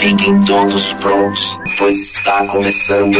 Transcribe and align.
Fiquem 0.00 0.42
todos 0.44 0.94
prontos, 0.94 1.58
pois 1.76 2.16
está 2.16 2.46
começando. 2.46 3.18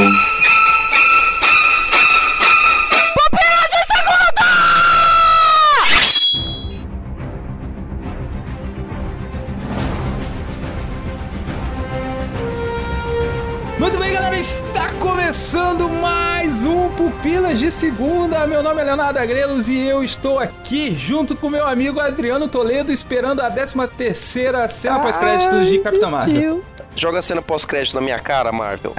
Segunda. 17.78 18.45
Meu 18.45 18.60
nome 18.60 18.80
é 18.80 18.84
Leonardo 18.84 19.20
Agrelos 19.20 19.68
e 19.68 19.78
eu 19.78 20.02
estou 20.02 20.41
aqui 20.41 20.98
junto 20.98 21.37
com 21.37 21.48
meu 21.48 21.64
amigo 21.64 22.01
Adriano 22.01 22.48
Toledo 22.48 22.91
esperando 22.91 23.41
a 23.41 23.48
13 23.48 23.87
terceira 23.96 24.68
cena 24.68 24.98
pós-créditos 24.98 25.68
de 25.68 25.78
Capitão 25.78 26.10
Marvel. 26.10 26.64
Joga 26.96 27.20
a 27.20 27.23
cena 27.23 27.41
pós-crédito 27.41 27.95
na 27.95 28.01
minha 28.01 28.18
cara, 28.18 28.51
Marvel. 28.51 28.92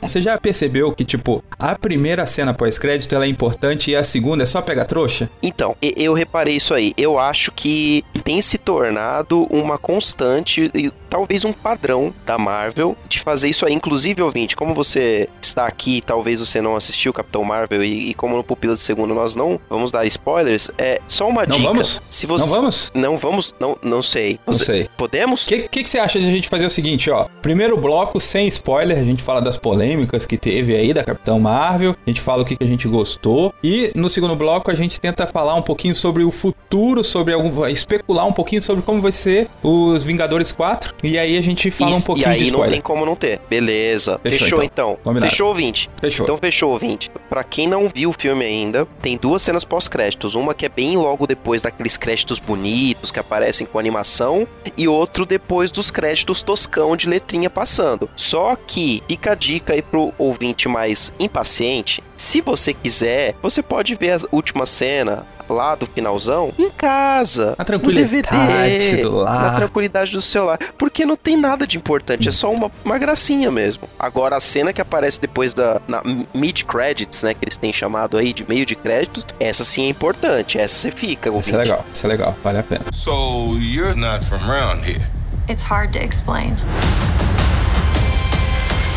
Você 0.00 0.22
já 0.22 0.38
percebeu 0.38 0.92
que, 0.92 1.04
tipo, 1.04 1.42
a 1.58 1.74
primeira 1.76 2.26
cena 2.26 2.54
pós-crédito 2.54 3.14
ela 3.14 3.24
é 3.24 3.28
importante 3.28 3.90
e 3.90 3.96
a 3.96 4.04
segunda 4.04 4.42
é 4.42 4.46
só 4.46 4.62
pegar 4.62 4.84
trouxa? 4.84 5.28
Então, 5.42 5.76
eu 5.82 6.12
reparei 6.14 6.56
isso 6.56 6.72
aí. 6.74 6.92
Eu 6.96 7.18
acho 7.18 7.50
que 7.52 8.04
tem 8.22 8.40
se 8.40 8.58
tornado 8.58 9.46
uma 9.50 9.76
constante 9.78 10.70
e 10.74 10.90
talvez 11.10 11.44
um 11.44 11.52
padrão 11.52 12.14
da 12.24 12.38
Marvel 12.38 12.96
de 13.08 13.18
fazer 13.20 13.48
isso 13.48 13.66
aí. 13.66 13.72
Inclusive, 13.72 14.22
ouvinte, 14.22 14.54
como 14.54 14.74
você 14.74 15.28
está 15.40 15.66
aqui, 15.66 16.00
talvez 16.04 16.40
você 16.40 16.60
não 16.60 16.76
assistiu 16.76 17.12
Capitão 17.12 17.42
Marvel 17.44 17.82
e, 17.82 18.10
e 18.10 18.14
como 18.14 18.36
no 18.36 18.44
Pupila 18.44 18.74
de 18.74 18.80
Segundo 18.80 19.14
nós 19.14 19.34
não 19.34 19.58
vamos 19.68 19.90
dar 19.90 20.06
spoilers, 20.06 20.70
é 20.78 21.00
só 21.08 21.28
uma 21.28 21.44
Não 21.44 21.56
dica. 21.56 21.68
vamos? 21.68 22.02
Se 22.08 22.26
você... 22.26 22.44
Não 22.46 22.52
vamos? 22.52 22.90
Não 22.94 23.16
vamos? 23.16 23.54
Não, 23.58 23.76
não 23.82 24.02
sei. 24.02 24.38
Não 24.46 24.52
Você- 24.52 24.64
sei. 24.64 24.88
Podemos? 24.96 25.44
O 25.46 25.48
que, 25.48 25.68
que, 25.68 25.82
que 25.84 25.90
você 25.90 25.98
acha 25.98 26.18
de 26.20 26.26
a 26.26 26.30
gente 26.30 26.48
fazer 26.48 26.66
o 26.66 26.70
seguinte, 26.70 27.10
ó? 27.10 27.26
Primeiro 27.42 27.76
bloco, 27.76 28.20
sem 28.20 28.46
spoiler, 28.48 28.98
a 28.98 29.04
gente 29.04 29.22
fala 29.22 29.40
das 29.40 29.56
polêmicas 29.56 30.24
que 30.26 30.36
teve 30.36 30.76
aí 30.76 30.92
da 30.92 31.02
Capitão 31.02 31.38
Marvel, 31.40 31.47
a 31.48 31.96
gente 32.06 32.20
fala 32.20 32.42
o 32.42 32.44
que, 32.44 32.56
a 32.60 32.66
gente 32.66 32.86
gostou, 32.88 33.54
e 33.62 33.90
no 33.94 34.08
segundo 34.08 34.36
bloco 34.36 34.70
a 34.70 34.74
gente 34.74 35.00
tenta 35.00 35.26
falar 35.26 35.54
um 35.54 35.62
pouquinho 35.62 35.94
sobre 35.94 36.22
o 36.22 36.30
futuro, 36.30 37.02
sobre 37.02 37.32
algum. 37.34 37.66
especular 37.66 38.26
um 38.26 38.32
pouquinho 38.32 38.62
sobre 38.62 38.82
como 38.82 39.00
vai 39.00 39.12
ser 39.12 39.48
os 39.62 40.04
Vingadores 40.04 40.52
4, 40.52 40.94
e 41.02 41.18
aí 41.18 41.36
a 41.38 41.42
gente 41.42 41.70
fala 41.70 41.92
um 41.92 41.96
Isso, 41.96 42.06
pouquinho 42.06 42.28
e 42.28 42.30
aí 42.30 42.38
de 42.38 42.44
não 42.44 42.50
spoiler. 42.50 42.72
tem 42.72 42.80
como 42.80 43.06
não 43.06 43.16
ter. 43.16 43.40
Beleza. 43.48 44.20
Fechou, 44.22 44.38
Fechou, 44.38 44.62
então. 44.62 44.98
então. 45.00 45.20
Fechou, 45.22 45.48
ouvinte. 45.48 45.90
Fechou. 46.00 46.24
Então 46.24 46.36
fechou, 46.36 46.70
ouvinte. 46.72 47.10
Pra 47.28 47.44
quem 47.44 47.66
não 47.66 47.88
viu 47.88 48.10
o 48.10 48.12
filme 48.12 48.44
ainda, 48.44 48.86
tem 49.00 49.16
duas 49.16 49.42
cenas 49.42 49.64
pós-créditos. 49.64 50.34
Uma 50.34 50.54
que 50.54 50.66
é 50.66 50.68
bem 50.68 50.96
logo 50.96 51.26
depois 51.26 51.62
daqueles 51.62 51.96
créditos 51.96 52.38
bonitos 52.38 53.10
que 53.10 53.18
aparecem 53.18 53.66
com 53.66 53.78
animação, 53.78 54.46
e 54.76 54.86
outro 54.88 55.24
depois 55.24 55.70
dos 55.70 55.90
créditos 55.90 56.42
toscão 56.42 56.96
de 56.96 57.08
letrinha 57.08 57.50
passando. 57.50 58.08
Só 58.16 58.56
que 58.56 59.02
fica 59.08 59.32
a 59.32 59.34
dica 59.34 59.72
aí 59.72 59.82
pro 59.82 60.12
ouvinte 60.18 60.68
mais 60.68 61.12
impaciente. 61.38 62.02
Se 62.16 62.40
você 62.40 62.74
quiser, 62.74 63.34
você 63.40 63.62
pode 63.62 63.94
ver 63.94 64.12
a 64.12 64.18
última 64.32 64.66
cena 64.66 65.24
lá 65.48 65.74
do 65.74 65.86
finalzão 65.86 66.52
em 66.58 66.68
casa. 66.68 67.54
Na 67.56 67.56
no 67.58 67.64
tranquilidade 67.64 68.22
DVD, 68.28 68.96
do 69.02 69.16
lar. 69.16 69.42
Na 69.42 69.56
tranquilidade 69.56 70.12
do 70.12 70.20
celular. 70.20 70.58
Porque 70.76 71.06
não 71.06 71.16
tem 71.16 71.36
nada 71.36 71.66
de 71.66 71.76
importante, 71.78 72.28
é 72.28 72.32
só 72.32 72.52
uma, 72.52 72.70
uma 72.84 72.98
gracinha 72.98 73.50
mesmo. 73.50 73.88
Agora, 73.98 74.36
a 74.36 74.40
cena 74.40 74.72
que 74.72 74.80
aparece 74.80 75.20
depois 75.20 75.54
da 75.54 75.80
na 75.86 76.02
mid-credits, 76.34 77.22
né? 77.22 77.34
Que 77.34 77.44
eles 77.44 77.56
têm 77.56 77.72
chamado 77.72 78.18
aí 78.18 78.32
de 78.32 78.46
meio 78.48 78.66
de 78.66 78.74
créditos, 78.74 79.24
essa 79.38 79.64
sim 79.64 79.86
é 79.86 79.88
importante. 79.88 80.58
Essa 80.58 80.78
você 80.78 80.90
fica. 80.90 81.30
Isso 81.30 81.54
é 81.54 81.58
legal, 81.58 81.84
isso 81.94 82.06
é 82.06 82.08
legal, 82.08 82.36
vale 82.42 82.58
a 82.58 82.62
pena. 82.62 82.84
So 82.92 83.56
you're 83.58 83.94
not 83.94 84.24
from 84.26 84.40
around 84.50 84.84
here. 84.84 85.06
It's 85.48 85.62
hard 85.62 85.92
to 85.92 85.98
explain. 85.98 86.56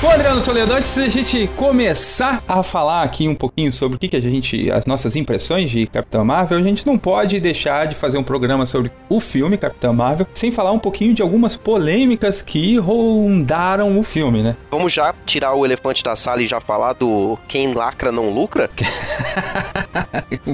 Bom, 0.02 0.10
Adriano 0.10 0.44
Toledo, 0.44 0.74
antes 0.74 0.96
da 0.98 1.08
gente 1.08 1.48
começar 1.56 2.44
a 2.48 2.64
falar 2.64 3.04
aqui 3.04 3.28
um 3.28 3.36
pouquinho 3.36 3.72
sobre 3.72 3.98
o 3.98 4.00
que, 4.00 4.08
que 4.08 4.16
a 4.16 4.20
gente. 4.20 4.72
as 4.72 4.88
nossas 4.88 5.16
impressões 5.16 5.70
de 5.70 5.86
Capitão 5.86 6.26
Marvel, 6.26 6.58
a 6.58 6.62
gente 6.64 6.88
não 6.88 6.98
pode 6.98 7.40
deixar 7.40 7.86
de 7.86 7.94
fazer 7.94 8.18
um 8.18 8.24
programa 8.24 8.66
sobre 8.66 8.92
o 9.08 9.20
filme 9.20 9.60
Capitão 9.60 9.94
Marvel 9.94 10.26
sem 10.34 10.52
falar 10.52 10.72
um 10.72 10.80
pouquinho 10.80 11.14
de 11.14 11.22
algumas 11.22 11.56
polêmicas 11.56 12.42
que 12.42 12.80
rondaram 12.80 14.00
o 14.00 14.04
filme, 14.04 14.42
né? 14.42 14.58
Vamos 14.72 14.92
já 14.92 15.14
tirar 15.24 15.54
o 15.54 15.64
elefante 15.64 16.04
da 16.04 16.16
sala 16.16 16.42
e 16.42 16.48
já 16.48 16.60
falar 16.60 16.94
do 16.94 17.38
quem 17.48 17.72
lacra 17.72 18.12
não 18.12 18.28
lucra? 18.30 18.72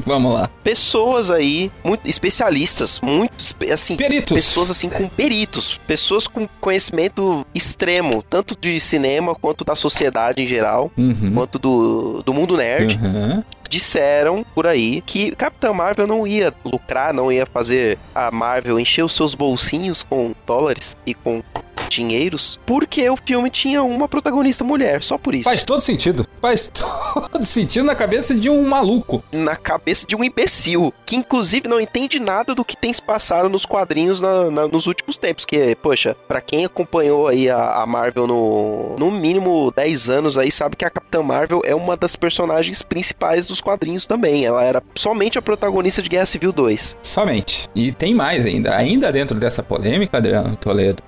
Vamos 0.05 0.33
lá. 0.33 0.49
pessoas 0.61 1.31
aí, 1.31 1.71
muito 1.85 2.05
especialistas, 2.09 2.99
muito 2.99 3.39
espe- 3.39 3.71
assim, 3.71 3.95
Peritos. 3.95 4.33
pessoas 4.33 4.69
assim 4.71 4.89
com 4.89 5.07
peritos, 5.07 5.79
pessoas 5.87 6.27
com 6.27 6.47
conhecimento 6.59 7.45
extremo, 7.55 8.21
tanto 8.21 8.57
de 8.59 8.77
cinema 8.81 9.36
quanto 9.37 9.63
da 9.63 9.75
sociedade 9.75 10.41
em 10.41 10.45
geral, 10.45 10.91
Uhum. 10.97 11.31
quanto 11.33 11.57
do, 11.59 12.21
do 12.23 12.33
mundo 12.33 12.57
nerd, 12.57 12.97
Uhum. 13.01 13.43
disseram 13.69 14.45
por 14.55 14.65
aí 14.65 15.01
que 15.05 15.31
Capitã 15.35 15.73
Marvel 15.73 16.07
não 16.07 16.25
ia 16.25 16.53
lucrar, 16.63 17.13
não 17.13 17.31
ia 17.31 17.45
fazer 17.45 17.97
a 18.15 18.31
Marvel 18.31 18.79
encher 18.79 19.03
os 19.03 19.13
seus 19.13 19.35
bolsinhos 19.35 20.03
com 20.03 20.33
dólares 20.45 20.95
e 21.05 21.13
com 21.13 21.43
dinheiros, 21.89 22.59
porque 22.65 23.09
o 23.09 23.17
filme 23.17 23.49
tinha 23.49 23.83
uma 23.83 24.07
protagonista 24.07 24.63
mulher, 24.63 25.03
só 25.03 25.17
por 25.17 25.33
isso. 25.35 25.43
Faz 25.45 25.63
todo 25.63 25.81
sentido. 25.81 26.25
Faz 26.41 26.69
todo 27.31 27.45
sentido 27.45 27.85
na 27.85 27.95
cabeça 27.95 28.33
de 28.35 28.49
um 28.49 28.67
maluco. 28.67 29.23
na 29.31 29.55
cabeça 29.55 30.05
de 30.05 30.15
um 30.15 30.23
imbecil, 30.23 30.93
que 31.05 31.15
inclusive 31.15 31.67
não 31.67 31.79
entende 31.79 32.19
nada 32.19 32.53
do 32.53 32.63
que 32.65 32.75
tem 32.77 32.91
se 32.93 33.01
passado 33.01 33.49
nos 33.49 33.65
quadrinhos 33.65 34.21
na- 34.21 34.49
na- 34.51 34.67
nos 34.67 34.87
últimos 34.87 35.17
tempos. 35.17 35.45
Que, 35.45 35.75
poxa, 35.75 36.15
pra 36.27 36.41
quem 36.41 36.65
acompanhou 36.65 37.27
aí 37.27 37.49
a, 37.49 37.81
a 37.81 37.85
Marvel 37.85 38.27
no, 38.27 38.95
no 38.97 39.11
mínimo 39.11 39.71
10 39.75 40.09
anos 40.09 40.37
aí, 40.37 40.51
sabe 40.51 40.75
que 40.75 40.85
a 40.85 40.89
Capitã 40.89 41.21
Marvel 41.21 41.61
é 41.65 41.73
uma 41.75 41.95
das 41.97 42.15
personagens 42.15 42.81
principais 42.81 43.45
dos 43.45 43.61
quadrinhos 43.61 44.05
também. 44.07 44.45
Ela 44.45 44.63
era 44.63 44.83
somente 44.95 45.37
a 45.37 45.41
protagonista 45.41 46.01
de 46.01 46.09
Guerra 46.09 46.25
Civil 46.25 46.51
2. 46.51 46.97
Somente. 47.01 47.67
E 47.75 47.91
tem 47.91 48.13
mais 48.13 48.45
ainda. 48.45 48.75
Ainda 48.75 49.11
dentro 49.11 49.37
dessa 49.39 49.63
polêmica, 49.63 50.17
Adriano 50.17 50.55
Toledo, 50.55 51.01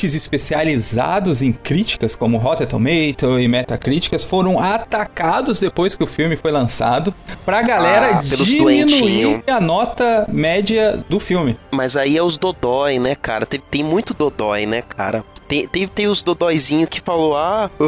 sites 0.00 0.14
especializados 0.14 1.42
em 1.42 1.52
críticas, 1.52 2.14
como 2.14 2.38
Rotten 2.38 2.66
Tomato 2.66 3.38
e 3.38 3.46
Metacríticas, 3.46 4.24
foram 4.24 4.58
atacados 4.58 5.60
depois 5.60 5.94
que 5.94 6.02
o 6.02 6.06
filme 6.06 6.36
foi 6.36 6.50
lançado 6.50 7.14
pra 7.44 7.60
galera 7.62 8.18
Ah, 8.18 8.20
diminuir 8.20 9.42
a 9.46 9.60
nota 9.60 10.26
média 10.28 11.04
do 11.08 11.20
filme. 11.20 11.56
Mas 11.70 11.96
aí 11.96 12.16
é 12.16 12.22
os 12.22 12.38
dodói, 12.38 12.98
né, 12.98 13.14
cara? 13.14 13.44
Tem, 13.44 13.60
tem 13.70 13.84
muito 13.84 14.14
dodói, 14.14 14.64
né, 14.64 14.82
cara? 14.82 15.24
Tem, 15.50 15.66
tem, 15.66 15.88
tem 15.88 16.06
os 16.06 16.22
dodóizinhos 16.22 16.88
que 16.88 17.00
falou, 17.00 17.36
ah, 17.36 17.68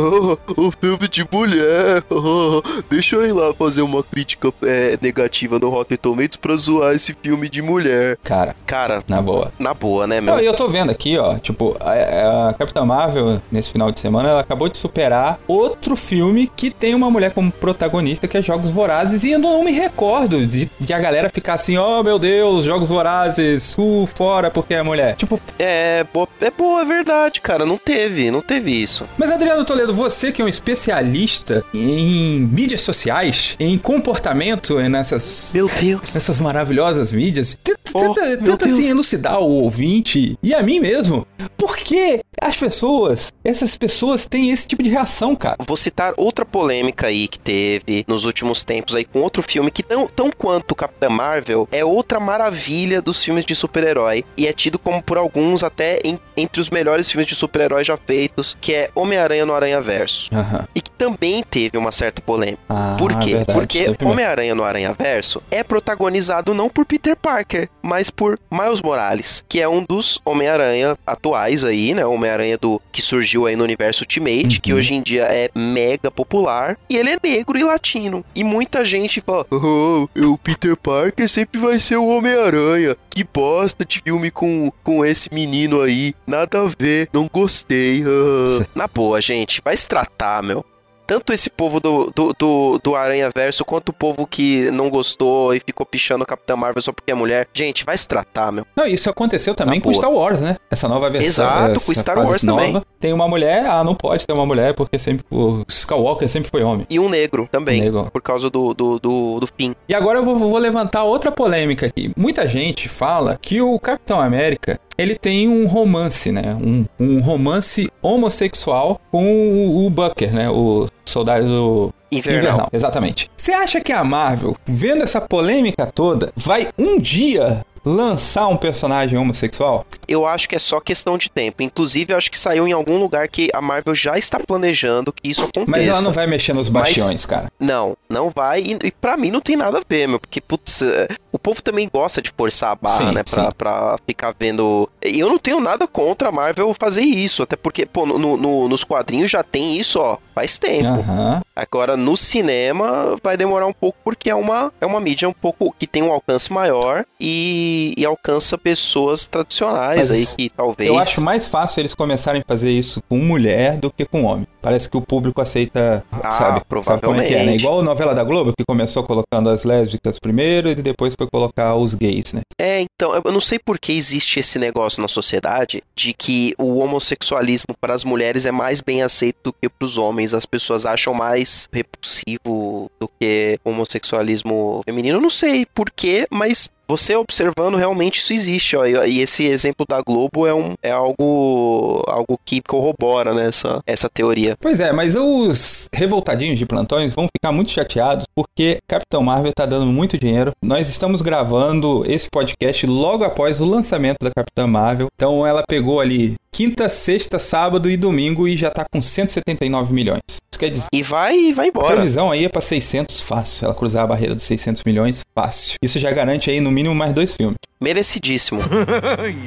o 0.56 0.72
filme 0.72 1.06
de 1.06 1.24
mulher, 1.30 2.02
deixa 2.90 3.14
eu 3.14 3.24
ir 3.24 3.32
lá 3.32 3.54
fazer 3.54 3.82
uma 3.82 4.02
crítica 4.02 4.52
é, 4.64 4.98
negativa 5.00 5.60
no 5.60 5.68
Rotten 5.68 5.96
Tomatoes 5.96 6.34
pra 6.34 6.56
zoar 6.56 6.92
esse 6.92 7.14
filme 7.22 7.48
de 7.48 7.62
mulher. 7.62 8.18
Cara, 8.24 8.56
Cara, 8.66 9.00
na 9.06 9.22
boa. 9.22 9.52
na 9.60 9.72
boa, 9.72 10.08
né, 10.08 10.20
meu? 10.20 10.34
Não, 10.34 10.40
eu 10.42 10.54
tô 10.54 10.66
vendo 10.66 10.90
aqui, 10.90 11.16
ó, 11.16 11.38
tipo, 11.38 11.76
a, 11.78 12.48
a 12.48 12.54
Capitã 12.54 12.84
Marvel, 12.84 13.40
nesse 13.48 13.70
final 13.70 13.92
de 13.92 14.00
semana, 14.00 14.30
ela 14.30 14.40
acabou 14.40 14.68
de 14.68 14.76
superar 14.76 15.38
outro 15.46 15.94
filme 15.94 16.50
que 16.56 16.68
tem 16.68 16.96
uma 16.96 17.12
mulher 17.12 17.32
como 17.32 17.52
protagonista, 17.52 18.26
que 18.26 18.36
é 18.36 18.42
Jogos 18.42 18.72
Vorazes, 18.72 19.22
e 19.22 19.30
eu 19.30 19.38
não 19.38 19.62
me 19.62 19.70
recordo 19.70 20.44
de, 20.44 20.68
de 20.80 20.92
a 20.92 20.98
galera 20.98 21.30
ficar 21.30 21.54
assim, 21.54 21.78
oh 21.78 22.02
meu 22.02 22.18
Deus, 22.18 22.64
Jogos 22.64 22.88
Vorazes, 22.88 23.76
uh, 23.78 24.04
fora 24.16 24.50
porque 24.50 24.74
é 24.74 24.82
mulher. 24.82 25.14
Tipo, 25.14 25.40
É, 25.60 26.04
é 26.40 26.50
boa, 26.50 26.82
é 26.82 26.84
verdade, 26.84 27.40
cara. 27.40 27.51
Não 27.66 27.76
teve, 27.78 28.30
não 28.30 28.40
teve 28.40 28.70
isso. 28.70 29.08
mas 29.18 29.30
Adriano 29.30 29.64
Toledo, 29.64 29.92
você 29.94 30.32
que 30.32 30.40
é 30.42 30.44
um 30.44 30.48
especialista 30.48 31.64
em 31.74 32.40
mídias 32.40 32.80
sociais, 32.82 33.56
em 33.58 33.76
comportamento 33.78 34.78
nessas 34.88 35.52
Meu 35.54 35.68
Deus. 35.80 36.14
nessas 36.14 36.40
maravilhosas 36.40 37.12
mídias. 37.12 37.58
Tenta, 37.62 37.80
Oh, 37.94 38.14
tenta, 38.14 38.64
assim, 38.64 38.88
elucidar 38.88 39.38
o 39.38 39.50
ouvinte 39.64 40.38
e 40.42 40.54
a 40.54 40.62
mim 40.62 40.80
mesmo. 40.80 41.26
Por 41.58 41.76
que 41.76 42.20
as 42.40 42.56
pessoas, 42.56 43.30
essas 43.44 43.76
pessoas 43.76 44.24
têm 44.24 44.50
esse 44.50 44.66
tipo 44.66 44.82
de 44.82 44.88
reação, 44.88 45.36
cara? 45.36 45.56
Vou 45.60 45.76
citar 45.76 46.14
outra 46.16 46.42
polêmica 46.46 47.08
aí 47.08 47.28
que 47.28 47.38
teve 47.38 48.02
nos 48.08 48.24
últimos 48.24 48.64
tempos 48.64 48.96
aí 48.96 49.04
com 49.04 49.20
outro 49.20 49.42
filme 49.42 49.70
que 49.70 49.82
tão, 49.82 50.06
tão 50.06 50.30
quanto 50.30 50.74
Capitã 50.74 51.10
Marvel 51.10 51.68
é 51.70 51.84
outra 51.84 52.18
maravilha 52.18 53.02
dos 53.02 53.22
filmes 53.22 53.44
de 53.44 53.54
super-herói 53.54 54.24
e 54.38 54.46
é 54.46 54.54
tido 54.54 54.78
como 54.78 55.02
por 55.02 55.18
alguns 55.18 55.62
até 55.62 55.98
em- 56.02 56.18
entre 56.34 56.62
os 56.62 56.70
melhores 56.70 57.10
filmes 57.10 57.26
de 57.26 57.34
super-herói 57.42 57.84
já 57.84 57.96
feitos, 57.96 58.56
que 58.60 58.72
é 58.74 58.90
Homem-Aranha 58.94 59.44
no 59.44 59.52
Aranha 59.54 59.80
Verso. 59.80 60.30
E 60.74 60.80
que 60.80 60.90
também 60.90 61.42
teve 61.42 61.76
uma 61.76 61.90
certa 61.92 62.20
polêmica. 62.22 62.60
Ah, 62.68 62.96
Por 62.98 63.18
quê? 63.18 63.34
verdade, 63.36 63.52
Porque. 63.58 63.84
Homem-Aranha 64.04 64.54
no 64.54 64.62
Aranha 64.64 64.92
Verso 64.92 65.42
é 65.50 65.62
protagonizado 65.62 66.54
não 66.54 66.68
por 66.68 66.84
Peter 66.86 67.16
Parker, 67.16 67.68
mas 67.82 68.08
por 68.10 68.38
Miles 68.50 68.80
Morales, 68.80 69.44
que 69.48 69.60
é 69.60 69.68
um 69.68 69.84
dos 69.88 70.18
Homem-Aranha 70.24 70.96
atuais 71.06 71.64
aí, 71.64 71.94
né? 71.94 72.04
Homem-Aranha 72.06 72.56
do 72.58 72.80
que 72.92 73.02
surgiu 73.02 73.46
aí 73.46 73.56
no 73.56 73.64
universo 73.64 74.02
Ultimate, 74.02 74.60
que 74.60 74.72
Uhum. 74.72 74.78
hoje 74.78 74.94
em 74.94 75.02
dia 75.02 75.24
é 75.24 75.50
mega 75.54 76.10
popular, 76.10 76.78
e 76.88 76.96
ele 76.96 77.10
é 77.10 77.16
negro 77.22 77.58
e 77.58 77.64
latino. 77.64 78.24
E 78.34 78.44
muita 78.44 78.84
gente 78.84 79.20
fala: 79.20 79.46
"Oh, 79.50 80.08
o 80.26 80.38
Peter 80.38 80.76
Parker 80.76 81.28
sempre 81.28 81.60
vai 81.60 81.78
ser 81.80 81.96
o 81.96 82.06
Homem-Aranha. 82.06 82.96
Que 83.10 83.24
bosta 83.24 83.84
de 83.84 84.00
filme 84.00 84.30
com, 84.30 84.72
com 84.82 85.04
esse 85.04 85.32
menino 85.32 85.80
aí. 85.82 86.14
Nada 86.26 86.62
a 86.62 86.66
ver, 86.78 87.08
não 87.12 87.28
gostei." 87.32 88.02
ah." 88.06 88.64
Na 88.74 88.86
boa, 88.86 89.20
gente, 89.20 89.60
vai 89.64 89.76
se 89.76 89.88
tratar, 89.88 90.42
meu 90.42 90.64
tanto 91.12 91.32
esse 91.32 91.50
povo 91.50 91.78
do, 91.78 92.10
do, 92.14 92.34
do, 92.38 92.80
do 92.82 92.96
Aranha 92.96 93.30
Verso 93.34 93.64
quanto 93.64 93.90
o 93.90 93.92
povo 93.92 94.26
que 94.26 94.70
não 94.70 94.88
gostou 94.88 95.54
e 95.54 95.60
ficou 95.60 95.84
pichando 95.84 96.24
o 96.24 96.26
Capitão 96.26 96.56
Marvel 96.56 96.80
só 96.80 96.90
porque 96.90 97.10
é 97.10 97.14
mulher. 97.14 97.46
Gente, 97.52 97.84
vai 97.84 97.96
se 97.96 98.08
tratar, 98.08 98.50
meu. 98.50 98.66
Não, 98.74 98.86
isso 98.86 99.10
aconteceu 99.10 99.54
também 99.54 99.78
Na 99.78 99.84
com 99.84 99.90
boa. 99.90 99.94
Star 99.94 100.10
Wars, 100.10 100.40
né? 100.40 100.56
Essa 100.70 100.88
nova 100.88 101.10
versão. 101.10 101.44
Exato, 101.44 101.80
com 101.80 101.92
Star 101.92 102.16
Wars 102.18 102.42
nova. 102.42 102.62
também. 102.62 102.82
Tem 102.98 103.12
uma 103.12 103.28
mulher, 103.28 103.66
ah, 103.66 103.84
não 103.84 103.94
pode 103.94 104.26
ter 104.26 104.32
uma 104.32 104.46
mulher, 104.46 104.74
porque 104.74 104.98
sempre 104.98 105.24
o 105.30 105.64
Skywalker 105.68 106.28
sempre 106.28 106.50
foi 106.50 106.62
homem. 106.62 106.86
E 106.88 106.98
um 106.98 107.08
negro 107.08 107.48
também, 107.50 107.82
Negro. 107.82 108.08
por 108.10 108.22
causa 108.22 108.48
do, 108.48 108.72
do, 108.72 108.98
do, 108.98 109.40
do 109.40 109.46
fim. 109.46 109.74
E 109.88 109.94
agora 109.94 110.18
eu 110.18 110.24
vou, 110.24 110.36
vou 110.36 110.58
levantar 110.58 111.04
outra 111.04 111.30
polêmica 111.30 111.86
aqui. 111.86 112.10
Muita 112.16 112.48
gente 112.48 112.88
fala 112.88 113.38
que 113.40 113.60
o 113.60 113.78
Capitão 113.78 114.20
América 114.20 114.80
ele 114.96 115.16
tem 115.16 115.48
um 115.48 115.66
romance, 115.66 116.30
né? 116.30 116.56
Um, 116.62 116.84
um 116.98 117.20
romance 117.20 117.90
homossexual 118.00 119.00
com 119.10 119.24
o, 119.24 119.86
o 119.86 119.90
Bucker, 119.90 120.32
né? 120.32 120.50
O 120.50 120.86
soldado 121.04 121.92
Invernal. 122.10 122.68
Exatamente. 122.72 123.30
Você 123.36 123.52
acha 123.52 123.80
que 123.80 123.92
a 123.92 124.04
Marvel, 124.04 124.54
vendo 124.66 125.02
essa 125.02 125.20
polêmica 125.20 125.86
toda, 125.86 126.30
vai 126.36 126.68
um 126.78 126.98
dia 126.98 127.64
lançar 127.84 128.48
um 128.48 128.56
personagem 128.56 129.18
homossexual? 129.18 129.84
Eu 130.08 130.26
acho 130.26 130.48
que 130.48 130.56
é 130.56 130.58
só 130.58 130.80
questão 130.80 131.16
de 131.16 131.30
tempo. 131.30 131.62
Inclusive, 131.62 132.12
eu 132.12 132.16
acho 132.18 132.30
que 132.30 132.38
saiu 132.38 132.66
em 132.66 132.72
algum 132.72 132.96
lugar 132.98 133.28
que 133.28 133.48
a 133.54 133.60
Marvel 133.62 133.94
já 133.94 134.18
está 134.18 134.38
planejando 134.38 135.12
que 135.12 135.28
isso 135.30 135.42
aconteça. 135.42 135.70
Mas 135.70 135.86
ela 135.88 136.00
não 136.02 136.12
vai 136.12 136.26
mexer 136.26 136.52
nos 136.52 136.68
Mas- 136.68 136.88
bastiões, 136.96 137.24
cara. 137.24 137.50
Não, 137.58 137.96
não 138.08 138.28
vai. 138.30 138.60
E, 138.62 138.78
e 138.84 138.90
pra 138.90 139.16
mim 139.16 139.30
não 139.30 139.40
tem 139.40 139.56
nada 139.56 139.78
a 139.78 139.82
ver, 139.88 140.06
meu. 140.08 140.18
Porque, 140.20 140.40
putz, 140.40 140.82
é, 140.82 141.08
o 141.30 141.38
povo 141.38 141.62
também 141.62 141.88
gosta 141.92 142.20
de 142.20 142.30
forçar 142.36 142.72
a 142.72 142.74
barra, 142.74 142.96
Sim, 142.96 143.12
né? 143.12 143.22
Pra, 143.22 143.48
pra 143.56 143.98
ficar 144.06 144.34
vendo. 144.38 144.88
E 145.04 145.18
eu 145.20 145.28
não 145.28 145.38
tenho 145.38 145.60
nada 145.60 145.86
contra 145.86 146.28
a 146.28 146.32
Marvel 146.32 146.74
fazer 146.74 147.02
isso. 147.02 147.42
Até 147.42 147.56
porque, 147.56 147.86
pô, 147.86 148.04
no, 148.04 148.36
no- 148.36 148.68
nos 148.68 148.84
quadrinhos 148.84 149.30
já 149.30 149.42
tem 149.42 149.76
isso, 149.78 149.98
ó, 149.98 150.18
faz 150.34 150.58
tempo. 150.58 150.86
Aham. 150.88 151.40
Agora, 151.54 151.96
no 151.96 152.16
cinema, 152.16 153.16
vai 153.22 153.36
demorar 153.36 153.66
um 153.66 153.72
pouco 153.72 153.98
porque 154.04 154.28
é 154.30 154.34
uma, 154.34 154.72
é 154.80 154.86
uma 154.86 155.00
mídia 155.00 155.28
um 155.28 155.32
pouco 155.32 155.74
que 155.78 155.86
tem 155.86 156.02
um 156.02 156.10
alcance 156.10 156.52
maior 156.52 157.04
e, 157.20 157.71
e 157.96 158.04
alcança 158.04 158.56
pessoas 158.58 159.26
tradicionais 159.26 159.98
Mas 159.98 160.10
aí 160.10 160.26
que 160.36 160.50
talvez. 160.50 160.88
Eu 160.88 160.98
acho 160.98 161.20
mais 161.20 161.46
fácil 161.46 161.80
eles 161.80 161.94
começarem 161.94 162.40
a 162.40 162.44
fazer 162.46 162.70
isso 162.70 163.02
com 163.08 163.18
mulher 163.18 163.76
do 163.78 163.90
que 163.90 164.04
com 164.04 164.24
homem. 164.24 164.46
Parece 164.60 164.88
que 164.88 164.96
o 164.96 165.00
público 165.02 165.40
aceita, 165.40 166.04
Ah, 166.12 166.30
sabe? 166.30 166.62
Sabe 166.82 167.02
como 167.02 167.20
é 167.20 167.24
que 167.24 167.34
é, 167.34 167.38
né? 167.38 167.56
provavelmente. 167.56 167.60
Igual 167.60 167.80
a 167.80 167.82
novela 167.82 168.14
da 168.14 168.22
Globo, 168.24 168.52
que 168.56 168.64
começou 168.64 169.02
colocando 169.02 169.50
as 169.50 169.64
lésbicas 169.64 170.18
primeiro 170.18 170.68
e 170.68 170.74
depois 170.74 171.14
foi 171.16 171.26
colocar 171.26 171.74
os 171.74 171.94
gays, 171.94 172.32
né? 172.32 172.42
É, 172.58 172.80
então, 172.80 173.20
eu 173.24 173.32
não 173.32 173.40
sei 173.40 173.58
por 173.58 173.78
que 173.78 173.92
existe 173.92 174.38
esse 174.40 174.58
negócio 174.58 175.02
na 175.02 175.08
sociedade 175.08 175.82
de 175.96 176.12
que 176.12 176.54
o 176.58 176.78
homossexualismo 176.78 177.74
para 177.80 177.94
as 177.94 178.04
mulheres 178.04 178.46
é 178.46 178.52
mais 178.52 178.80
bem 178.80 179.02
aceito 179.02 179.36
do 179.44 179.52
que 179.52 179.68
para 179.68 179.84
os 179.84 179.98
homens. 179.98 180.32
As 180.32 180.46
pessoas 180.46 180.86
acham 180.86 181.12
mais 181.12 181.68
repulsivo 181.72 182.90
do 183.00 183.08
que 183.20 183.58
o 183.64 183.70
homossexualismo 183.70 184.82
feminino. 184.84 185.18
Eu 185.18 185.20
não 185.22 185.30
sei 185.30 185.66
por 185.66 185.90
quê, 185.90 186.26
mas 186.30 186.70
você 186.96 187.14
observando 187.14 187.76
realmente 187.76 188.18
isso 188.18 188.32
existe, 188.32 188.76
ó. 188.76 188.86
E 188.86 189.12
e 189.12 189.20
esse 189.20 189.46
exemplo 189.46 189.84
da 189.88 190.00
Globo 190.00 190.46
é, 190.46 190.54
um, 190.54 190.74
é 190.82 190.90
algo, 190.90 192.02
algo 192.06 192.38
que 192.44 192.62
corrobora 192.62 193.34
né, 193.34 193.46
essa, 193.46 193.82
essa 193.86 194.08
teoria. 194.08 194.56
Pois 194.60 194.80
é, 194.80 194.92
mas 194.92 195.14
os 195.14 195.88
revoltadinhos 195.94 196.58
de 196.58 196.66
plantões 196.66 197.12
vão 197.12 197.26
ficar 197.36 197.52
muito 197.52 197.70
chateados 197.70 198.24
porque 198.34 198.78
Capitão 198.88 199.22
Marvel 199.22 199.52
tá 199.54 199.66
dando 199.66 199.86
muito 199.86 200.18
dinheiro. 200.18 200.52
Nós 200.62 200.88
estamos 200.88 201.22
gravando 201.22 202.02
esse 202.06 202.28
podcast 202.30 202.86
logo 202.86 203.24
após 203.24 203.60
o 203.60 203.64
lançamento 203.64 204.18
da 204.22 204.30
Capitã 204.30 204.66
Marvel. 204.66 205.08
Então 205.14 205.46
ela 205.46 205.62
pegou 205.68 206.00
ali 206.00 206.34
quinta, 206.54 206.88
sexta, 206.88 207.38
sábado 207.38 207.88
e 207.90 207.96
domingo 207.96 208.46
e 208.46 208.56
já 208.56 208.70
tá 208.70 208.84
com 208.92 209.00
179 209.00 209.92
milhões. 209.94 210.20
Isso 210.28 210.58
quer 210.58 210.70
dizer 210.70 210.86
E 210.92 211.02
vai, 211.02 211.52
vai 211.52 211.66
A 211.66 211.68
embora. 211.68 211.94
previsão 211.94 212.30
aí 212.30 212.44
é 212.44 212.48
pra 212.48 212.60
600 212.60 213.20
fácil. 213.22 213.64
Ela 213.66 213.74
cruzar 213.74 214.04
a 214.04 214.06
barreira 214.06 214.34
dos 214.34 214.44
600 214.44 214.82
milhões 214.84 215.20
fácil. 215.34 215.76
Isso 215.82 215.98
já 215.98 216.10
garante 216.12 216.50
aí 216.50 216.60
no 216.60 216.70
mínimo 216.70 216.94
mais 216.94 217.12
dois 217.12 217.32
filmes. 217.32 217.56
Merecidíssimo. 217.80 218.60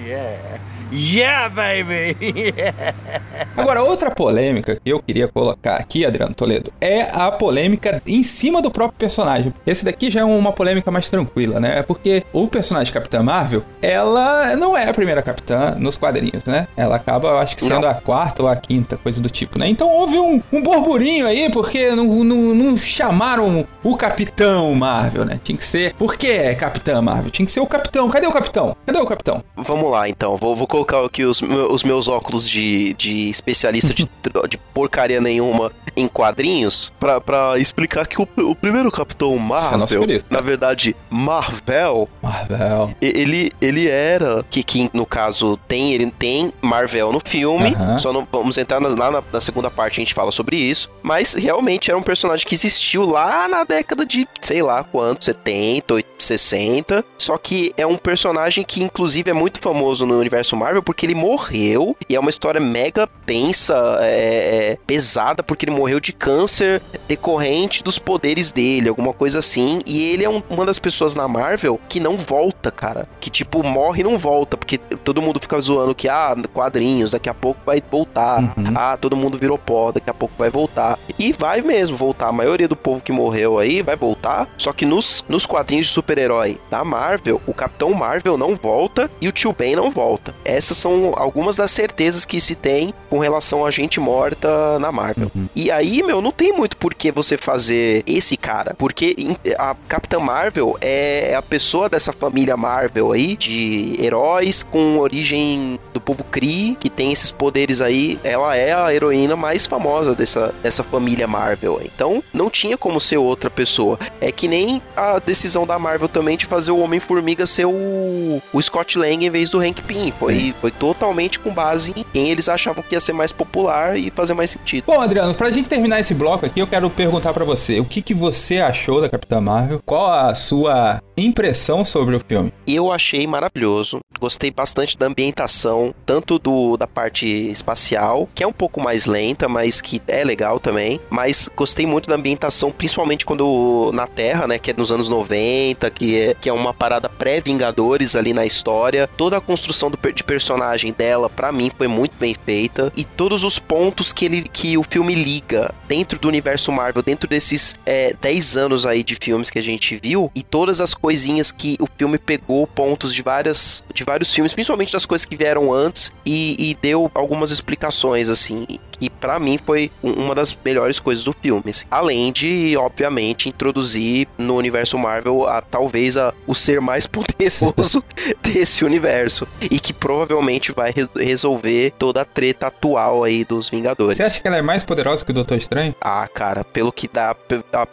Yeah, 0.08 0.60
baby! 0.90 2.54
Agora, 3.58 3.84
outra 3.84 4.12
polêmica 4.12 4.76
que 4.76 4.90
eu 4.90 5.02
queria 5.02 5.28
colocar 5.28 5.76
aqui, 5.76 6.06
Adriano 6.06 6.34
Toledo, 6.34 6.72
é 6.80 7.02
a 7.02 7.32
polêmica 7.32 8.02
em 8.08 8.24
cima 8.24 8.62
do 8.62 8.70
próprio 8.70 8.98
personagem. 8.98 9.54
Esse 9.66 9.86
daqui 9.86 10.12
já 10.12 10.22
é 10.22 10.24
uma 10.24 10.52
polêmica 10.52 10.92
mais 10.92 11.10
tranquila, 11.10 11.60
né? 11.60 11.84
Porque 11.84 12.24
o 12.34 12.48
personagem 12.48 12.94
Capitã 12.94 13.24
Marvel, 13.24 13.64
ela 13.82 14.56
não 14.56 14.78
é 14.78 14.90
a 14.90 14.94
primeira 14.94 15.22
capitã 15.22 15.76
nos 15.78 15.98
quadrinhos, 15.98 16.44
né? 16.46 16.68
Ela 16.76 16.98
acaba, 16.98 17.30
eu 17.30 17.38
acho 17.38 17.56
que 17.56 17.64
sendo 17.64 17.82
Não. 17.82 17.90
a 17.90 17.96
quarta 17.96 18.44
ou 18.44 18.50
a 18.50 18.56
quinta, 18.56 18.98
coisa 18.98 19.22
do 19.22 19.30
tipo, 19.30 19.60
né? 19.60 19.68
Então 19.68 19.90
houve 19.90 20.18
um, 20.20 20.42
um 20.52 20.62
burburinho 20.62 21.28
aí, 21.28 21.50
porque 21.50 21.92
não, 21.92 22.24
não, 22.24 22.56
não 22.56 22.78
chamaram 22.78 23.66
o 23.84 23.96
Capitão 23.96 24.74
Marvel, 24.76 25.26
né? 25.26 25.40
Tinha 25.44 25.58
que 25.58 25.64
ser. 25.64 25.94
Por 25.96 26.16
que 26.18 26.54
Capitã 26.56 27.02
Marvel? 27.02 27.32
Tinha 27.32 27.46
que 27.46 27.52
ser 27.52 27.60
o 27.60 27.68
Capitão. 27.68 28.10
Cadê 28.10 28.28
o 28.28 28.32
Capitão? 28.32 28.76
Cadê 28.86 29.00
o 29.00 29.06
Capitão? 29.06 29.44
Vamos 29.56 29.90
lá, 29.92 30.08
então. 30.10 30.36
Vou, 30.38 30.56
vou 30.56 30.68
colocar 30.76 31.06
aqui 31.06 31.24
os, 31.24 31.42
os 31.42 31.84
meus 31.86 32.10
óculos 32.10 32.50
de, 32.50 32.94
de 32.96 33.30
especialista 33.30 33.94
de, 33.94 34.10
de 34.50 34.58
porcaria 34.58 35.22
nenhuma 35.22 35.72
em 35.96 36.08
quadrinhos 36.08 36.92
pra, 37.00 37.22
pra 37.22 37.58
explicar 37.58 38.06
que 38.06 38.22
o, 38.22 38.28
o 38.38 38.54
primeiro 38.54 38.92
Capitão 38.92 39.34
é 39.36 39.40
Marvel, 39.40 40.02
querido. 40.02 40.26
na 40.30 40.42
verdade, 40.42 40.96
Marvel, 41.10 42.10
Marvel. 42.22 42.94
ele, 43.02 43.52
ele 43.62 43.88
era, 43.88 44.44
que, 44.50 44.62
que 44.64 44.90
no 44.94 45.06
caso 45.06 45.58
tem, 45.68 45.94
ele 45.94 46.12
tem 46.12 46.52
Marvel 46.62 47.14
no 47.14 47.22
filme, 47.24 47.74
só 47.98 48.12
não 48.12 48.28
vamos 48.30 48.58
entrar 48.58 48.82
lá 48.82 49.12
na, 49.12 49.24
na 49.32 49.40
segunda 49.40 49.72
parte, 49.72 50.02
a 50.02 50.04
gente 50.04 50.14
fala 50.14 50.32
sobre 50.32 50.58
isso, 50.58 50.92
mas 51.02 51.34
realmente 51.34 51.90
era 51.90 51.98
um 51.98 52.04
personagem 52.04 52.46
que 52.46 52.56
existiu 52.56 53.06
lá 53.06 53.48
na 53.48 53.64
década 53.64 54.06
de, 54.06 54.28
sei 54.42 54.62
lá 54.62 54.84
quanto, 54.84 55.24
70, 55.24 55.94
80, 55.94 56.16
60, 56.20 57.06
só 57.18 57.38
que 57.38 57.72
é 57.78 57.86
um 57.86 57.98
personagem 57.98 58.64
que 58.66 58.84
inclusive 58.84 59.30
é 59.30 59.34
muito 59.34 59.60
famoso 59.60 60.06
no 60.06 60.18
universo 60.20 60.56
Marvel 60.56 60.65
porque 60.82 61.06
ele 61.06 61.16
morreu, 61.16 61.96
e 62.10 62.16
é 62.16 62.20
uma 62.20 62.30
história 62.30 62.60
mega 62.60 63.08
pensa, 63.26 63.98
é, 64.02 64.72
é, 64.74 64.78
pesada, 64.88 65.44
porque 65.44 65.66
ele 65.66 65.72
morreu 65.76 66.00
de 66.00 66.12
câncer 66.14 66.82
decorrente 67.08 67.84
dos 67.84 67.98
poderes 68.00 68.52
dele, 68.52 68.90
alguma 68.90 69.14
coisa 69.14 69.40
assim, 69.40 69.80
e 69.86 70.02
ele 70.12 70.24
é 70.24 70.30
um- 70.30 70.42
uma 70.50 70.66
das 70.66 70.80
pessoas 70.80 71.16
na 71.16 71.28
Marvel 71.28 71.80
que 71.90 72.00
não 72.00 72.18
volta, 72.18 72.72
cara, 72.72 73.08
que 73.20 73.30
tipo 73.30 73.64
morre 73.64 74.02
e 74.02 74.04
não 74.04 74.18
volta, 74.18 74.58
porque 74.58 74.78
todo 74.78 75.22
mundo 75.22 75.40
fica 75.40 75.60
zoando 75.60 75.96
que, 75.96 76.08
ah, 76.10 76.36
quadrinhos, 76.54 77.12
daqui 77.12 77.30
a 77.30 77.34
pouco 77.34 77.60
vai 77.66 77.82
voltar, 77.92 78.42
Uhum. 78.42 78.74
ah, 78.76 78.98
todo 79.00 79.16
mundo 79.16 79.38
virou 79.38 79.58
pó, 79.58 79.92
daqui 79.92 80.10
a 80.10 80.14
pouco 80.14 80.34
vai 80.38 80.50
voltar. 80.50 80.98
E 81.18 81.32
vai 81.32 81.62
mesmo 81.62 81.96
voltar. 81.96 82.28
A 82.28 82.32
maioria 82.32 82.68
do 82.68 82.76
povo 82.76 83.02
que 83.02 83.12
morreu 83.12 83.58
aí 83.60 83.82
vai 83.82 83.96
voltar. 83.96 84.48
Só 84.58 84.72
que 84.74 84.86
nos, 84.86 85.24
nos 85.28 85.46
quadrinhos 85.46 85.88
de 85.88 85.92
super-herói 85.94 86.60
da 86.70 86.84
Marvel, 86.84 87.42
o 87.48 87.54
Capitão 87.54 87.94
Marvel 87.94 88.38
não 88.38 88.56
volta 88.56 89.10
e 89.22 89.28
o 89.28 89.32
Tio 89.32 89.54
Ben 89.54 89.76
não 89.76 89.92
volta. 89.92 90.34
Essas 90.56 90.78
são 90.78 91.14
algumas 91.16 91.58
das 91.58 91.72
certezas 91.72 92.24
que 92.24 92.40
se 92.40 92.56
tem 92.56 92.94
com 93.10 93.20
relação 93.20 93.66
a 93.66 93.72
gente 93.72 94.00
morta 94.00 94.80
na 94.80 94.92
Marvel. 94.92 95.30
E 95.56 95.70
aí, 95.70 96.02
meu, 96.02 96.22
não 96.22 96.32
tem 96.32 96.54
muito 96.54 96.78
por 96.78 96.94
que 96.94 97.12
você 97.12 97.38
fazer 97.38 98.04
esse 98.08 98.38
cara. 98.38 98.74
Porque 98.74 99.36
a 99.58 99.76
Capitã 99.88 100.20
Marvel 100.20 100.78
é 100.80 101.36
a 101.36 101.42
pessoa 101.42 101.90
dessa 101.90 102.14
família 102.14 102.56
Marvel 102.56 103.12
aí, 103.12 103.36
de 103.36 103.96
heróis 104.00 104.64
com 104.64 104.98
origem 104.98 105.80
do 105.94 106.00
povo 106.00 106.24
Kree, 106.24 106.78
que 106.80 106.90
tem 106.90 107.12
esses 107.12 107.32
poderes 107.32 107.82
aí. 107.82 108.20
Ela 108.24 108.56
é 108.56 108.74
a 108.74 108.94
heroína 108.94 109.36
mais 109.36 109.66
famosa 109.66 110.16
dessa, 110.16 110.54
dessa 110.64 110.84
família 110.84 111.28
Marvel. 111.28 111.82
Então, 111.84 112.24
não 112.34 112.50
tinha 112.50 112.78
como 112.78 113.00
ser 113.00 113.18
outra 113.18 113.50
pessoa. 113.50 114.00
É 114.22 114.32
que 114.32 114.48
nem 114.48 114.82
a 114.96 115.20
decisão 115.20 115.66
da 115.66 115.78
Marvel 115.78 116.08
também 116.08 116.38
de 116.38 116.46
fazer 116.46 116.72
o 116.72 116.80
Homem-Formiga 116.80 117.46
ser 117.46 117.66
o, 117.66 118.42
o 118.54 118.62
Scott 118.62 118.98
Lang 118.98 119.26
em 119.26 119.30
vez 119.30 119.50
do 119.50 119.60
Hank 119.60 119.82
Pym. 119.82 120.12
Foi, 120.12 120.45
foi 120.54 120.72
totalmente 120.72 121.40
com 121.40 121.54
base 121.54 121.94
em 121.96 122.04
quem 122.12 122.30
eles 122.30 122.50
achavam 122.50 122.84
que 122.84 122.96
ia 122.96 123.02
ser 123.02 123.14
mais 123.14 123.32
popular 123.32 123.98
e 123.98 124.10
fazer 124.12 124.34
mais 124.34 124.50
sentido. 124.50 124.86
Bom, 124.88 125.02
Adriano, 125.02 125.34
pra 125.34 125.52
gente 125.52 125.70
terminar 125.70 126.00
esse 126.00 126.14
bloco 126.14 126.46
aqui, 126.46 126.60
eu 126.60 126.68
quero 126.68 126.90
perguntar 126.90 127.34
pra 127.34 127.46
você, 127.46 127.80
o 127.80 127.86
que, 127.86 128.02
que 128.02 128.14
você 128.14 128.60
achou 128.60 129.02
da 129.02 129.10
Capitã 129.10 129.40
Marvel? 129.42 129.82
Qual 129.86 130.12
a 130.12 130.34
sua 130.36 131.02
impressão 131.18 131.86
sobre 131.86 132.16
o 132.16 132.22
filme? 132.26 132.52
Eu 132.68 132.92
achei 132.92 133.26
maravilhoso. 133.28 134.00
Gostei 134.20 134.50
bastante 134.50 134.98
da 134.98 135.08
ambientação, 135.08 135.94
tanto 136.06 136.40
do 136.40 136.78
da 136.78 136.88
parte 136.88 137.28
espacial, 137.28 138.30
que 138.34 138.44
é 138.44 138.48
um 138.48 138.54
pouco 138.54 138.82
mais 138.82 139.06
lenta, 139.06 139.48
mas 139.48 139.82
que 139.82 140.02
é 140.08 140.24
legal 140.24 140.60
também. 140.60 141.00
Mas 141.10 141.50
gostei 141.56 141.86
muito 141.86 142.10
da 142.10 142.16
ambientação, 142.16 142.72
principalmente 142.72 143.26
quando 143.26 143.92
na 143.94 144.08
Terra, 144.08 144.48
né? 144.48 144.58
Que 144.58 144.72
é 144.72 144.74
nos 144.74 144.92
anos 144.92 145.10
90, 145.10 145.90
que 145.90 146.20
é, 146.20 146.34
que 146.34 146.50
é 146.50 146.54
uma 146.54 146.74
parada 146.74 147.10
pré-Vingadores 147.10 148.16
ali 148.16 148.34
na 148.34 148.46
história. 148.46 149.08
Toda 149.18 149.38
a 149.38 149.42
construção 149.42 149.92
do, 149.92 149.98
de 150.12 150.24
personagem 150.24 150.94
dela, 150.94 151.30
para 151.30 151.52
mim, 151.52 151.72
foi 151.76 151.88
muito 151.88 152.16
bem 152.18 152.36
feita. 152.46 152.92
E 152.96 153.04
todos 153.04 153.44
os 153.44 153.60
pontos 153.60 154.12
que, 154.12 154.26
ele, 154.26 154.44
que 154.44 154.78
o 154.78 154.84
filme 154.84 155.14
liga 155.14 155.74
dentro 155.88 156.18
do 156.18 156.28
universo 156.28 156.72
Marvel, 156.72 157.04
dentro 157.04 157.28
desses 157.30 157.76
é, 157.86 158.16
10 158.20 158.58
anos 158.58 158.86
aí 158.86 159.04
de 159.04 159.16
filmes 159.16 159.50
que 159.50 159.60
a 159.60 159.64
gente 159.64 159.96
viu, 160.02 160.32
e 160.34 160.42
todas 160.42 160.82
as 160.82 160.94
coisinhas 161.06 161.52
que 161.52 161.78
o 161.80 161.86
filme 162.00 162.18
pegou 162.18 162.66
pontos 162.66 163.14
de 163.14 163.22
várias 163.22 163.84
de 163.94 164.04
vários 164.04 164.34
filmes, 164.34 164.54
principalmente 164.54 164.92
das 164.92 165.06
coisas 165.06 165.24
que 165.24 165.38
vieram 165.38 165.72
antes, 165.72 166.12
e, 166.26 166.72
e 166.72 166.74
deu 166.82 167.12
algumas 167.14 167.52
explicações, 167.52 168.28
assim, 168.28 168.66
que 168.98 169.10
para 169.10 169.40
mim 169.40 169.58
foi 169.64 169.92
uma 170.02 170.36
das 170.36 170.58
melhores 170.64 171.00
coisas 171.00 171.24
do 171.24 171.34
filme. 171.34 171.70
Assim. 171.70 171.86
Além 171.90 172.32
de, 172.32 172.76
obviamente, 172.78 173.50
introduzir 173.50 174.28
no 174.38 174.56
universo 174.56 174.98
Marvel 174.98 175.48
a, 175.48 175.62
talvez 175.62 176.18
a, 176.18 176.34
o 176.48 176.56
ser 176.56 176.82
mais 176.82 177.06
poderoso 177.08 178.04
desse 178.42 178.86
universo. 178.86 179.48
E 179.62 179.80
que 179.80 179.94
provavelmente 179.94 180.72
vai 180.72 180.92
re 180.92 181.08
resolver 181.16 181.94
toda 181.98 182.22
a 182.22 182.26
treta 182.26 182.68
atual 182.68 183.24
aí 183.24 183.44
dos 183.44 183.70
Vingadores. 183.70 184.18
Você 184.18 184.24
acha 184.24 184.42
que 184.42 184.48
ela 184.48 184.58
é 184.58 184.62
mais 184.62 184.84
poderosa 184.84 185.24
que 185.24 185.32
o 185.32 185.34
Doutor 185.34 185.58
Estranho? 185.58 185.96
Ah, 186.02 186.28
cara, 186.34 186.64
pelo 186.64 186.92
que 186.92 187.08
dá, 187.08 187.36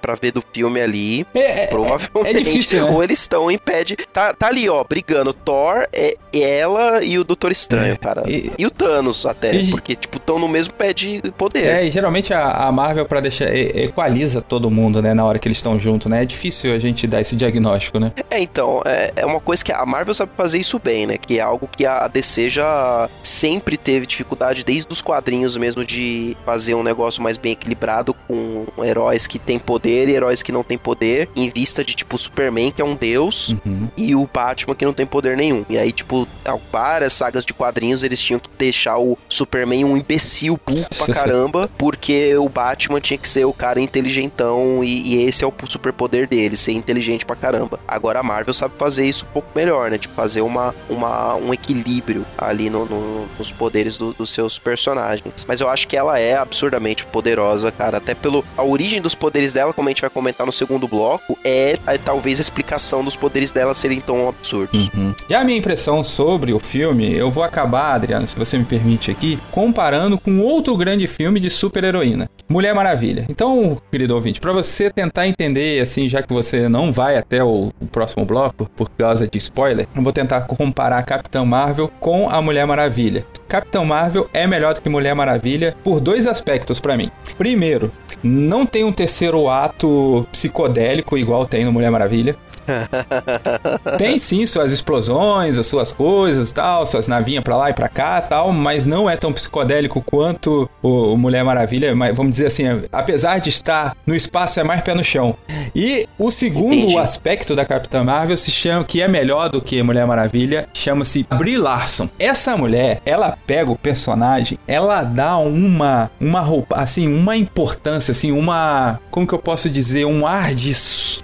pra 0.00 0.14
ver 0.14 0.32
do 0.32 0.42
filme 0.52 0.80
ali, 0.80 1.26
é, 1.34 1.64
é 1.64 1.66
provavelmente. 1.66 2.30
É 2.30 2.32
difícil, 2.32 2.84
né? 2.84 2.90
Ou 2.92 3.02
eles 3.02 3.20
estão 3.20 3.50
em 3.50 3.58
pé 3.58 3.84
de. 3.84 3.96
Tá, 3.96 4.32
tá 4.32 4.48
ali, 4.48 4.68
ó, 4.68 4.82
brigando. 4.84 5.32
Thor, 5.32 5.86
é, 5.92 6.16
ela 6.32 7.02
e 7.02 7.18
o 7.18 7.24
Doutor 7.24 7.52
Estranho, 7.52 7.94
é, 7.94 7.96
cara. 7.96 8.22
E, 8.26 8.50
e, 8.58 8.66
o 8.66 8.70
Thanos 8.70 9.26
até. 9.26 9.54
E, 9.54 9.70
porque, 9.70 9.96
tipo, 9.96 10.18
estão 10.18 10.38
no 10.38 10.48
mesmo 10.48 10.74
pé 10.74 10.91
de 10.92 11.22
poder. 11.36 11.64
É, 11.64 11.84
e 11.84 11.90
geralmente 11.90 12.32
a, 12.32 12.68
a 12.68 12.72
Marvel, 12.72 13.06
para 13.06 13.20
deixar. 13.20 13.54
equaliza 13.54 14.40
todo 14.40 14.70
mundo, 14.70 15.02
né? 15.02 15.14
Na 15.14 15.24
hora 15.24 15.38
que 15.38 15.48
eles 15.48 15.58
estão 15.58 15.78
juntos, 15.78 16.10
né? 16.10 16.22
É 16.22 16.26
difícil 16.26 16.74
a 16.74 16.78
gente 16.78 17.06
dar 17.06 17.20
esse 17.20 17.36
diagnóstico, 17.36 17.98
né? 17.98 18.12
É, 18.30 18.40
então, 18.40 18.82
é, 18.84 19.12
é 19.16 19.26
uma 19.26 19.40
coisa 19.40 19.64
que 19.64 19.72
a 19.72 19.84
Marvel 19.84 20.14
sabe 20.14 20.32
fazer 20.36 20.58
isso 20.58 20.78
bem, 20.78 21.06
né? 21.06 21.18
Que 21.18 21.38
é 21.38 21.42
algo 21.42 21.68
que 21.68 21.86
a 21.86 22.08
DC 22.08 22.48
já 22.48 23.08
sempre 23.22 23.76
teve 23.76 24.06
dificuldade, 24.06 24.64
desde 24.64 24.92
os 24.92 25.00
quadrinhos 25.00 25.56
mesmo, 25.56 25.84
de 25.84 26.36
fazer 26.44 26.74
um 26.74 26.82
negócio 26.82 27.22
mais 27.22 27.36
bem 27.36 27.52
equilibrado 27.52 28.14
com 28.14 28.66
heróis 28.82 29.26
que 29.26 29.38
têm 29.38 29.58
poder 29.58 30.08
e 30.08 30.12
heróis 30.12 30.42
que 30.42 30.52
não 30.52 30.62
têm 30.62 30.78
poder, 30.78 31.28
em 31.34 31.48
vista 31.48 31.84
de, 31.84 31.94
tipo, 31.94 32.16
Superman, 32.18 32.70
que 32.70 32.82
é 32.82 32.84
um 32.84 32.94
deus, 32.94 33.54
uhum. 33.64 33.88
e 33.96 34.14
o 34.14 34.28
Batman, 34.32 34.74
que 34.74 34.84
não 34.84 34.92
tem 34.92 35.06
poder 35.06 35.36
nenhum. 35.36 35.64
E 35.68 35.78
aí, 35.78 35.92
tipo, 35.92 36.26
várias 36.70 37.12
sagas 37.12 37.44
de 37.44 37.52
quadrinhos, 37.52 38.02
eles 38.02 38.20
tinham 38.20 38.40
que 38.40 38.48
deixar 38.58 38.98
o 38.98 39.18
Superman 39.28 39.84
um 39.84 39.96
imbecil 39.96 40.58
burro 40.66 40.81
pra 40.88 41.14
caramba, 41.14 41.70
porque 41.78 42.36
o 42.36 42.48
Batman 42.48 43.00
tinha 43.00 43.18
que 43.18 43.28
ser 43.28 43.44
o 43.44 43.52
cara 43.52 43.80
inteligentão 43.80 44.82
e, 44.82 45.14
e 45.14 45.24
esse 45.24 45.44
é 45.44 45.46
o 45.46 45.52
superpoder 45.66 46.28
dele, 46.28 46.56
ser 46.56 46.72
inteligente 46.72 47.24
pra 47.24 47.36
caramba. 47.36 47.80
Agora 47.86 48.20
a 48.20 48.22
Marvel 48.22 48.54
sabe 48.54 48.74
fazer 48.78 49.06
isso 49.06 49.24
um 49.24 49.32
pouco 49.32 49.48
melhor, 49.54 49.90
né? 49.90 49.98
De 49.98 50.08
fazer 50.08 50.40
uma, 50.40 50.74
uma, 50.88 51.34
um 51.36 51.52
equilíbrio 51.52 52.24
ali 52.36 52.68
no, 52.68 52.84
no, 52.84 53.26
nos 53.38 53.52
poderes 53.52 53.96
do, 53.96 54.12
dos 54.12 54.30
seus 54.30 54.58
personagens. 54.58 55.44
Mas 55.46 55.60
eu 55.60 55.68
acho 55.68 55.86
que 55.88 55.96
ela 55.96 56.18
é 56.18 56.36
absurdamente 56.36 57.04
poderosa, 57.06 57.70
cara. 57.70 57.98
Até 57.98 58.14
pelo 58.14 58.44
a 58.56 58.62
origem 58.62 59.00
dos 59.00 59.14
poderes 59.14 59.52
dela, 59.52 59.72
como 59.72 59.88
a 59.88 59.90
gente 59.90 60.00
vai 60.00 60.10
comentar 60.10 60.46
no 60.46 60.52
segundo 60.52 60.86
bloco, 60.88 61.38
é, 61.44 61.78
é 61.86 61.98
talvez 61.98 62.38
a 62.38 62.42
explicação 62.42 63.04
dos 63.04 63.16
poderes 63.16 63.50
dela 63.50 63.74
serem 63.74 64.00
tão 64.00 64.28
absurdos. 64.28 64.88
Uhum. 64.94 65.14
Já 65.28 65.40
a 65.40 65.44
minha 65.44 65.58
impressão 65.58 66.02
sobre 66.02 66.52
o 66.52 66.58
filme, 66.58 67.14
eu 67.14 67.30
vou 67.30 67.42
acabar, 67.42 67.94
Adriano, 67.94 68.26
se 68.26 68.36
você 68.36 68.58
me 68.58 68.64
permite 68.64 69.10
aqui, 69.10 69.38
comparando 69.50 70.18
com 70.18 70.40
outro 70.40 70.71
grande 70.76 71.06
filme 71.06 71.40
de 71.40 71.50
super-heroína, 71.50 72.28
Mulher 72.48 72.74
Maravilha. 72.74 73.26
Então, 73.28 73.80
querido 73.90 74.14
ouvinte, 74.14 74.40
para 74.40 74.52
você 74.52 74.90
tentar 74.90 75.26
entender, 75.26 75.80
assim, 75.80 76.08
já 76.08 76.22
que 76.22 76.32
você 76.32 76.68
não 76.68 76.92
vai 76.92 77.16
até 77.16 77.42
o, 77.42 77.70
o, 77.80 77.86
próximo 77.86 78.24
bloco 78.24 78.68
por 78.76 78.90
causa 78.90 79.26
de 79.26 79.38
spoiler, 79.38 79.86
eu 79.94 80.02
vou 80.02 80.12
tentar 80.12 80.42
comparar 80.42 81.02
Capitão 81.04 81.46
Marvel 81.46 81.88
com 82.00 82.28
a 82.28 82.40
Mulher 82.42 82.66
Maravilha. 82.66 83.26
Capitão 83.48 83.84
Marvel 83.84 84.28
é 84.32 84.46
melhor 84.46 84.74
do 84.74 84.80
que 84.80 84.88
Mulher 84.88 85.14
Maravilha 85.14 85.76
por 85.82 86.00
dois 86.00 86.26
aspectos 86.26 86.80
para 86.80 86.96
mim. 86.96 87.10
Primeiro, 87.36 87.92
não 88.22 88.64
tem 88.64 88.84
um 88.84 88.92
terceiro 88.92 89.48
ato 89.48 90.26
psicodélico 90.30 91.18
igual 91.18 91.46
tem 91.46 91.64
no 91.64 91.72
Mulher 91.72 91.90
Maravilha. 91.90 92.36
Tem 93.98 94.18
sim 94.18 94.46
suas 94.46 94.72
explosões, 94.72 95.58
as 95.58 95.66
suas 95.66 95.92
coisas 95.92 96.52
tal, 96.52 96.86
suas 96.86 97.08
navinhas 97.08 97.44
pra 97.44 97.56
lá 97.56 97.70
e 97.70 97.74
pra 97.74 97.88
cá 97.88 98.20
tal, 98.20 98.52
mas 98.52 98.86
não 98.86 99.08
é 99.08 99.16
tão 99.16 99.32
psicodélico 99.32 100.02
quanto 100.02 100.68
o, 100.82 101.16
Mulher 101.16 101.44
Maravilha, 101.44 101.94
mas 101.94 102.16
vamos 102.16 102.32
dizer 102.32 102.46
assim, 102.46 102.64
apesar 102.90 103.38
de 103.38 103.48
estar 103.48 103.96
no 104.06 104.14
espaço, 104.14 104.60
é 104.60 104.64
mais 104.64 104.80
pé 104.82 104.94
no 104.94 105.04
chão. 105.04 105.36
E 105.74 106.06
o 106.18 106.30
segundo 106.30 106.74
Entendi. 106.74 106.98
aspecto 106.98 107.54
da 107.54 107.64
Capitã 107.64 108.02
Marvel 108.04 108.36
se 108.36 108.50
chama, 108.50 108.84
que 108.84 109.00
é 109.00 109.08
melhor 109.08 109.48
do 109.48 109.60
que 109.60 109.82
Mulher 109.82 110.06
Maravilha, 110.06 110.68
chama-se 110.74 111.26
Brie 111.36 111.56
Larson. 111.56 112.08
Essa 112.18 112.56
mulher, 112.56 113.00
ela 113.04 113.36
pega 113.46 113.70
o 113.70 113.76
personagem, 113.76 114.58
ela 114.66 115.02
dá 115.02 115.36
uma, 115.38 116.10
uma 116.20 116.40
roupa, 116.40 116.76
assim, 116.76 117.06
uma 117.06 117.36
importância, 117.36 118.12
assim, 118.12 118.32
uma, 118.32 119.00
como 119.10 119.26
que 119.26 119.32
eu 119.32 119.38
posso 119.38 119.70
dizer, 119.70 120.04
um 120.04 120.26
ar 120.26 120.54
de, 120.54 120.72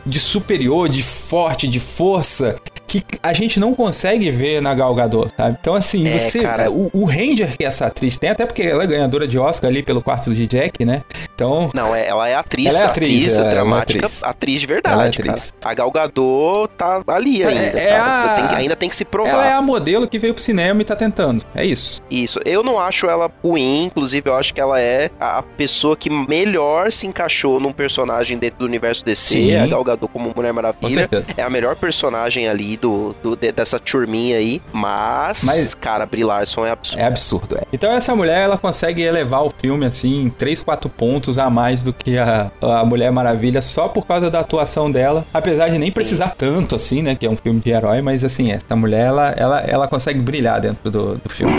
de 0.07 0.21
superior, 0.21 0.88
de 0.88 1.02
forte, 1.28 1.68
de 1.68 1.78
força, 1.78 2.56
que 2.87 3.04
a 3.23 3.35
gente 3.35 3.61
não 3.61 3.75
consegue 3.75 4.30
ver 4.30 4.62
na 4.62 4.75
Gal 4.75 4.94
Gadot, 4.94 5.30
sabe? 5.37 5.58
Então, 5.61 5.75
assim, 5.75 6.08
é, 6.08 6.18
você. 6.18 6.40
O, 6.70 6.90
o, 6.94 7.04
Ranger 7.04 7.54
que 7.54 7.64
essa 7.64 7.87
atriz 7.87 8.18
tem, 8.18 8.30
até 8.30 8.47
porque 8.47 8.62
ela 8.62 8.82
é 8.82 8.87
ganhadora 8.87 9.28
de 9.28 9.38
Oscar 9.38 9.70
ali 9.70 9.82
pelo 9.82 10.02
quarto 10.02 10.35
de 10.35 10.47
Jack, 10.47 10.87
né? 10.87 11.02
Então. 11.38 11.71
Não, 11.73 11.95
é, 11.95 12.09
ela 12.09 12.28
é 12.28 12.35
atriz. 12.35 12.66
Ela 12.66 12.80
é 12.80 12.85
atriz, 12.87 13.37
atriz 13.37 13.38
é, 13.38 13.50
dramática, 13.50 14.07
atriz. 14.07 14.25
atriz. 14.25 14.61
de 14.61 14.66
verdade. 14.66 15.00
É 15.00 15.07
atriz. 15.07 15.54
Cara. 15.61 15.73
A 15.73 15.75
Gal 15.75 15.90
Gadot 15.92 16.68
tá 16.76 17.04
ali 17.07 17.45
é, 17.45 17.47
ainda. 17.47 17.78
É, 17.78 17.97
a... 17.97 18.49
tem, 18.49 18.57
ainda 18.59 18.75
tem 18.75 18.88
que 18.88 18.97
se 18.97 19.04
provar. 19.04 19.30
Ela 19.30 19.47
é 19.47 19.52
a 19.52 19.62
modelo 19.62 20.09
que 20.09 20.18
veio 20.18 20.35
pro 20.35 20.42
cinema 20.42 20.83
e 20.83 20.85
tá 20.85 20.97
tentando. 20.97 21.45
É 21.54 21.64
isso. 21.64 22.02
Isso. 22.11 22.40
Eu 22.45 22.64
não 22.64 22.80
acho 22.80 23.07
ela 23.07 23.30
ruim, 23.40 23.85
inclusive 23.85 24.28
eu 24.28 24.35
acho 24.35 24.52
que 24.52 24.61
ela 24.61 24.80
é 24.80 25.12
a 25.21 25.40
pessoa 25.40 25.97
que 25.97 26.11
melhor 26.11 26.90
se 26.90 27.07
encaixou 27.07 27.61
num 27.61 27.73
personagem 27.73 28.37
dentro 28.37 28.59
do 28.59 28.64
universo 28.64 29.04
DC, 29.04 29.35
Sim. 29.35 29.54
a 29.54 29.66
Gal 29.68 29.85
Gadot 29.85 30.12
como 30.12 30.33
Mulher 30.35 30.52
Maravilha. 30.52 31.09
É 31.37 31.42
a 31.42 31.50
melhor 31.50 31.76
personagem 31.76 32.49
ali 32.49 32.76
do, 32.76 33.14
do 33.23 33.37
dessa 33.37 33.78
turminha 33.78 34.38
aí, 34.38 34.61
mas, 34.73 35.45
mas 35.45 35.75
cara, 35.75 36.04
Brie 36.04 36.25
Larson 36.25 36.66
é 36.66 36.73
absurdo. 36.73 37.00
É 37.00 37.07
absurdo, 37.07 37.57
é. 37.57 37.62
Então 37.73 37.92
essa 37.92 38.16
mulher, 38.16 38.42
ela 38.42 38.59
consegue 38.59 39.02
elevar 39.02 39.45
o 39.45 39.50
filme 39.50 39.87
assim 39.87 40.23
em 40.23 40.30
3, 40.30 40.62
4 40.62 40.90
pontos 40.90 41.27
a 41.37 41.50
mais 41.50 41.82
do 41.82 41.92
que 41.92 42.16
a, 42.16 42.50
a 42.62 42.85
Mulher 42.85 43.11
Maravilha 43.11 43.61
só 43.61 43.88
por 43.88 44.06
causa 44.06 44.30
da 44.30 44.40
atuação 44.40 44.90
dela, 44.90 45.26
apesar 45.35 45.68
de 45.68 45.78
nem 45.78 45.90
precisar 45.90 46.30
tanto 46.30 46.76
assim, 46.76 47.02
né, 47.02 47.14
que 47.14 47.26
é 47.26 47.30
um 47.30 47.37
filme 47.37 47.61
de 47.61 47.70
herói, 47.70 48.00
mas 48.00 48.23
assim, 48.23 48.52
essa 48.52 48.76
mulher, 48.76 49.06
ela, 49.06 49.28
ela, 49.37 49.61
ela 49.61 49.88
consegue 49.88 50.20
brilhar 50.20 50.61
dentro 50.61 50.90
do, 50.90 51.16
do 51.16 51.28
filme. 51.28 51.54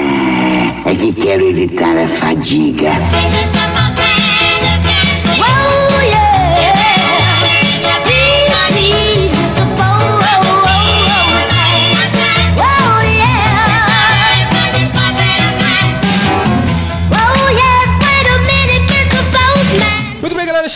É 0.85 0.95
que 0.95 1.13
quero 1.13 1.43
evitar 1.43 1.97
a 1.97 2.07
fadiga. 2.07 2.91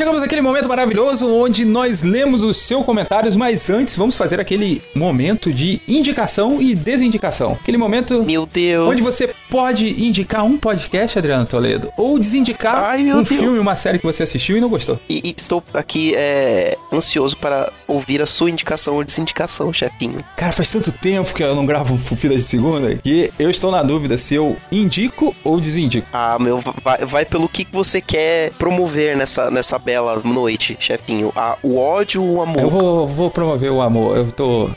Chegamos 0.04 0.22
naquele 0.22 0.42
momento 0.42 0.68
maravilhoso 0.68 1.30
onde 1.30 1.64
nós 1.64 2.04
lemos 2.04 2.44
os 2.44 2.58
seus 2.58 2.86
comentários, 2.86 3.38
mas 3.38 3.70
antes 3.70 3.96
vamos 3.96 4.18
fazer 4.18 4.38
aquele 4.38 4.82
momento 4.94 5.54
de 5.54 5.82
indicação 5.88 6.62
e 6.62 6.76
desindicação. 6.76 7.54
Aquele 7.54 7.78
momento 7.78 8.22
Meu 8.22 8.46
Deus. 8.46 8.86
onde 8.86 9.02
você 9.02 9.34
pode 9.54 10.04
indicar 10.04 10.44
um 10.44 10.58
podcast, 10.58 11.16
Adriano 11.16 11.46
Toledo, 11.46 11.94
ou 11.96 12.18
desindicar 12.18 12.86
Ai, 12.86 13.04
um 13.04 13.22
Deus. 13.22 13.28
filme, 13.28 13.60
uma 13.60 13.76
série 13.76 14.00
que 14.00 14.04
você 14.04 14.24
assistiu 14.24 14.58
e 14.58 14.60
não 14.60 14.68
gostou. 14.68 15.00
E, 15.08 15.22
e 15.24 15.36
estou 15.38 15.64
aqui 15.76 16.16
é, 16.16 16.76
ansioso 16.92 17.38
para 17.38 17.72
ouvir 17.88 18.20
a 18.20 18.26
sua 18.26 18.50
indicação 18.50 18.96
ou 18.96 19.04
desindicação, 19.04 19.72
chefinho. 19.72 20.18
Cara, 20.36 20.52
faz 20.52 20.72
tanto 20.72 20.92
tempo 20.94 21.32
que 21.36 21.44
eu 21.44 21.54
não 21.54 21.68
gravo 21.68 21.94
um 21.94 22.00
Fufila 22.00 22.36
de 22.36 22.42
Segunda 22.42 22.96
que 22.96 23.32
eu 23.38 23.52
estou 23.52 23.70
na 23.70 23.84
dúvida 23.84 24.18
se 24.18 24.34
eu 24.34 24.58
indico 24.72 25.36
ou 25.44 25.60
desindico. 25.60 26.08
Ah, 26.12 26.40
meu, 26.40 26.60
vai, 26.84 27.06
vai 27.06 27.24
pelo 27.24 27.48
que 27.48 27.68
você 27.72 28.02
quer 28.02 28.54
promover 28.54 29.16
nessa, 29.16 29.52
nessa 29.52 29.78
bela 29.78 30.20
noite, 30.26 30.76
chefinho. 30.80 31.32
A, 31.36 31.60
o 31.62 31.78
ódio 31.78 32.24
ou 32.24 32.38
o 32.38 32.42
amor? 32.42 32.60
Eu 32.60 32.70
vou, 32.70 33.08
vou 33.08 33.30
promover 33.30 33.72
o 33.72 33.84
amor. 33.84 34.18
Eu 34.18 34.32
tô. 34.32 34.72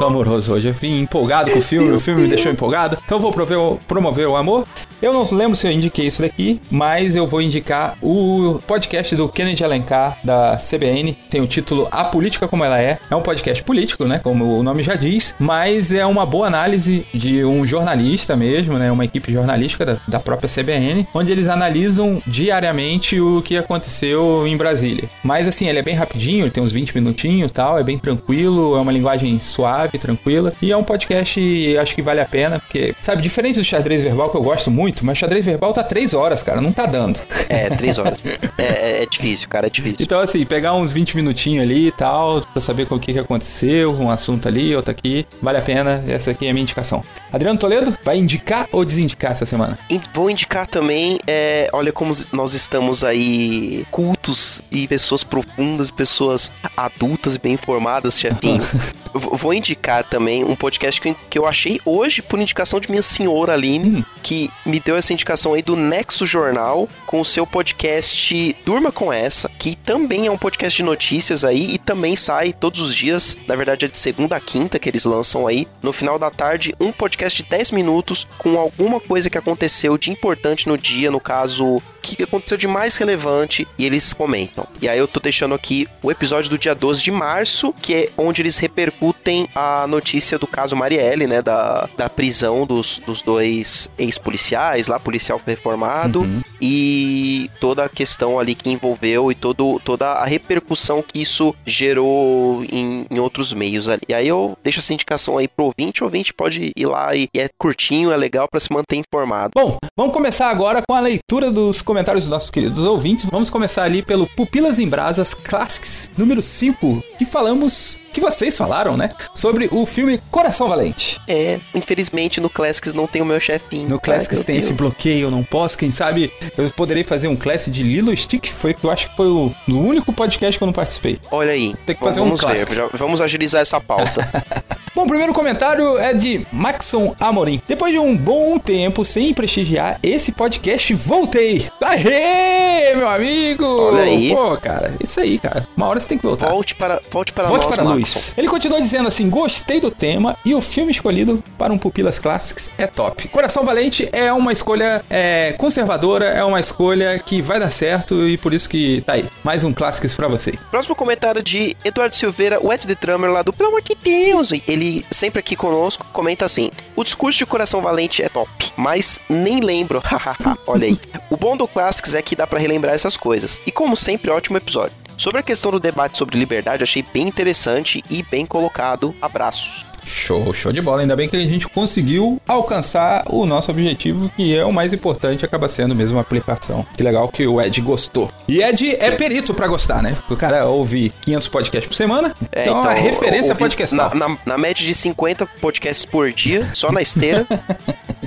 Tô 0.00 0.06
amoroso 0.06 0.54
hoje. 0.54 0.66
Eu 0.66 0.72
vim 0.72 1.02
empolgado 1.02 1.50
com 1.50 1.58
o 1.58 1.60
filme, 1.60 1.94
o 1.94 2.00
filme 2.00 2.22
me 2.22 2.28
deixou 2.28 2.50
empolgado. 2.50 2.96
Então 3.04 3.18
eu 3.18 3.20
vou 3.20 3.30
promover, 3.30 3.78
promover 3.86 4.26
o 4.26 4.34
amor. 4.34 4.66
Eu 5.02 5.14
não 5.14 5.22
lembro 5.32 5.56
se 5.56 5.66
eu 5.66 5.72
indiquei 5.72 6.06
isso 6.06 6.20
daqui, 6.20 6.60
mas 6.70 7.16
eu 7.16 7.26
vou 7.26 7.40
indicar 7.40 7.96
o 8.02 8.60
podcast 8.66 9.16
do 9.16 9.28
Kennedy 9.30 9.64
Alencar, 9.64 10.18
da 10.22 10.58
CBN. 10.58 11.16
Tem 11.30 11.40
o 11.40 11.46
título 11.46 11.88
A 11.90 12.04
Política 12.04 12.46
Como 12.46 12.62
Ela 12.62 12.80
É. 12.80 12.98
É 13.10 13.16
um 13.16 13.22
podcast 13.22 13.62
político, 13.62 14.04
né? 14.04 14.20
Como 14.22 14.58
o 14.58 14.62
nome 14.62 14.82
já 14.82 14.94
diz, 14.94 15.34
mas 15.38 15.90
é 15.90 16.04
uma 16.04 16.26
boa 16.26 16.46
análise 16.46 17.06
de 17.14 17.42
um 17.44 17.64
jornalista 17.64 18.36
mesmo, 18.36 18.78
né? 18.78 18.92
Uma 18.92 19.06
equipe 19.06 19.32
jornalística 19.32 19.86
da, 19.86 19.96
da 20.06 20.20
própria 20.20 20.50
CBN, 20.50 21.08
onde 21.14 21.32
eles 21.32 21.48
analisam 21.48 22.22
diariamente 22.26 23.18
o 23.18 23.40
que 23.40 23.56
aconteceu 23.56 24.46
em 24.46 24.56
Brasília. 24.56 25.08
Mas 25.24 25.48
assim, 25.48 25.66
ele 25.66 25.78
é 25.78 25.82
bem 25.82 25.94
rapidinho, 25.94 26.44
ele 26.44 26.50
tem 26.50 26.62
uns 26.62 26.72
20 26.72 26.94
minutinhos 26.94 27.50
tal, 27.50 27.78
é 27.78 27.82
bem 27.82 27.98
tranquilo, 27.98 28.76
é 28.76 28.80
uma 28.80 28.92
linguagem 28.92 29.38
suave, 29.38 29.89
tranquila. 29.98 30.52
E 30.60 30.72
é 30.72 30.76
um 30.76 30.84
podcast, 30.84 31.76
acho 31.78 31.94
que 31.94 32.02
vale 32.02 32.20
a 32.20 32.26
pena, 32.26 32.58
porque, 32.58 32.94
sabe, 33.00 33.22
diferente 33.22 33.56
do 33.56 33.64
xadrez 33.64 34.02
verbal, 34.02 34.30
que 34.30 34.36
eu 34.36 34.42
gosto 34.42 34.70
muito, 34.70 35.04
mas 35.04 35.18
xadrez 35.18 35.44
verbal 35.44 35.72
tá 35.72 35.82
3 35.82 36.14
horas, 36.14 36.42
cara, 36.42 36.60
não 36.60 36.72
tá 36.72 36.86
dando. 36.86 37.20
É, 37.48 37.68
3 37.68 37.98
horas. 37.98 38.18
é, 38.56 38.64
é, 38.64 39.02
é, 39.02 39.06
difícil, 39.06 39.48
cara, 39.48 39.66
é 39.66 39.70
difícil. 39.70 39.98
Então, 40.00 40.20
assim, 40.20 40.44
pegar 40.44 40.74
uns 40.74 40.92
20 40.92 41.16
minutinhos 41.16 41.64
ali 41.64 41.88
e 41.88 41.92
tal, 41.92 42.40
pra 42.40 42.60
saber 42.60 42.86
com 42.86 42.94
o 42.94 43.00
que, 43.00 43.12
que 43.12 43.18
aconteceu, 43.18 43.92
um 43.92 44.10
assunto 44.10 44.46
ali, 44.46 44.74
outro 44.74 44.90
aqui, 44.90 45.26
vale 45.42 45.58
a 45.58 45.62
pena. 45.62 46.02
Essa 46.08 46.30
aqui 46.30 46.46
é 46.46 46.50
a 46.50 46.52
minha 46.52 46.62
indicação. 46.62 47.02
Adriano 47.32 47.58
Toledo, 47.58 47.96
vai 48.04 48.18
indicar 48.18 48.68
ou 48.72 48.84
desindicar 48.84 49.32
essa 49.32 49.46
semana? 49.46 49.78
Vou 50.12 50.28
indicar 50.28 50.66
também, 50.66 51.18
é, 51.26 51.68
olha 51.72 51.92
como 51.92 52.12
nós 52.32 52.54
estamos 52.54 53.04
aí 53.04 53.86
cultos 53.90 54.60
e 54.72 54.88
pessoas 54.88 55.22
profundas, 55.22 55.90
pessoas 55.90 56.52
adultas 56.76 57.36
e 57.36 57.38
bem 57.38 57.52
informadas, 57.52 58.18
chefinho. 58.18 58.62
Vou 59.12 59.52
indicar 59.52 60.04
também 60.04 60.44
um 60.44 60.54
podcast 60.54 61.00
que, 61.00 61.38
eu 61.38 61.46
achei 61.46 61.80
hoje 61.84 62.22
por 62.22 62.38
indicação 62.38 62.78
de 62.78 62.88
minha 62.88 63.02
senhora 63.02 63.54
Aline, 63.54 63.98
hum. 63.98 64.04
Que 64.22 64.50
me 64.64 64.80
deu 64.80 64.96
essa 64.96 65.12
indicação 65.12 65.54
aí 65.54 65.62
do 65.62 65.76
Nexo 65.76 66.26
Jornal 66.26 66.88
com 67.06 67.20
o 67.20 67.24
seu 67.24 67.46
podcast 67.46 68.56
Durma 68.64 68.92
com 68.92 69.12
Essa, 69.12 69.48
que 69.58 69.76
também 69.76 70.26
é 70.26 70.30
um 70.30 70.38
podcast 70.38 70.76
de 70.76 70.82
notícias 70.82 71.44
aí 71.44 71.74
e 71.74 71.78
também 71.78 72.16
sai 72.16 72.52
todos 72.52 72.80
os 72.80 72.94
dias, 72.94 73.36
na 73.46 73.56
verdade 73.56 73.84
é 73.84 73.88
de 73.88 73.98
segunda 73.98 74.36
a 74.36 74.40
quinta 74.40 74.78
que 74.78 74.88
eles 74.88 75.04
lançam 75.04 75.46
aí, 75.46 75.66
no 75.82 75.92
final 75.92 76.18
da 76.18 76.30
tarde, 76.30 76.74
um 76.80 76.92
podcast 76.92 77.42
de 77.42 77.48
10 77.48 77.72
minutos 77.72 78.26
com 78.38 78.58
alguma 78.58 79.00
coisa 79.00 79.30
que 79.30 79.38
aconteceu 79.38 79.96
de 79.96 80.10
importante 80.10 80.68
no 80.68 80.76
dia, 80.76 81.10
no 81.10 81.20
caso, 81.20 81.82
que 82.00 82.22
aconteceu 82.22 82.56
de 82.56 82.66
mais 82.66 82.96
relevante 82.96 83.66
e 83.78 83.84
eles 83.84 84.12
comentam. 84.12 84.66
E 84.80 84.88
aí 84.88 84.98
eu 84.98 85.08
tô 85.08 85.20
deixando 85.20 85.54
aqui 85.54 85.88
o 86.02 86.10
episódio 86.10 86.50
do 86.50 86.58
dia 86.58 86.74
12 86.74 87.02
de 87.02 87.10
março, 87.10 87.72
que 87.74 87.94
é 87.94 88.08
onde 88.16 88.42
eles 88.42 88.58
repercutem 88.58 89.48
a 89.54 89.86
notícia 89.86 90.38
do 90.38 90.46
caso 90.46 90.76
Marielle, 90.76 91.26
né, 91.26 91.42
da, 91.42 91.88
da 91.96 92.08
prisão 92.08 92.66
dos, 92.66 93.00
dos 93.04 93.22
dois 93.22 93.88
ex-policiais 93.98 94.88
lá, 94.88 94.98
policial 94.98 95.40
reformado, 95.44 96.20
uhum. 96.20 96.42
e 96.60 97.50
toda 97.60 97.84
a 97.84 97.88
questão 97.88 98.38
ali 98.38 98.54
que 98.54 98.70
envolveu 98.70 99.30
e 99.30 99.34
todo, 99.34 99.80
toda 99.84 100.06
a 100.06 100.24
repercussão 100.24 101.02
que 101.02 101.20
isso 101.20 101.54
gerou 101.66 102.64
em, 102.64 103.06
em 103.10 103.18
outros 103.18 103.52
meios 103.52 103.88
ali. 103.88 104.02
E 104.08 104.14
aí 104.14 104.28
eu 104.28 104.56
deixo 104.62 104.80
essa 104.80 104.94
indicação 104.94 105.38
aí 105.38 105.48
pro 105.48 105.66
ouvinte, 105.66 106.02
o 106.02 106.06
ouvinte 106.06 106.32
pode 106.32 106.70
ir 106.76 106.86
lá 106.86 107.14
e, 107.14 107.28
e 107.34 107.40
é 107.40 107.48
curtinho, 107.58 108.12
é 108.12 108.16
legal 108.16 108.46
para 108.48 108.60
se 108.60 108.72
manter 108.72 108.96
informado. 108.96 109.52
Bom, 109.54 109.76
vamos 109.96 110.12
começar 110.12 110.48
agora 110.48 110.82
com 110.86 110.94
a 110.94 111.00
leitura 111.00 111.50
dos 111.50 111.82
comentários 111.90 112.22
dos 112.22 112.30
nossos 112.30 112.52
queridos 112.52 112.84
ouvintes. 112.84 113.26
Vamos 113.28 113.50
começar 113.50 113.82
ali 113.82 114.00
pelo 114.00 114.24
Pupilas 114.28 114.78
em 114.78 114.88
Brasas 114.88 115.34
Classics 115.34 116.08
número 116.16 116.40
5, 116.40 117.02
que 117.18 117.24
falamos, 117.24 118.00
que 118.12 118.20
vocês 118.20 118.56
falaram, 118.56 118.96
né? 118.96 119.08
Sobre 119.34 119.68
o 119.72 119.84
filme 119.84 120.22
Coração 120.30 120.68
Valente. 120.68 121.20
É, 121.26 121.58
infelizmente 121.74 122.40
no 122.40 122.48
Classics 122.48 122.94
não 122.94 123.08
tem 123.08 123.20
o 123.22 123.24
meu 123.24 123.40
chefinho. 123.40 123.88
No 123.88 124.00
Classics 124.00 124.44
tem 124.44 124.56
esse 124.56 124.72
bloqueio, 124.72 125.26
eu 125.26 125.30
não 125.32 125.42
posso. 125.42 125.76
Quem 125.76 125.90
sabe 125.90 126.32
eu 126.56 126.70
poderei 126.74 127.02
fazer 127.02 127.26
um 127.26 127.34
Classic 127.34 127.72
de 127.72 127.82
Lilo 127.82 128.16
Stick, 128.16 128.46
foi 128.46 128.72
que 128.72 128.84
eu 128.84 128.90
acho 128.92 129.10
que 129.10 129.16
foi 129.16 129.26
o, 129.26 129.52
o 129.68 129.74
único 129.74 130.12
podcast 130.12 130.56
que 130.56 130.62
eu 130.62 130.66
não 130.66 130.72
participei. 130.72 131.18
Olha 131.32 131.50
aí. 131.50 131.74
Tem 131.84 131.96
que 131.96 132.04
fazer 132.04 132.20
vamos 132.20 132.40
um 132.40 132.46
Classic. 132.46 132.72
Ver, 132.72 132.88
vamos 132.94 133.20
agilizar 133.20 133.62
essa 133.62 133.80
pauta. 133.80 134.20
Bom, 134.92 135.04
o 135.04 135.06
primeiro 135.06 135.32
comentário 135.32 135.96
é 135.98 136.12
de 136.12 136.44
Maxon 136.52 137.14
Amorim. 137.18 137.62
Depois 137.66 137.92
de 137.92 137.98
um 137.98 138.16
bom 138.16 138.58
tempo 138.58 139.04
sem 139.04 139.32
prestigiar 139.32 140.00
esse 140.02 140.32
podcast, 140.32 140.92
voltei. 140.94 141.70
Aê, 141.82 142.94
meu 142.94 143.08
amigo! 143.08 143.64
Olha 143.64 144.02
aí. 144.02 144.34
Pô, 144.34 144.54
cara, 144.58 144.94
isso 145.02 145.18
aí, 145.18 145.38
cara. 145.38 145.66
Uma 145.74 145.86
hora 145.86 145.98
você 145.98 146.08
tem 146.08 146.18
que 146.18 146.26
voltar. 146.26 146.50
Volte 146.50 146.74
para, 146.74 147.00
volte 147.10 147.32
para 147.32 147.48
volte 147.48 147.64
nós, 147.64 147.74
para 147.74 147.84
a 147.84 147.88
luz. 147.94 148.34
Ele 148.36 148.48
continua 148.48 148.80
dizendo 148.82 149.08
assim: 149.08 149.30
gostei 149.30 149.80
do 149.80 149.90
tema 149.90 150.36
e 150.44 150.54
o 150.54 150.60
filme 150.60 150.92
escolhido 150.92 151.42
para 151.56 151.72
um 151.72 151.78
Pupilas 151.78 152.18
Classics 152.18 152.70
é 152.76 152.86
top. 152.86 153.28
Coração 153.28 153.64
Valente 153.64 154.06
é 154.12 154.30
uma 154.30 154.52
escolha 154.52 155.02
é, 155.08 155.54
conservadora, 155.58 156.26
é 156.26 156.44
uma 156.44 156.60
escolha 156.60 157.18
que 157.18 157.40
vai 157.40 157.58
dar 157.58 157.70
certo 157.70 158.28
e 158.28 158.36
por 158.36 158.52
isso 158.52 158.68
que 158.68 159.00
tá 159.06 159.14
aí. 159.14 159.24
Mais 159.42 159.64
um 159.64 159.72
Classics 159.72 160.14
para 160.14 160.28
você. 160.28 160.52
Próximo 160.70 160.94
comentário 160.94 161.42
de 161.42 161.74
Eduardo 161.82 162.14
Silveira, 162.14 162.60
o 162.62 162.70
Ed 162.70 162.86
the 162.86 162.94
Drummer 162.94 163.30
lá 163.30 163.40
do 163.40 163.54
Pelo 163.54 163.70
amor 163.70 163.80
de 163.80 163.94
Deus. 163.94 164.52
Ele 164.68 165.02
sempre 165.10 165.40
aqui 165.40 165.56
conosco 165.56 166.04
comenta 166.12 166.44
assim: 166.44 166.70
o 166.94 167.02
discurso 167.02 167.38
de 167.38 167.46
Coração 167.46 167.80
Valente 167.80 168.22
é 168.22 168.28
top, 168.28 168.50
mas 168.76 169.18
nem 169.30 169.60
lembro. 169.60 170.02
Olha 170.66 170.86
aí. 170.86 171.00
O 171.30 171.36
bom 171.38 171.56
do 171.56 171.69
Classics 171.72 172.14
é 172.14 172.22
que 172.22 172.36
dá 172.36 172.46
para 172.46 172.58
relembrar 172.58 172.94
essas 172.94 173.16
coisas. 173.16 173.60
E 173.66 173.72
como 173.72 173.96
sempre, 173.96 174.30
ótimo 174.30 174.56
episódio. 174.56 174.96
Sobre 175.16 175.40
a 175.40 175.42
questão 175.42 175.70
do 175.70 175.78
debate 175.78 176.16
sobre 176.16 176.38
liberdade, 176.38 176.82
achei 176.82 177.04
bem 177.12 177.28
interessante 177.28 178.02
e 178.08 178.22
bem 178.22 178.46
colocado. 178.46 179.14
Abraços. 179.20 179.84
Show, 180.04 180.52
show 180.52 180.72
de 180.72 180.80
bola. 180.80 181.02
Ainda 181.02 181.14
bem 181.14 181.28
que 181.28 181.36
a 181.36 181.40
gente 181.40 181.68
conseguiu 181.68 182.40
alcançar 182.46 183.24
o 183.26 183.44
nosso 183.46 183.70
objetivo, 183.70 184.30
que 184.36 184.56
é 184.56 184.64
o 184.64 184.72
mais 184.72 184.92
importante, 184.92 185.44
acaba 185.44 185.68
sendo 185.68 185.94
mesmo 185.94 186.18
a 186.18 186.22
aplicação. 186.22 186.86
Que 186.96 187.02
legal 187.02 187.28
que 187.28 187.46
o 187.46 187.60
Ed 187.60 187.80
gostou. 187.80 188.30
E 188.48 188.62
Ed 188.62 188.96
é 188.98 189.10
perito 189.10 189.52
para 189.54 189.66
gostar, 189.66 190.02
né? 190.02 190.14
Porque 190.14 190.34
o 190.34 190.36
cara 190.36 190.66
ouve 190.66 191.12
500 191.22 191.48
podcasts 191.48 191.88
por 191.88 191.94
semana, 191.94 192.34
é, 192.52 192.62
então, 192.62 192.80
então 192.80 192.90
a 192.90 192.94
referência 192.94 193.54
podcast. 193.54 193.94
Na, 193.94 194.14
na, 194.14 194.38
na 194.46 194.58
média 194.58 194.84
de 194.84 194.94
50 194.94 195.46
podcasts 195.60 196.04
por 196.04 196.32
dia, 196.32 196.68
só 196.74 196.90
na 196.90 197.02
esteira. 197.02 197.46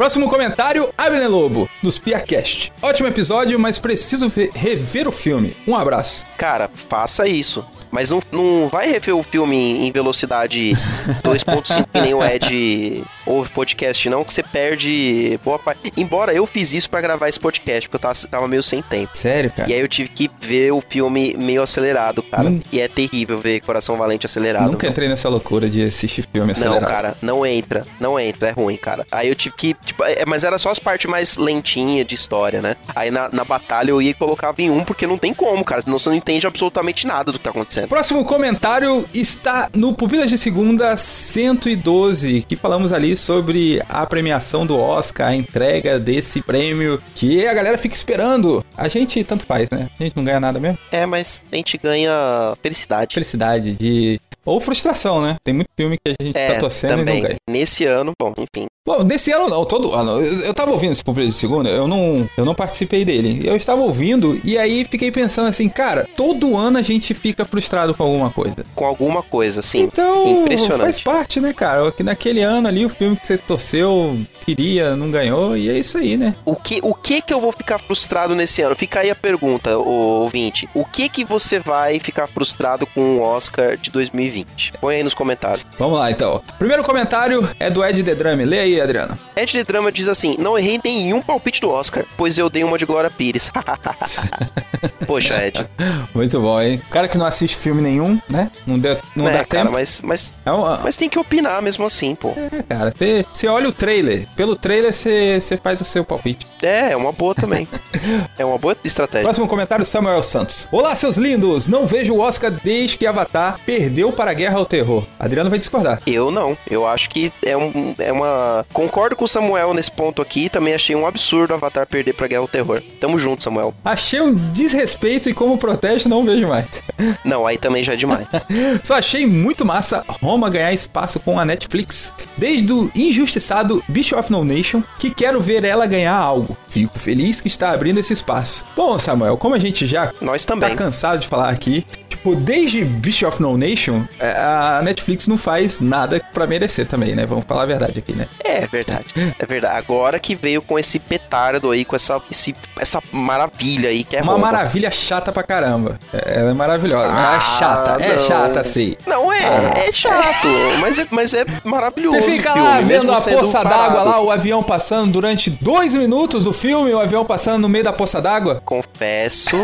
Próximo 0.00 0.30
comentário, 0.30 0.88
Abner 0.96 1.30
Lobo, 1.30 1.68
dos 1.82 1.98
Piacast. 1.98 2.72
Ótimo 2.80 3.06
episódio, 3.06 3.60
mas 3.60 3.78
preciso 3.78 4.30
ver, 4.30 4.50
rever 4.54 5.06
o 5.06 5.12
filme. 5.12 5.54
Um 5.68 5.76
abraço. 5.76 6.24
Cara, 6.38 6.70
faça 6.88 7.28
isso. 7.28 7.62
Mas 7.90 8.08
não, 8.08 8.22
não 8.32 8.66
vai 8.66 8.88
rever 8.90 9.14
o 9.14 9.22
filme 9.22 9.54
em 9.86 9.92
velocidade 9.92 10.70
2.5 11.22 11.86
que 11.92 12.00
nem 12.00 12.14
o 12.14 12.24
Ed 12.24 13.04
ouve 13.30 13.50
podcast, 13.50 14.08
não, 14.10 14.24
que 14.24 14.32
você 14.32 14.42
perde 14.42 15.38
boa 15.44 15.58
parte. 15.58 15.92
Embora 15.96 16.34
eu 16.34 16.46
fiz 16.46 16.74
isso 16.74 16.90
para 16.90 17.00
gravar 17.00 17.28
esse 17.28 17.38
podcast, 17.38 17.88
porque 17.88 17.96
eu 17.96 18.12
tava, 18.12 18.28
tava, 18.28 18.48
meio 18.48 18.62
sem 18.62 18.82
tempo. 18.82 19.16
Sério, 19.16 19.50
cara? 19.50 19.70
E 19.70 19.74
aí 19.74 19.80
eu 19.80 19.88
tive 19.88 20.08
que 20.08 20.30
ver 20.40 20.72
o 20.72 20.82
filme 20.86 21.34
meio 21.38 21.62
acelerado, 21.62 22.22
cara. 22.22 22.48
Hum. 22.48 22.60
E 22.72 22.80
é 22.80 22.88
terrível 22.88 23.38
ver 23.38 23.60
Coração 23.60 23.96
Valente 23.96 24.26
acelerado. 24.26 24.70
Nunca 24.70 24.86
entrei 24.86 25.08
nessa 25.08 25.28
loucura 25.28 25.68
de 25.68 25.84
assistir 25.84 26.26
filme 26.32 26.52
acelerado. 26.52 26.82
Não, 26.82 26.88
cara, 26.88 27.16
não 27.22 27.46
entra. 27.46 27.84
Não 28.00 28.18
entra, 28.18 28.48
é 28.48 28.52
ruim, 28.52 28.76
cara. 28.76 29.06
Aí 29.12 29.28
eu 29.28 29.34
tive 29.34 29.54
que, 29.54 29.74
tipo, 29.74 30.02
é, 30.04 30.24
mas 30.26 30.44
era 30.44 30.58
só 30.58 30.70
as 30.70 30.78
partes 30.78 31.08
mais 31.08 31.36
lentinhas 31.36 32.06
de 32.06 32.14
história, 32.14 32.60
né? 32.60 32.76
Aí 32.94 33.10
na, 33.10 33.28
na 33.28 33.44
batalha 33.44 33.90
eu 33.90 34.02
ia 34.02 34.10
e 34.10 34.14
colocava 34.14 34.60
em 34.60 34.70
um, 34.70 34.84
porque 34.84 35.06
não 35.06 35.18
tem 35.18 35.32
como, 35.32 35.64
cara. 35.64 35.82
Senão 35.82 35.98
você 35.98 36.08
não 36.08 36.16
entende 36.16 36.46
absolutamente 36.46 37.06
nada 37.06 37.30
do 37.30 37.38
que 37.38 37.44
tá 37.44 37.50
acontecendo. 37.50 37.88
Próximo 37.88 38.24
comentário 38.24 39.06
está 39.14 39.68
no 39.74 39.94
Pupilas 39.94 40.30
de 40.30 40.38
Segunda 40.38 40.96
112, 40.96 42.44
que 42.48 42.56
falamos 42.56 42.92
ali 42.92 43.16
sobre 43.20 43.82
a 43.88 44.04
premiação 44.06 44.66
do 44.66 44.78
Oscar, 44.78 45.28
a 45.28 45.34
entrega 45.36 45.98
desse 45.98 46.42
prêmio 46.42 47.00
que 47.14 47.46
a 47.46 47.54
galera 47.54 47.78
fica 47.78 47.94
esperando. 47.94 48.64
A 48.76 48.88
gente 48.88 49.22
tanto 49.22 49.44
faz, 49.44 49.68
né? 49.70 49.88
A 49.98 50.02
gente 50.02 50.16
não 50.16 50.24
ganha 50.24 50.40
nada 50.40 50.58
mesmo. 50.58 50.78
É, 50.90 51.06
mas 51.06 51.40
a 51.52 51.56
gente 51.56 51.78
ganha 51.78 52.56
felicidade. 52.62 53.14
Felicidade 53.14 53.74
de 53.74 54.20
ou 54.44 54.60
frustração, 54.60 55.20
né? 55.20 55.36
Tem 55.44 55.54
muito 55.54 55.68
filme 55.76 55.96
que 55.96 56.14
a 56.18 56.24
gente 56.24 56.36
é, 56.36 56.54
tá 56.54 56.60
torcendo 56.60 56.96
também. 56.96 57.18
e 57.18 57.20
não 57.20 57.28
ganha. 57.28 57.36
Nesse 57.48 57.84
ano, 57.84 58.12
bom, 58.18 58.32
enfim. 58.38 58.66
Bom, 58.86 59.04
desse 59.04 59.30
ano 59.30 59.48
não, 59.48 59.64
todo 59.64 59.94
ano. 59.94 60.20
Eu, 60.20 60.46
eu 60.46 60.54
tava 60.54 60.72
ouvindo 60.72 60.92
esse 60.92 61.04
Pulp 61.04 61.18
de 61.18 61.32
Segunda, 61.32 61.68
eu 61.68 61.86
não, 61.86 62.28
eu 62.36 62.44
não 62.44 62.54
participei 62.54 63.04
dele. 63.04 63.42
Eu 63.44 63.54
estava 63.54 63.82
ouvindo 63.82 64.40
e 64.42 64.56
aí 64.56 64.86
fiquei 64.90 65.12
pensando 65.12 65.48
assim, 65.48 65.68
cara, 65.68 66.08
todo 66.16 66.56
ano 66.56 66.78
a 66.78 66.82
gente 66.82 67.12
fica 67.12 67.44
frustrado 67.44 67.94
com 67.94 68.02
alguma 68.02 68.30
coisa. 68.30 68.64
Com 68.74 68.86
alguma 68.86 69.22
coisa, 69.22 69.60
sim. 69.60 69.82
Então, 69.82 70.42
Impressionante. 70.42 70.80
faz 70.80 70.98
parte, 70.98 71.40
né, 71.40 71.52
cara? 71.52 71.92
Que 71.92 72.02
naquele 72.02 72.40
ano 72.40 72.68
ali 72.68 72.84
o 72.84 72.88
filme 72.88 73.16
que 73.16 73.26
você 73.26 73.36
torceu, 73.36 74.18
queria, 74.46 74.96
não 74.96 75.10
ganhou 75.10 75.56
e 75.56 75.68
é 75.68 75.78
isso 75.78 75.98
aí, 75.98 76.16
né? 76.16 76.34
O 76.44 76.56
que, 76.56 76.80
o 76.82 76.94
que 76.94 77.20
que 77.20 77.34
eu 77.34 77.40
vou 77.40 77.52
ficar 77.52 77.78
frustrado 77.78 78.34
nesse 78.34 78.62
ano? 78.62 78.74
Fica 78.74 79.00
aí 79.00 79.10
a 79.10 79.14
pergunta, 79.14 79.78
o 79.78 80.22
ouvinte. 80.22 80.68
O 80.74 80.86
que 80.86 81.08
que 81.08 81.24
você 81.24 81.58
vai 81.58 82.00
ficar 82.00 82.26
frustrado 82.26 82.86
com 82.86 83.18
o 83.18 83.20
Oscar 83.20 83.76
de 83.76 83.90
2020? 83.90 84.29
2020. 84.30 84.72
Põe 84.80 84.96
aí 84.96 85.02
nos 85.02 85.14
comentários. 85.14 85.66
Vamos 85.78 85.98
lá, 85.98 86.10
então. 86.10 86.42
Primeiro 86.58 86.82
comentário 86.82 87.48
é 87.58 87.68
do 87.68 87.84
Ed 87.84 88.02
The 88.02 88.14
Drame. 88.14 88.44
Lê 88.44 88.60
aí, 88.60 88.80
Adriano. 88.80 89.18
Ed 89.36 89.52
de 89.52 89.64
Drama 89.64 89.90
diz 89.90 90.08
assim: 90.08 90.36
Não 90.38 90.58
errei 90.58 90.80
nenhum 90.82 91.20
palpite 91.20 91.60
do 91.60 91.70
Oscar, 91.70 92.04
pois 92.16 92.38
eu 92.38 92.48
dei 92.48 92.64
uma 92.64 92.78
de 92.78 92.86
Glória 92.86 93.10
Pires. 93.10 93.50
Poxa, 95.06 95.44
Ed. 95.46 95.68
Muito 96.14 96.40
bom, 96.40 96.60
hein? 96.60 96.80
O 96.86 96.90
cara 96.90 97.08
que 97.08 97.18
não 97.18 97.26
assiste 97.26 97.56
filme 97.56 97.82
nenhum, 97.82 98.20
né? 98.30 98.50
Não, 98.66 98.78
deu, 98.78 98.98
não 99.14 99.28
é, 99.28 99.32
dá 99.32 99.44
cara, 99.44 99.64
tempo. 99.64 99.72
mas, 99.74 100.00
mas, 100.02 100.34
É 100.44 100.50
mas 100.82 100.96
tem 100.96 101.08
que 101.08 101.18
opinar 101.18 101.60
mesmo 101.60 101.84
assim, 101.84 102.14
pô. 102.14 102.30
É, 102.30 102.62
cara, 102.62 102.92
você- 103.32 103.48
olha 103.48 103.68
o 103.68 103.72
trailer. 103.72 104.26
Pelo 104.36 104.56
trailer, 104.56 104.92
você 104.92 105.40
você 105.40 105.56
faz 105.56 105.80
o 105.80 105.84
seu 105.84 106.04
palpite. 106.04 106.46
É, 106.62 106.92
é 106.92 106.96
uma 106.96 107.12
boa 107.12 107.34
também. 107.34 107.66
é 108.38 108.44
uma 108.44 108.58
boa 108.58 108.76
estratégia. 108.84 109.24
Próximo 109.24 109.48
comentário, 109.48 109.84
Samuel 109.84 110.22
Santos. 110.22 110.68
Olá, 110.70 110.94
seus 110.94 111.16
lindos! 111.16 111.68
Não 111.68 111.86
vejo 111.86 112.14
o 112.14 112.20
Oscar 112.20 112.50
desde 112.50 112.96
que 112.96 113.06
Avatar 113.06 113.58
perdeu 113.66 114.12
para 114.20 114.32
a 114.32 114.34
Guerra 114.34 114.58
ao 114.58 114.66
Terror. 114.66 115.06
Adriano 115.18 115.48
vai 115.48 115.58
discordar. 115.58 116.02
Eu 116.06 116.30
não. 116.30 116.54
Eu 116.68 116.86
acho 116.86 117.08
que 117.08 117.32
é, 117.42 117.56
um, 117.56 117.94
é 117.98 118.12
uma. 118.12 118.66
Concordo 118.70 119.16
com 119.16 119.24
o 119.24 119.28
Samuel 119.28 119.72
nesse 119.72 119.90
ponto 119.90 120.20
aqui. 120.20 120.50
Também 120.50 120.74
achei 120.74 120.94
um 120.94 121.06
absurdo 121.06 121.54
Avatar 121.54 121.86
perder 121.86 122.12
pra 122.12 122.26
Guerra 122.26 122.42
ao 122.42 122.48
Terror. 122.48 122.82
Tamo 123.00 123.18
junto, 123.18 123.42
Samuel. 123.42 123.72
Achei 123.82 124.20
um 124.20 124.34
desrespeito 124.34 125.30
e 125.30 125.32
como 125.32 125.56
protesto 125.56 126.06
não 126.06 126.22
vejo 126.22 126.46
mais. 126.46 126.66
Não, 127.24 127.46
aí 127.46 127.56
também 127.56 127.82
já 127.82 127.94
é 127.94 127.96
demais. 127.96 128.26
Só 128.82 128.94
achei 128.94 129.26
muito 129.26 129.64
massa 129.64 130.04
Roma 130.22 130.50
ganhar 130.50 130.72
espaço 130.74 131.18
com 131.18 131.40
a 131.40 131.44
Netflix. 131.46 132.12
Desde 132.36 132.70
o 132.70 132.90
injustiçado 132.94 133.82
Beast 133.88 134.12
of 134.12 134.30
No 134.30 134.44
Nation, 134.44 134.82
que 134.98 135.08
quero 135.08 135.40
ver 135.40 135.64
ela 135.64 135.86
ganhar 135.86 136.14
algo. 136.14 136.58
Fico 136.68 136.98
feliz 136.98 137.40
que 137.40 137.48
está 137.48 137.72
abrindo 137.72 137.98
esse 138.00 138.12
espaço. 138.12 138.66
Bom, 138.76 138.98
Samuel, 138.98 139.38
como 139.38 139.54
a 139.54 139.58
gente 139.58 139.86
já 139.86 140.12
Nós 140.20 140.44
tá 140.44 140.54
também. 140.54 140.76
cansado 140.76 141.20
de 141.20 141.28
falar 141.28 141.48
aqui, 141.48 141.86
tipo, 142.08 142.36
desde 142.36 142.84
Beast 142.84 143.22
of 143.22 143.40
No 143.40 143.56
Nation, 143.56 144.04
a 144.20 144.80
Netflix 144.82 145.26
não 145.26 145.38
faz 145.38 145.80
nada 145.80 146.20
pra 146.32 146.46
merecer 146.46 146.86
também, 146.86 147.14
né? 147.14 147.26
Vamos 147.26 147.44
falar 147.46 147.62
a 147.62 147.66
verdade 147.66 147.98
aqui, 147.98 148.12
né? 148.14 148.28
É 148.42 148.66
verdade. 148.66 149.06
É 149.38 149.46
verdade. 149.46 149.76
Agora 149.78 150.18
que 150.18 150.34
veio 150.34 150.60
com 150.62 150.78
esse 150.78 150.98
petardo 150.98 151.70
aí, 151.70 151.84
com 151.84 151.96
essa, 151.96 152.20
esse, 152.30 152.54
essa 152.78 153.00
maravilha 153.12 153.88
aí 153.90 154.04
que 154.04 154.16
é 154.16 154.22
Uma 154.22 154.32
Roma. 154.32 154.46
maravilha 154.46 154.90
chata 154.90 155.32
pra 155.32 155.42
caramba. 155.42 155.98
É, 156.12 156.40
Ela 156.40 156.50
é 156.50 156.54
maravilhosa. 156.54 157.10
Ah, 157.12 157.36
é 157.36 157.40
chata, 157.58 158.02
é 158.02 158.08
não. 158.16 158.18
chata, 158.26 158.64
sim. 158.64 158.96
Não, 159.06 159.32
é, 159.32 159.88
é 159.88 159.92
chato, 159.92 160.48
mas 160.80 160.98
é, 160.98 161.06
mas 161.10 161.34
é 161.34 161.44
maravilhoso. 161.64 162.16
Você 162.20 162.30
fica 162.32 162.54
lá 162.54 162.76
filme, 162.78 162.92
vendo 162.92 163.12
a 163.12 163.20
poça 163.20 163.62
d'água 163.64 164.02
lá, 164.02 164.20
o 164.20 164.30
avião 164.30 164.62
passando 164.62 165.12
durante 165.12 165.50
dois 165.50 165.94
minutos 165.94 166.44
do 166.44 166.52
filme, 166.52 166.92
o 166.92 167.00
avião 167.00 167.24
passando 167.24 167.62
no 167.62 167.68
meio 167.68 167.84
da 167.84 167.92
poça 167.92 168.20
d'água. 168.20 168.60
Confesso 168.64 169.56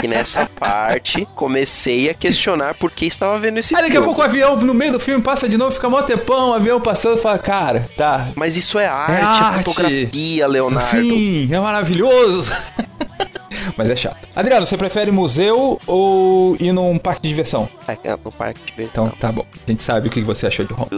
que 0.00 0.08
nessa 0.08 0.46
parte 0.58 1.26
comecei 1.34 2.10
a 2.10 2.14
questionar 2.14 2.74
por 2.74 2.90
que 2.90 3.06
estava 3.06 3.38
vendo 3.38 3.58
esse 3.58 3.71
Aí 3.74 3.82
daqui 3.82 3.96
a 3.96 4.02
pouco 4.02 4.20
o 4.20 4.24
avião 4.24 4.56
no 4.56 4.74
meio 4.74 4.92
do 4.92 5.00
filme 5.00 5.22
passa 5.22 5.48
de 5.48 5.56
novo, 5.56 5.70
fica 5.72 5.88
mó 5.88 6.02
tempão, 6.02 6.50
o 6.50 6.54
avião 6.54 6.80
passando, 6.80 7.16
fala, 7.16 7.38
cara, 7.38 7.88
tá. 7.96 8.28
Mas 8.34 8.56
isso 8.56 8.78
é 8.78 8.86
arte, 8.86 9.12
é 9.12 9.22
arte. 9.22 9.64
fotografia, 9.64 10.46
Leonardo. 10.46 10.86
Sim, 10.86 11.52
é 11.52 11.60
maravilhoso. 11.60 12.52
Mas 13.76 13.88
é 13.88 13.96
chato. 13.96 14.28
Adriano, 14.34 14.66
você 14.66 14.76
prefere 14.76 15.10
museu 15.10 15.80
ou 15.86 16.56
ir 16.60 16.72
num 16.72 16.98
parque 16.98 17.22
de 17.22 17.28
diversão? 17.28 17.68
É, 17.88 17.96
é 18.04 18.18
no 18.22 18.30
parque 18.30 18.60
de 18.60 18.66
diversão. 18.66 19.06
Então, 19.06 19.18
tá 19.18 19.32
bom. 19.32 19.46
A 19.54 19.70
gente 19.70 19.82
sabe 19.82 20.08
o 20.08 20.10
que 20.10 20.20
você 20.20 20.46
achou 20.46 20.64
de 20.64 20.72
Roma. 20.72 20.90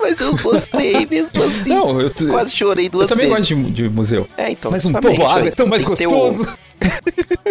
Mas 0.00 0.20
eu 0.20 0.36
gostei 0.36 1.06
mesmo 1.06 1.42
assim. 1.42 1.68
Não, 1.70 2.00
eu, 2.00 2.10
Quase 2.30 2.54
chorei 2.54 2.86
eu 2.86 2.90
duas 2.90 3.08
também 3.08 3.28
vezes. 3.28 3.48
gosto 3.50 3.64
de, 3.64 3.70
de 3.72 3.88
museu. 3.88 4.26
É, 4.36 4.50
então. 4.50 4.70
Mas 4.70 4.84
um 4.84 4.92
tobo 4.92 5.24
água 5.26 5.40
aí 5.42 5.48
é 5.48 5.50
tão 5.50 5.66
mais 5.66 5.84
gostoso. 5.84 6.46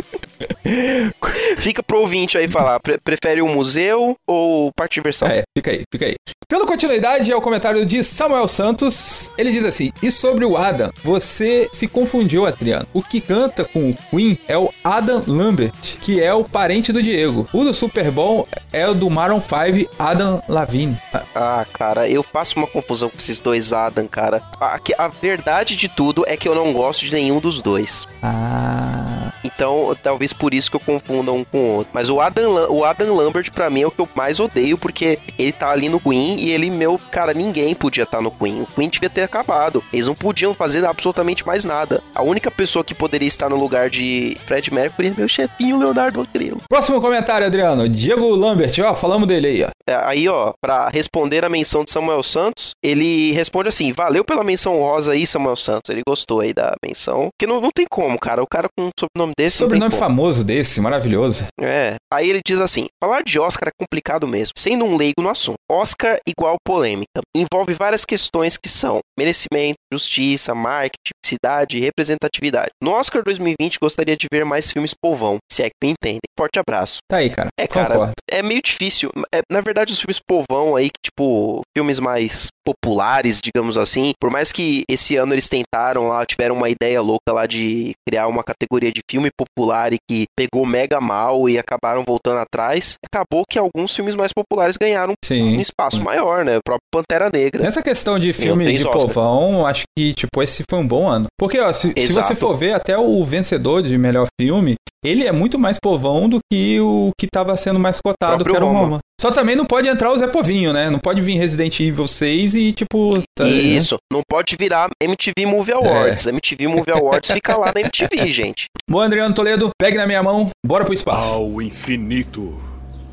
Fica 1.57 1.81
pro 1.83 1.99
ouvinte 2.01 2.38
aí 2.38 2.47
falar, 2.47 2.79
pre- 2.79 2.97
prefere 2.99 3.41
o 3.41 3.47
museu 3.47 4.15
ou 4.27 4.67
o 4.67 4.71
parque 4.73 4.95
de 4.95 4.99
diversão? 5.01 5.27
É, 5.27 5.43
fica 5.57 5.71
aí, 5.71 5.83
fica 5.91 6.05
aí. 6.05 6.15
Dando 6.49 6.65
continuidade 6.65 7.31
ao 7.31 7.41
comentário 7.41 7.86
de 7.86 8.03
Samuel 8.03 8.47
Santos, 8.47 9.29
ele 9.38 9.51
diz 9.51 9.65
assim: 9.65 9.91
E 10.01 10.10
sobre 10.12 10.45
o 10.45 10.55
Adam, 10.55 10.91
você 11.03 11.67
se 11.73 11.88
confundiu, 11.88 12.45
Adriano. 12.45 12.88
O 12.93 13.01
que 13.01 13.19
canta 13.19 13.65
com 13.65 13.89
o 13.89 13.93
Queen 14.10 14.38
é 14.47 14.57
o 14.57 14.69
Adam 14.83 15.23
Lambert, 15.27 15.73
que 15.99 16.21
é 16.21 16.33
o 16.33 16.43
parente 16.45 16.93
do 16.93 17.01
Diego. 17.03 17.47
O 17.51 17.63
do 17.65 17.73
Super 17.73 18.12
Bowl 18.12 18.47
é 18.71 18.88
o 18.88 18.93
do 18.93 19.10
Maroon 19.10 19.41
5, 19.41 19.89
Adam 19.99 20.41
Lavigne. 20.47 20.97
Ah, 21.36 21.65
cara, 21.73 22.07
eu 22.10 22.23
faço 22.38 22.56
uma 22.60 22.67
confusão 22.67 23.10
com 23.10 23.17
esses 23.17 23.41
dois 23.41 23.73
Adam, 23.73 24.08
cara. 24.08 24.43
A, 24.62 24.80
a 25.00 25.08
verdade 25.08 25.76
de 25.76 25.89
tudo 25.89 26.23
é 26.28 26.38
que 26.38 26.47
eu 26.47 26.54
não 26.54 26.71
gosto 26.71 27.04
de 27.04 27.12
nenhum 27.12 27.39
dos 27.39 27.63
dois. 27.63 28.06
Ah. 28.21 29.32
Então, 29.43 29.95
talvez 30.04 30.34
por 30.34 30.54
isso 30.54 30.69
que 30.69 30.76
eu 30.76 30.80
confunda 30.80 31.32
um 31.32 31.43
com 31.43 31.58
o 31.58 31.76
outro. 31.78 31.89
Mas 31.93 32.10
o 32.10 32.21
Adam, 32.21 32.69
o 32.69 32.86
Adam 32.86 33.15
Lambert, 33.15 33.52
pra 33.52 33.71
mim, 33.71 33.82
é 33.82 33.88
o 33.88 33.91
que 33.91 34.00
eu 34.00 34.08
mais 34.13 34.39
odeio, 34.39 34.78
porque 34.78 35.17
ele 35.38 35.52
tá 35.52 35.71
ali 35.71 35.89
no 35.89 36.00
Queen 36.00 36.39
e 36.39 36.52
ele, 36.52 36.69
meu, 36.69 37.00
cara, 37.12 37.34
ninguém 37.34 37.73
podia 37.73 38.04
estar 38.04 38.21
no 38.21 38.30
Queen. 38.30 38.62
O 38.62 38.67
Queen 38.67 38.89
devia 38.89 39.10
ter 39.10 39.23
acabado. 39.23 39.84
Eles 39.91 40.06
não 40.06 40.13
podiam 40.13 40.54
fazer 40.54 40.86
absolutamente 40.86 41.45
mais 41.45 41.65
nada. 41.65 42.04
A 42.13 42.21
única 42.21 42.52
pessoa 42.52 42.84
que 42.86 42.93
poderia 42.93 43.28
estar 43.28 43.50
no 43.50 43.56
lugar 43.56 43.89
de 43.89 44.38
Fred 44.45 44.71
Mercury 44.71 45.08
é 45.08 45.13
meu 45.17 45.28
chefinho, 45.28 45.80
Leonardo 45.80 46.28
Grilo. 46.32 46.62
Próximo 46.69 47.02
comentário, 47.02 47.47
Adriano. 47.47 47.89
Diego 47.89 48.36
Lambert, 48.36 48.73
ó, 48.84 48.93
falamos 48.93 49.28
dele 49.28 49.47
aí, 49.47 49.63
ó. 49.63 49.76
É, 49.88 49.95
Aí, 50.08 50.28
ó, 50.28 50.54
pra 50.62 50.89
responder 50.89 51.43
a 51.43 51.50
menção 51.50 51.84
de 51.84 51.91
Samuel 51.91 52.23
Santos, 52.23 52.71
ele 52.84 53.32
responde 53.32 53.69
assim: 53.69 53.91
valeu 53.91 54.23
pela 54.23 54.43
menção 54.43 54.78
rosa 54.78 55.13
aí, 55.13 55.26
Samuel 55.26 55.56
Santos. 55.56 55.89
Ele 55.89 56.02
gostou 56.08 56.41
aí 56.41 56.54
da 56.54 56.73
menção. 56.84 57.30
Porque 57.38 57.52
não, 57.52 57.62
não 57.62 57.71
tem 57.73 57.86
como, 57.89 58.19
cara. 58.19 58.41
O 58.41 58.47
cara 58.47 58.67
com 58.78 58.88
um 58.88 58.89
sobrenome 59.00 59.34
desse. 59.38 59.58
Sobrenome 59.58 59.93
famoso 59.93 60.43
desse, 60.43 60.82
maravilhoso. 60.82 61.45
É. 61.60 61.95
Aí 62.12 62.30
ele 62.30 62.41
diz 62.45 62.60
assim: 62.60 62.88
falar 63.04 63.23
de 63.23 63.39
Oscar 63.39 63.69
é 63.69 63.84
complicado 63.84 64.28
mesmo, 64.28 64.54
sendo 64.58 64.86
um 64.86 64.95
leigo 64.95 65.21
no 65.21 65.30
assunto. 65.30 65.58
Oscar 65.69 66.19
igual 66.28 66.56
polêmica. 66.65 67.21
Envolve 67.36 67.73
várias 67.73 68.06
questões 68.06 68.58
que 68.58 68.69
são 68.69 69.00
merecimento, 69.17 69.76
justiça, 69.91 70.54
marketing, 70.54 71.12
cidade 71.26 71.78
e 71.78 71.82
representatividade. 71.82 72.69
No 72.82 72.91
Oscar 72.91 73.23
2020, 73.23 73.80
gostaria 73.80 74.15
de 74.15 74.28
ver 74.32 74.45
mais 74.45 74.71
filmes 74.71 74.93
povão, 74.93 75.38
se 75.52 75.63
é 75.63 75.65
que 75.65 75.76
me 75.84 75.91
entendem. 75.91 76.19
Forte 76.38 76.60
abraço. 76.60 76.97
Tá 77.10 77.17
aí, 77.17 77.30
cara. 77.30 77.50
É, 77.60 77.67
cara, 77.67 77.93
Concordo. 77.95 78.13
É 78.38 78.43
meio 78.43 78.62
difícil. 78.62 79.12
É, 79.34 79.41
na 79.50 79.62
verdade, 79.62 79.93
os 79.93 80.00
filmes 80.00 80.19
povão 80.19 80.76
aí, 80.76 80.89
que, 80.89 81.00
tipo, 81.04 81.62
filmes 81.76 82.00
mais 82.00 82.47
populares, 82.67 83.39
digamos 83.41 83.77
assim, 83.77 84.12
por 84.19 84.30
mais 84.30 84.51
que 84.51 84.84
esse 84.91 85.15
ano 85.15 85.34
eles 85.34 85.47
tentaram 85.47 86.08
lá, 86.08 86.25
tiveram 86.25 86.56
uma 86.56 86.69
ideia 86.69 87.01
louca 87.01 87.32
lá 87.32 87.45
de 87.45 87.93
criar 88.06 88.27
uma 88.27 88.43
categoria 88.43 88.91
de 88.91 88.99
filme 89.10 89.30
popular 89.38 89.93
e 89.93 89.97
que 90.10 90.25
pegou 90.36 90.65
mega 90.65 90.99
mal 90.99 91.47
e 91.47 91.58
acabaram 91.58 92.03
voltando 92.06 92.39
atrás, 92.39 92.97
acabou 93.06 93.45
que 93.49 93.58
alguns 93.58 93.95
filmes 93.95 94.15
mais 94.15 94.34
populares 94.34 94.75
ganharam 94.75 95.13
um 95.13 95.25
Sim. 95.25 95.62
espaço 95.62 96.03
maior, 96.03 96.43
né? 96.43 96.58
O 96.58 96.62
próprio 96.63 96.88
Pantera 96.91 97.30
Negra. 97.32 97.63
Nessa 97.63 97.82
questão 97.82 98.19
de 98.19 98.34
filme 98.34 98.73
de 98.73 98.86
Oscar. 98.86 99.01
povão, 99.01 99.65
acho 99.65 99.84
que, 99.97 100.13
tipo, 100.13 100.43
esse 100.43 100.63
foi 100.69 100.80
um 100.80 100.88
bom 100.88 101.08
ano. 101.08 101.27
Porque, 101.39 101.60
ó, 101.60 101.71
se, 101.71 101.93
se 101.97 102.12
você 102.12 102.36
for 102.36 102.53
ver 102.56 102.73
até 102.73 102.97
o 102.97 103.23
vencedor 103.23 103.82
de 103.82 103.97
melhor 103.97 104.27
filme, 104.39 104.75
ele 105.06 105.25
é 105.25 105.32
muito 105.32 105.58
mais 105.58 105.77
povão 105.82 106.27
do 106.27 106.39
que 106.51 106.80
o 106.82 107.12
que 107.17 107.27
tava 107.32 107.56
sendo 107.56 107.80
mais 107.80 107.99
cotado, 108.01 108.43
que 108.43 108.56
era 108.56 108.65
o 108.65 108.67
Roma. 108.67 108.80
Roma. 108.80 108.99
Só 109.19 109.32
também 109.32 109.56
não 109.56 109.65
pode 109.65 109.88
entrar 109.88 110.12
o 110.12 110.17
Zé 110.17 110.27
Povinho, 110.27 110.71
né? 110.71 110.91
Não 110.91 110.99
pode 110.99 111.21
vir 111.21 111.38
Resident 111.38 111.80
Evil 111.80 112.08
6 112.08 112.53
e, 112.53 112.71
tipo... 112.73 113.19
tá- 113.36 113.47
Isso, 113.47 113.97
não 114.13 114.21
pode 114.30 114.56
virar 114.56 114.89
MTV 115.01 115.45
Movie 115.47 115.73
Awards. 115.73 116.27
MTV 116.27 116.67
Movie 116.67 116.91
Awards 116.91 117.32
fica 117.32 117.58
lá 117.58 117.71
na 117.73 117.82
MTV, 117.82 118.27
gente. 118.32 118.67
Bom, 118.89 119.01
Adriano 119.01 119.34
Toledo, 119.34 119.71
pegue 119.82 119.97
na 119.97 120.06
minha 120.06 120.21
mão, 120.21 120.49
bora 120.65 120.86
pro 120.86 120.93
espaço. 120.93 121.34
Ao 121.39 121.62
infinito 121.62 122.56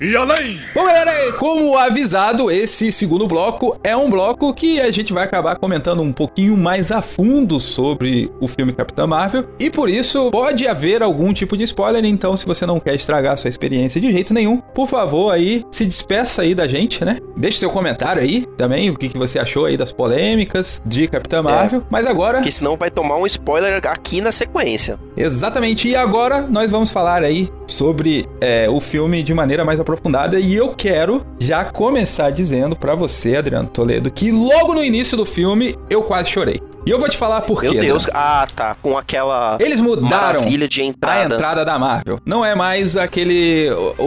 e 0.01 0.17
além! 0.17 0.59
Bom, 0.75 0.85
galera, 0.85 1.13
como 1.39 1.79
avisado, 1.79 2.51
esse 2.51 2.91
segundo 2.91 3.29
bloco 3.29 3.79
é 3.85 3.97
um 3.97 4.11
bloco 4.11 4.53
que 4.53 4.81
a 4.81 4.91
gente 4.91 5.13
vai 5.13 5.25
acabar 5.25 5.57
comentando 5.57 6.03
um 6.03 6.13
pouquinho 6.13 6.57
mais 6.57 6.91
a 6.91 7.01
fundo 7.01 7.61
sobre 7.61 8.31
o 8.41 8.49
filme 8.49 8.73
Capitã 8.73 9.07
Marvel. 9.07 9.49
E 9.59 9.71
por 9.71 9.89
isso 9.89 10.31
pode 10.31 10.67
haver 10.67 11.03
algum 11.03 11.33
tipo 11.33 11.57
de 11.57 11.63
spoiler, 11.65 12.05
então 12.05 12.37
se 12.37 12.45
você 12.45 12.67
não 12.67 12.81
quer 12.81 12.95
estragar 12.95 13.35
a 13.35 13.37
sua 13.37 13.49
experiência 13.49 14.01
de 14.01 14.11
jeito 14.11 14.35
nenhum, 14.35 14.61
por 14.75 14.89
favor 14.89 15.31
aí, 15.31 15.65
se 15.71 15.87
despeça 15.87 16.43
aí 16.43 16.55
da 16.55 16.67
gente, 16.67 17.05
né? 17.05 17.19
Deixe 17.37 17.59
seu 17.59 17.71
comentário 17.71 18.21
aí 18.21 18.47
também, 18.57 18.91
o 18.91 18.97
que, 18.97 19.09
que 19.09 19.19
você 19.19 19.39
achou 19.39 19.65
aí 19.65 19.77
das 19.77 19.93
polêmicas 19.93 20.83
de 20.85 21.07
Capitã 21.07 21.43
Marvel. 21.43 21.85
Mas 21.89 22.07
agora, 22.07 22.39
Porque 22.39 22.51
senão 22.51 22.77
vai 22.77 22.91
tomar 22.91 23.17
um 23.17 23.27
spoiler 23.27 23.81
aqui 23.87 24.21
na 24.21 24.33
sequência. 24.33 24.99
Exatamente, 25.17 25.89
e 25.89 25.95
agora 25.95 26.41
nós 26.43 26.71
vamos 26.71 26.91
falar 26.91 27.23
aí 27.23 27.49
sobre 27.67 28.27
é, 28.41 28.67
o 28.69 28.81
filme 28.81 29.23
de 29.23 29.33
maneira 29.35 29.65
mais 29.65 29.81
aprofundada 29.81 30.39
e 30.39 30.55
eu 30.55 30.75
quero 30.75 31.25
já 31.39 31.65
começar 31.65 32.31
dizendo 32.31 32.77
pra 32.77 32.95
você, 32.95 33.37
Adriano 33.37 33.69
Toledo, 33.69 34.11
que 34.11 34.31
logo 34.31 34.75
no 34.75 34.83
início 34.85 35.17
do 35.17 35.25
filme 35.25 35.75
eu 35.89 36.03
quase 36.03 36.31
chorei. 36.31 36.61
E 36.87 36.91
eu 36.91 36.99
vou 36.99 37.09
te 37.09 37.17
falar 37.17 37.41
por 37.43 37.63
Meu 37.63 37.73
quê. 37.73 37.81
Deus. 37.81 38.05
Adriano. 38.05 38.27
Ah, 38.27 38.47
tá. 38.55 38.77
Com 38.83 38.99
aquela 38.99 39.57
Eles 39.59 39.81
mudaram 39.81 40.43
de 40.69 40.83
a 40.83 40.85
entrada. 40.85 41.35
entrada 41.35 41.65
da 41.65 41.79
Marvel. 41.79 42.21
Não 42.27 42.45
é 42.45 42.55
mais 42.55 42.95
aquele. 42.95 43.71
O, 43.99 44.05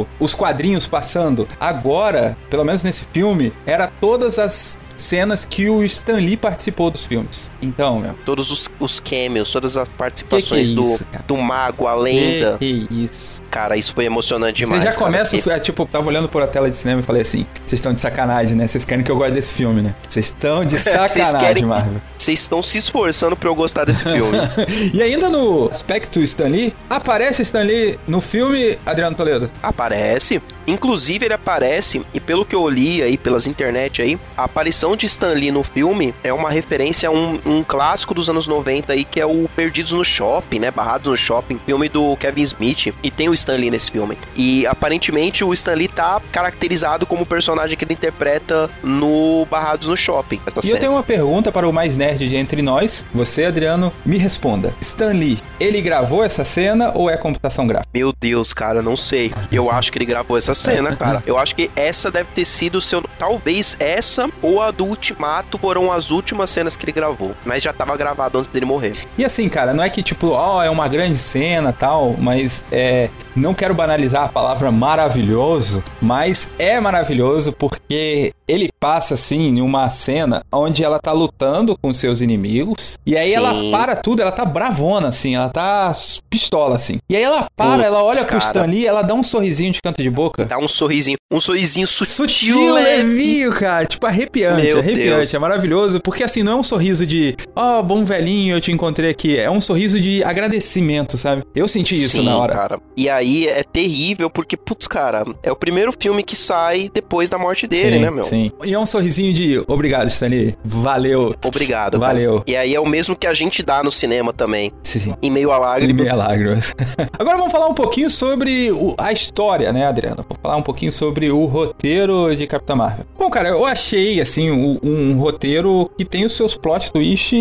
o- 0.00 0.06
os 0.18 0.32
quadrinhos 0.32 0.86
passando. 0.88 1.46
Agora, 1.60 2.34
pelo 2.48 2.64
menos 2.64 2.82
nesse 2.82 3.04
filme, 3.12 3.52
era 3.66 3.88
todas 3.88 4.38
as 4.38 4.80
cenas 4.98 5.44
que 5.44 5.68
o 5.68 5.82
Stan 5.84 6.14
Lee 6.16 6.36
participou 6.36 6.90
dos 6.90 7.04
filmes. 7.06 7.50
Então, 7.62 7.98
meu. 8.00 8.14
Todos 8.24 8.50
os, 8.50 8.68
os 8.78 9.00
cameos, 9.00 9.50
todas 9.50 9.76
as 9.76 9.88
participações 9.88 10.68
Que 10.68 10.74
que 10.74 10.80
é 10.80 10.82
isso, 10.82 11.04
do, 11.04 11.10
cara? 11.10 11.24
do 11.26 11.36
mago, 11.36 11.86
a 11.86 11.94
lenda. 11.94 12.56
Que, 12.58 12.86
que 12.86 13.04
isso. 13.10 13.42
Cara, 13.50 13.76
isso 13.76 13.92
foi 13.94 14.04
emocionante 14.04 14.58
demais. 14.58 14.82
Vocês 14.82 14.94
já 14.94 14.98
cara, 14.98 15.10
começam, 15.12 15.38
porque- 15.38 15.50
é, 15.50 15.58
tipo, 15.60 15.86
tava 15.86 16.06
olhando 16.08 16.28
por 16.28 16.42
a 16.42 16.46
tela 16.46 16.70
de 16.70 16.76
cinema 16.76 17.00
e 17.00 17.04
falei 17.04 17.22
assim: 17.22 17.46
vocês 17.66 17.78
estão 17.78 17.92
de 17.92 18.00
sacanagem, 18.00 18.56
né? 18.56 18.66
Vocês 18.68 18.84
querem 18.84 19.04
que 19.04 19.10
eu 19.10 19.16
goste 19.16 19.32
desse 19.34 19.52
filme, 19.52 19.80
né? 19.82 19.94
Vocês 20.08 20.26
estão 20.26 20.64
de 20.64 20.78
sacanagem, 20.78 21.38
querem- 21.40 21.64
Marvel. 21.64 22.00
Vocês 22.16 22.40
estão 22.40 22.60
se 22.60 22.78
esforçando 22.78 23.36
pra 23.36 23.48
eu 23.48 23.54
gostar 23.54 23.84
desse 23.84 24.02
filme. 24.02 24.38
e 24.92 25.02
ainda 25.02 25.28
no 25.30 25.68
aspecto 25.68 26.20
Stan 26.22 26.48
Lee, 26.48 26.74
aparece 26.90 27.42
Stan 27.42 27.62
Lee 27.62 27.98
no 28.06 28.20
filme 28.20 28.76
Adriano 28.84 29.16
Toledo. 29.16 29.50
Aparece. 29.62 30.42
Inclusive, 30.68 31.24
ele 31.24 31.34
aparece, 31.34 32.02
e 32.12 32.20
pelo 32.20 32.44
que 32.44 32.54
eu 32.54 32.68
li 32.68 33.02
aí 33.02 33.16
pelas 33.16 33.46
internet 33.46 34.02
aí, 34.02 34.18
a 34.36 34.44
aparição 34.44 34.94
de 34.94 35.06
Stan 35.06 35.32
Lee 35.32 35.50
no 35.50 35.62
filme 35.62 36.14
é 36.22 36.32
uma 36.32 36.50
referência 36.50 37.08
a 37.08 37.12
um, 37.12 37.40
um 37.46 37.64
clássico 37.64 38.12
dos 38.12 38.28
anos 38.28 38.46
90 38.46 38.92
aí, 38.92 39.04
que 39.04 39.18
é 39.18 39.24
o 39.26 39.48
Perdidos 39.56 39.92
no 39.92 40.04
Shopping, 40.04 40.58
né? 40.58 40.70
Barrados 40.70 41.08
no 41.08 41.16
Shopping, 41.16 41.58
filme 41.64 41.88
do 41.88 42.14
Kevin 42.16 42.42
Smith. 42.42 42.94
E 43.02 43.10
tem 43.10 43.28
o 43.30 43.34
Stan 43.34 43.56
Lee 43.56 43.70
nesse 43.70 43.90
filme. 43.90 44.18
E 44.36 44.66
aparentemente 44.66 45.42
o 45.42 45.54
Stan 45.54 45.74
Lee 45.74 45.88
tá 45.88 46.20
caracterizado 46.30 47.06
como 47.06 47.22
o 47.22 47.26
personagem 47.26 47.76
que 47.76 47.84
ele 47.84 47.94
interpreta 47.94 48.70
no 48.82 49.46
Barrados 49.50 49.88
no 49.88 49.96
Shopping. 49.96 50.40
E 50.46 50.56
eu 50.56 50.62
cena. 50.62 50.78
tenho 50.78 50.92
uma 50.92 51.02
pergunta 51.02 51.50
para 51.50 51.66
o 51.66 51.72
mais 51.72 51.96
nerd 51.96 52.28
de 52.28 52.36
entre 52.36 52.60
nós. 52.60 53.06
Você, 53.14 53.46
Adriano, 53.46 53.92
me 54.04 54.18
responda. 54.18 54.74
Stan 54.80 55.12
Lee, 55.12 55.38
ele 55.58 55.80
gravou 55.80 56.22
essa 56.22 56.44
cena 56.44 56.92
ou 56.94 57.08
é 57.08 57.16
computação 57.16 57.66
gráfica? 57.66 57.88
Meu 57.94 58.12
Deus, 58.12 58.52
cara, 58.52 58.82
não 58.82 58.96
sei. 58.96 59.32
Eu 59.50 59.70
acho 59.70 59.90
que 59.90 59.98
ele 59.98 60.04
gravou 60.04 60.36
essa 60.36 60.54
cena, 60.58 60.96
cara. 60.96 61.22
Eu 61.26 61.38
acho 61.38 61.54
que 61.54 61.70
essa 61.74 62.10
deve 62.10 62.28
ter 62.34 62.44
sido 62.44 62.76
o 62.76 62.80
seu. 62.80 63.02
Talvez 63.18 63.76
essa 63.78 64.28
ou 64.42 64.62
a 64.62 64.70
do 64.70 64.84
Ultimato 64.84 65.58
foram 65.58 65.90
as 65.90 66.10
últimas 66.10 66.50
cenas 66.50 66.76
que 66.76 66.84
ele 66.84 66.92
gravou. 66.92 67.34
Mas 67.44 67.62
já 67.62 67.72
tava 67.72 67.96
gravado 67.96 68.38
antes 68.38 68.50
dele 68.50 68.66
morrer. 68.66 68.92
E 69.16 69.24
assim, 69.24 69.48
cara, 69.48 69.72
não 69.72 69.82
é 69.82 69.90
que 69.90 70.02
tipo, 70.02 70.28
ó, 70.28 70.62
é 70.62 70.70
uma 70.70 70.88
grande 70.88 71.18
cena 71.18 71.72
tal, 71.72 72.14
mas 72.18 72.64
é. 72.70 73.08
Não 73.36 73.54
quero 73.54 73.72
banalizar 73.72 74.24
a 74.24 74.28
palavra 74.28 74.70
maravilhoso, 74.72 75.84
mas 76.00 76.50
é 76.58 76.80
maravilhoso 76.80 77.52
porque 77.52 78.32
ele 78.48 78.68
passa 78.80 79.14
assim 79.14 79.48
em 79.48 79.60
uma 79.60 79.88
cena 79.90 80.42
onde 80.52 80.82
ela 80.82 80.98
tá 80.98 81.12
lutando 81.12 81.76
com 81.80 81.92
seus 81.92 82.20
inimigos 82.20 82.98
e 83.06 83.16
aí 83.16 83.30
Sim. 83.30 83.36
ela 83.36 83.70
para 83.70 83.96
tudo, 83.96 84.22
ela 84.22 84.32
tá 84.32 84.44
bravona 84.44 85.08
assim, 85.08 85.34
ela 85.34 85.48
tá 85.48 85.92
pistola 86.30 86.76
assim. 86.76 86.98
E 87.08 87.16
aí 87.16 87.22
ela 87.22 87.46
para, 87.56 87.72
Putz, 87.72 87.84
ela 87.84 88.02
olha 88.02 88.18
pro 88.20 88.38
cara. 88.38 88.44
Stan 88.44 88.64
Lee, 88.64 88.86
ela 88.86 89.02
dá 89.02 89.14
um 89.14 89.22
sorrisinho 89.22 89.72
de 89.72 89.80
canto 89.82 90.02
de 90.02 90.10
boca. 90.10 90.44
Dá 90.46 90.58
um 90.58 90.68
sorrisinho. 90.68 91.16
Um 91.30 91.40
sorrisinho 91.40 91.86
sutil, 91.86 92.26
Sutil, 92.26 92.74
leve. 92.74 93.02
levinho, 93.02 93.52
cara. 93.52 93.84
Tipo, 93.84 94.06
arrepiante, 94.06 94.66
Meu 94.66 94.78
arrepiante. 94.78 95.10
Deus. 95.10 95.34
É 95.34 95.38
maravilhoso. 95.38 96.00
Porque 96.00 96.24
assim, 96.24 96.42
não 96.42 96.52
é 96.52 96.56
um 96.56 96.62
sorriso 96.62 97.06
de, 97.06 97.36
ó, 97.54 97.82
bom 97.82 98.02
velhinho, 98.04 98.56
eu 98.56 98.60
te 98.60 98.72
encontrei 98.72 99.10
aqui. 99.10 99.36
É 99.36 99.50
um 99.50 99.60
sorriso 99.60 100.00
de 100.00 100.24
agradecimento, 100.24 101.18
sabe? 101.18 101.42
Eu 101.54 101.68
senti 101.68 101.94
isso 101.94 102.16
Sim, 102.18 102.24
na 102.24 102.38
hora. 102.38 102.52
cara. 102.54 102.80
E 102.96 103.10
aí 103.10 103.46
é 103.46 103.62
terrível 103.62 104.30
porque, 104.30 104.56
putz, 104.56 104.86
cara, 104.86 105.24
é 105.42 105.52
o 105.52 105.56
primeiro 105.56 105.92
filme 105.98 106.22
que 106.22 106.34
sai 106.36 106.90
depois 106.92 107.28
da 107.28 107.36
morte 107.36 107.66
dele, 107.66 107.96
sim, 107.96 108.02
né, 108.02 108.10
meu? 108.10 108.24
Sim. 108.24 108.37
E 108.64 108.72
é 108.74 108.78
um 108.78 108.86
sorrisinho 108.86 109.32
de 109.32 109.62
obrigado, 109.66 110.08
Stanley. 110.08 110.56
Valeu. 110.64 111.34
Obrigado. 111.44 111.98
cara. 111.98 112.12
Valeu. 112.12 112.42
E 112.46 112.56
aí 112.56 112.74
é 112.74 112.80
o 112.80 112.86
mesmo 112.86 113.16
que 113.16 113.26
a 113.26 113.34
gente 113.34 113.62
dá 113.62 113.82
no 113.82 113.90
cinema 113.90 114.32
também. 114.32 114.72
Sim, 114.82 115.00
sim. 115.00 115.14
Em 115.22 115.30
meio 115.30 115.50
a 115.50 115.58
lágrimas. 115.58 115.96
meia 116.04 116.14
lágrimas. 116.14 116.74
Agora 117.18 117.36
vamos 117.36 117.52
falar 117.52 117.66
um 117.68 117.74
pouquinho 117.74 118.08
sobre 118.10 118.70
o- 118.72 118.94
a 118.98 119.12
história, 119.12 119.72
né, 119.72 119.86
Adriano? 119.86 120.16
Vamos 120.28 120.38
falar 120.42 120.56
um 120.56 120.62
pouquinho 120.62 120.92
sobre 120.92 121.30
o 121.30 121.44
roteiro 121.46 122.34
de 122.36 122.46
Capitã 122.46 122.74
Marvel. 122.76 123.04
Bom, 123.18 123.30
cara, 123.30 123.48
eu 123.48 123.64
achei, 123.66 124.20
assim, 124.20 124.50
um, 124.50 124.78
um 124.82 125.18
roteiro 125.18 125.90
que 125.96 126.04
tem 126.04 126.24
os 126.24 126.32
seus 126.32 126.54
plot 126.56 126.92
twist 126.92 127.34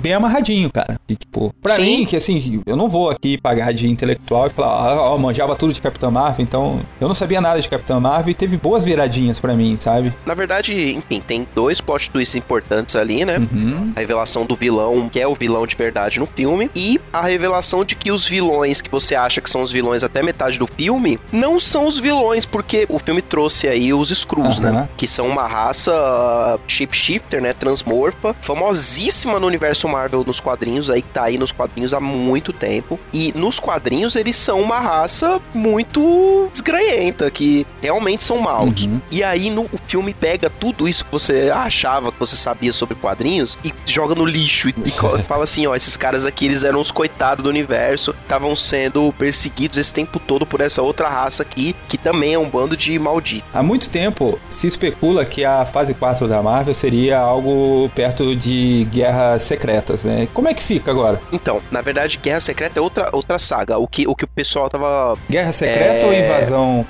bem 0.00 0.12
amarradinho, 0.14 0.70
cara. 0.70 0.98
E, 1.08 1.16
tipo, 1.16 1.52
pra 1.62 1.76
Sim. 1.76 1.82
mim, 1.82 2.04
que 2.04 2.16
assim, 2.16 2.62
eu 2.66 2.76
não 2.76 2.88
vou 2.88 3.10
aqui 3.10 3.38
pagar 3.38 3.72
de 3.72 3.88
intelectual 3.88 4.46
e 4.46 4.50
falar, 4.50 4.68
ah, 4.92 5.00
ó, 5.12 5.18
manjava 5.18 5.54
tudo 5.56 5.72
de 5.72 5.80
Capitã 5.80 6.10
Marvel, 6.10 6.42
então 6.42 6.80
eu 7.00 7.06
não 7.08 7.14
sabia 7.14 7.40
nada 7.40 7.60
de 7.60 7.68
Capitã 7.68 7.98
Marvel 8.00 8.30
e 8.30 8.34
teve 8.34 8.56
boas 8.56 8.84
viradinhas 8.84 9.38
pra 9.40 9.54
mim, 9.54 9.76
sabe? 9.78 10.12
Na 10.26 10.33
verdade, 10.34 10.94
enfim, 10.94 11.20
tem 11.20 11.46
dois 11.54 11.80
plot 11.80 12.10
twists 12.10 12.34
importantes 12.34 12.96
ali, 12.96 13.24
né? 13.24 13.38
Uhum. 13.38 13.92
A 13.94 14.00
revelação 14.00 14.46
do 14.46 14.56
vilão, 14.56 15.08
que 15.08 15.20
é 15.20 15.26
o 15.26 15.34
vilão 15.34 15.66
de 15.66 15.76
verdade 15.76 16.18
no 16.18 16.26
filme, 16.26 16.70
e 16.74 17.00
a 17.12 17.22
revelação 17.22 17.84
de 17.84 17.94
que 17.94 18.10
os 18.10 18.26
vilões 18.26 18.80
que 18.80 18.90
você 18.90 19.14
acha 19.14 19.40
que 19.40 19.50
são 19.50 19.62
os 19.62 19.70
vilões 19.70 20.02
até 20.02 20.22
metade 20.22 20.58
do 20.58 20.66
filme, 20.66 21.18
não 21.32 21.58
são 21.58 21.86
os 21.86 21.98
vilões, 21.98 22.44
porque 22.44 22.86
o 22.88 22.98
filme 22.98 23.20
trouxe 23.20 23.68
aí 23.68 23.92
os 23.92 24.10
Skrulls, 24.10 24.60
Aham. 24.60 24.72
né? 24.72 24.88
Que 24.96 25.06
são 25.06 25.26
uma 25.26 25.46
raça 25.46 25.92
uh, 25.92 26.60
shapeshifter, 26.66 27.40
né? 27.40 27.52
Transmorfa, 27.52 28.34
famosíssima 28.40 29.38
no 29.38 29.46
universo 29.46 29.88
Marvel 29.88 30.24
nos 30.24 30.40
quadrinhos, 30.40 30.90
aí 30.90 31.02
que 31.02 31.08
tá 31.08 31.24
aí 31.24 31.38
nos 31.38 31.52
quadrinhos 31.52 31.92
há 31.92 32.00
muito 32.00 32.52
tempo. 32.52 32.98
E 33.12 33.32
nos 33.34 33.58
quadrinhos 33.58 34.16
eles 34.16 34.36
são 34.36 34.60
uma 34.60 34.78
raça 34.80 35.40
muito 35.52 36.48
desgranhenta, 36.52 37.30
que 37.30 37.66
realmente 37.80 38.24
são 38.24 38.38
maus. 38.38 38.84
Uhum. 38.84 39.00
E 39.10 39.22
aí 39.22 39.50
no 39.50 39.64
o 39.72 39.78
filme 39.86 40.12
pega 40.24 40.48
tudo 40.48 40.88
isso 40.88 41.04
que 41.04 41.12
você 41.12 41.50
achava 41.54 42.10
que 42.10 42.18
você 42.18 42.34
sabia 42.34 42.72
sobre 42.72 42.94
quadrinhos 42.94 43.58
e 43.62 43.74
joga 43.84 44.14
no 44.14 44.24
lixo 44.24 44.70
e, 44.70 44.74
e 44.82 44.90
fala 45.28 45.44
assim, 45.44 45.66
ó, 45.66 45.76
esses 45.76 45.98
caras 45.98 46.24
aqui 46.24 46.46
eles 46.46 46.64
eram 46.64 46.80
os 46.80 46.90
coitados 46.90 47.42
do 47.44 47.50
universo, 47.50 48.14
estavam 48.22 48.56
sendo 48.56 49.12
perseguidos 49.18 49.76
esse 49.76 49.92
tempo 49.92 50.18
todo 50.18 50.46
por 50.46 50.62
essa 50.62 50.80
outra 50.80 51.10
raça 51.10 51.42
aqui, 51.42 51.76
que 51.90 51.98
também 51.98 52.32
é 52.32 52.38
um 52.38 52.48
bando 52.48 52.74
de 52.74 52.98
malditos. 52.98 53.46
Há 53.52 53.62
muito 53.62 53.90
tempo 53.90 54.40
se 54.48 54.66
especula 54.66 55.26
que 55.26 55.44
a 55.44 55.66
fase 55.66 55.92
4 55.92 56.26
da 56.26 56.42
Marvel 56.42 56.72
seria 56.74 57.18
algo 57.18 57.90
perto 57.94 58.34
de 58.34 58.86
guerras 58.90 59.42
secretas, 59.42 60.04
né? 60.04 60.26
Como 60.32 60.48
é 60.48 60.54
que 60.54 60.62
fica 60.62 60.90
agora? 60.90 61.20
Então, 61.32 61.60
na 61.70 61.82
verdade, 61.82 62.16
Guerra 62.16 62.40
Secreta 62.40 62.78
é 62.78 62.82
outra, 62.82 63.10
outra 63.12 63.38
saga. 63.38 63.76
O 63.76 63.86
que, 63.86 64.08
o 64.08 64.16
que 64.16 64.24
o 64.24 64.28
pessoal 64.28 64.70
tava. 64.70 65.18
Guerra 65.28 65.52
secreta 65.52 66.06
É. 66.06 66.08
ou 66.08 66.14
invasão? 66.14 66.86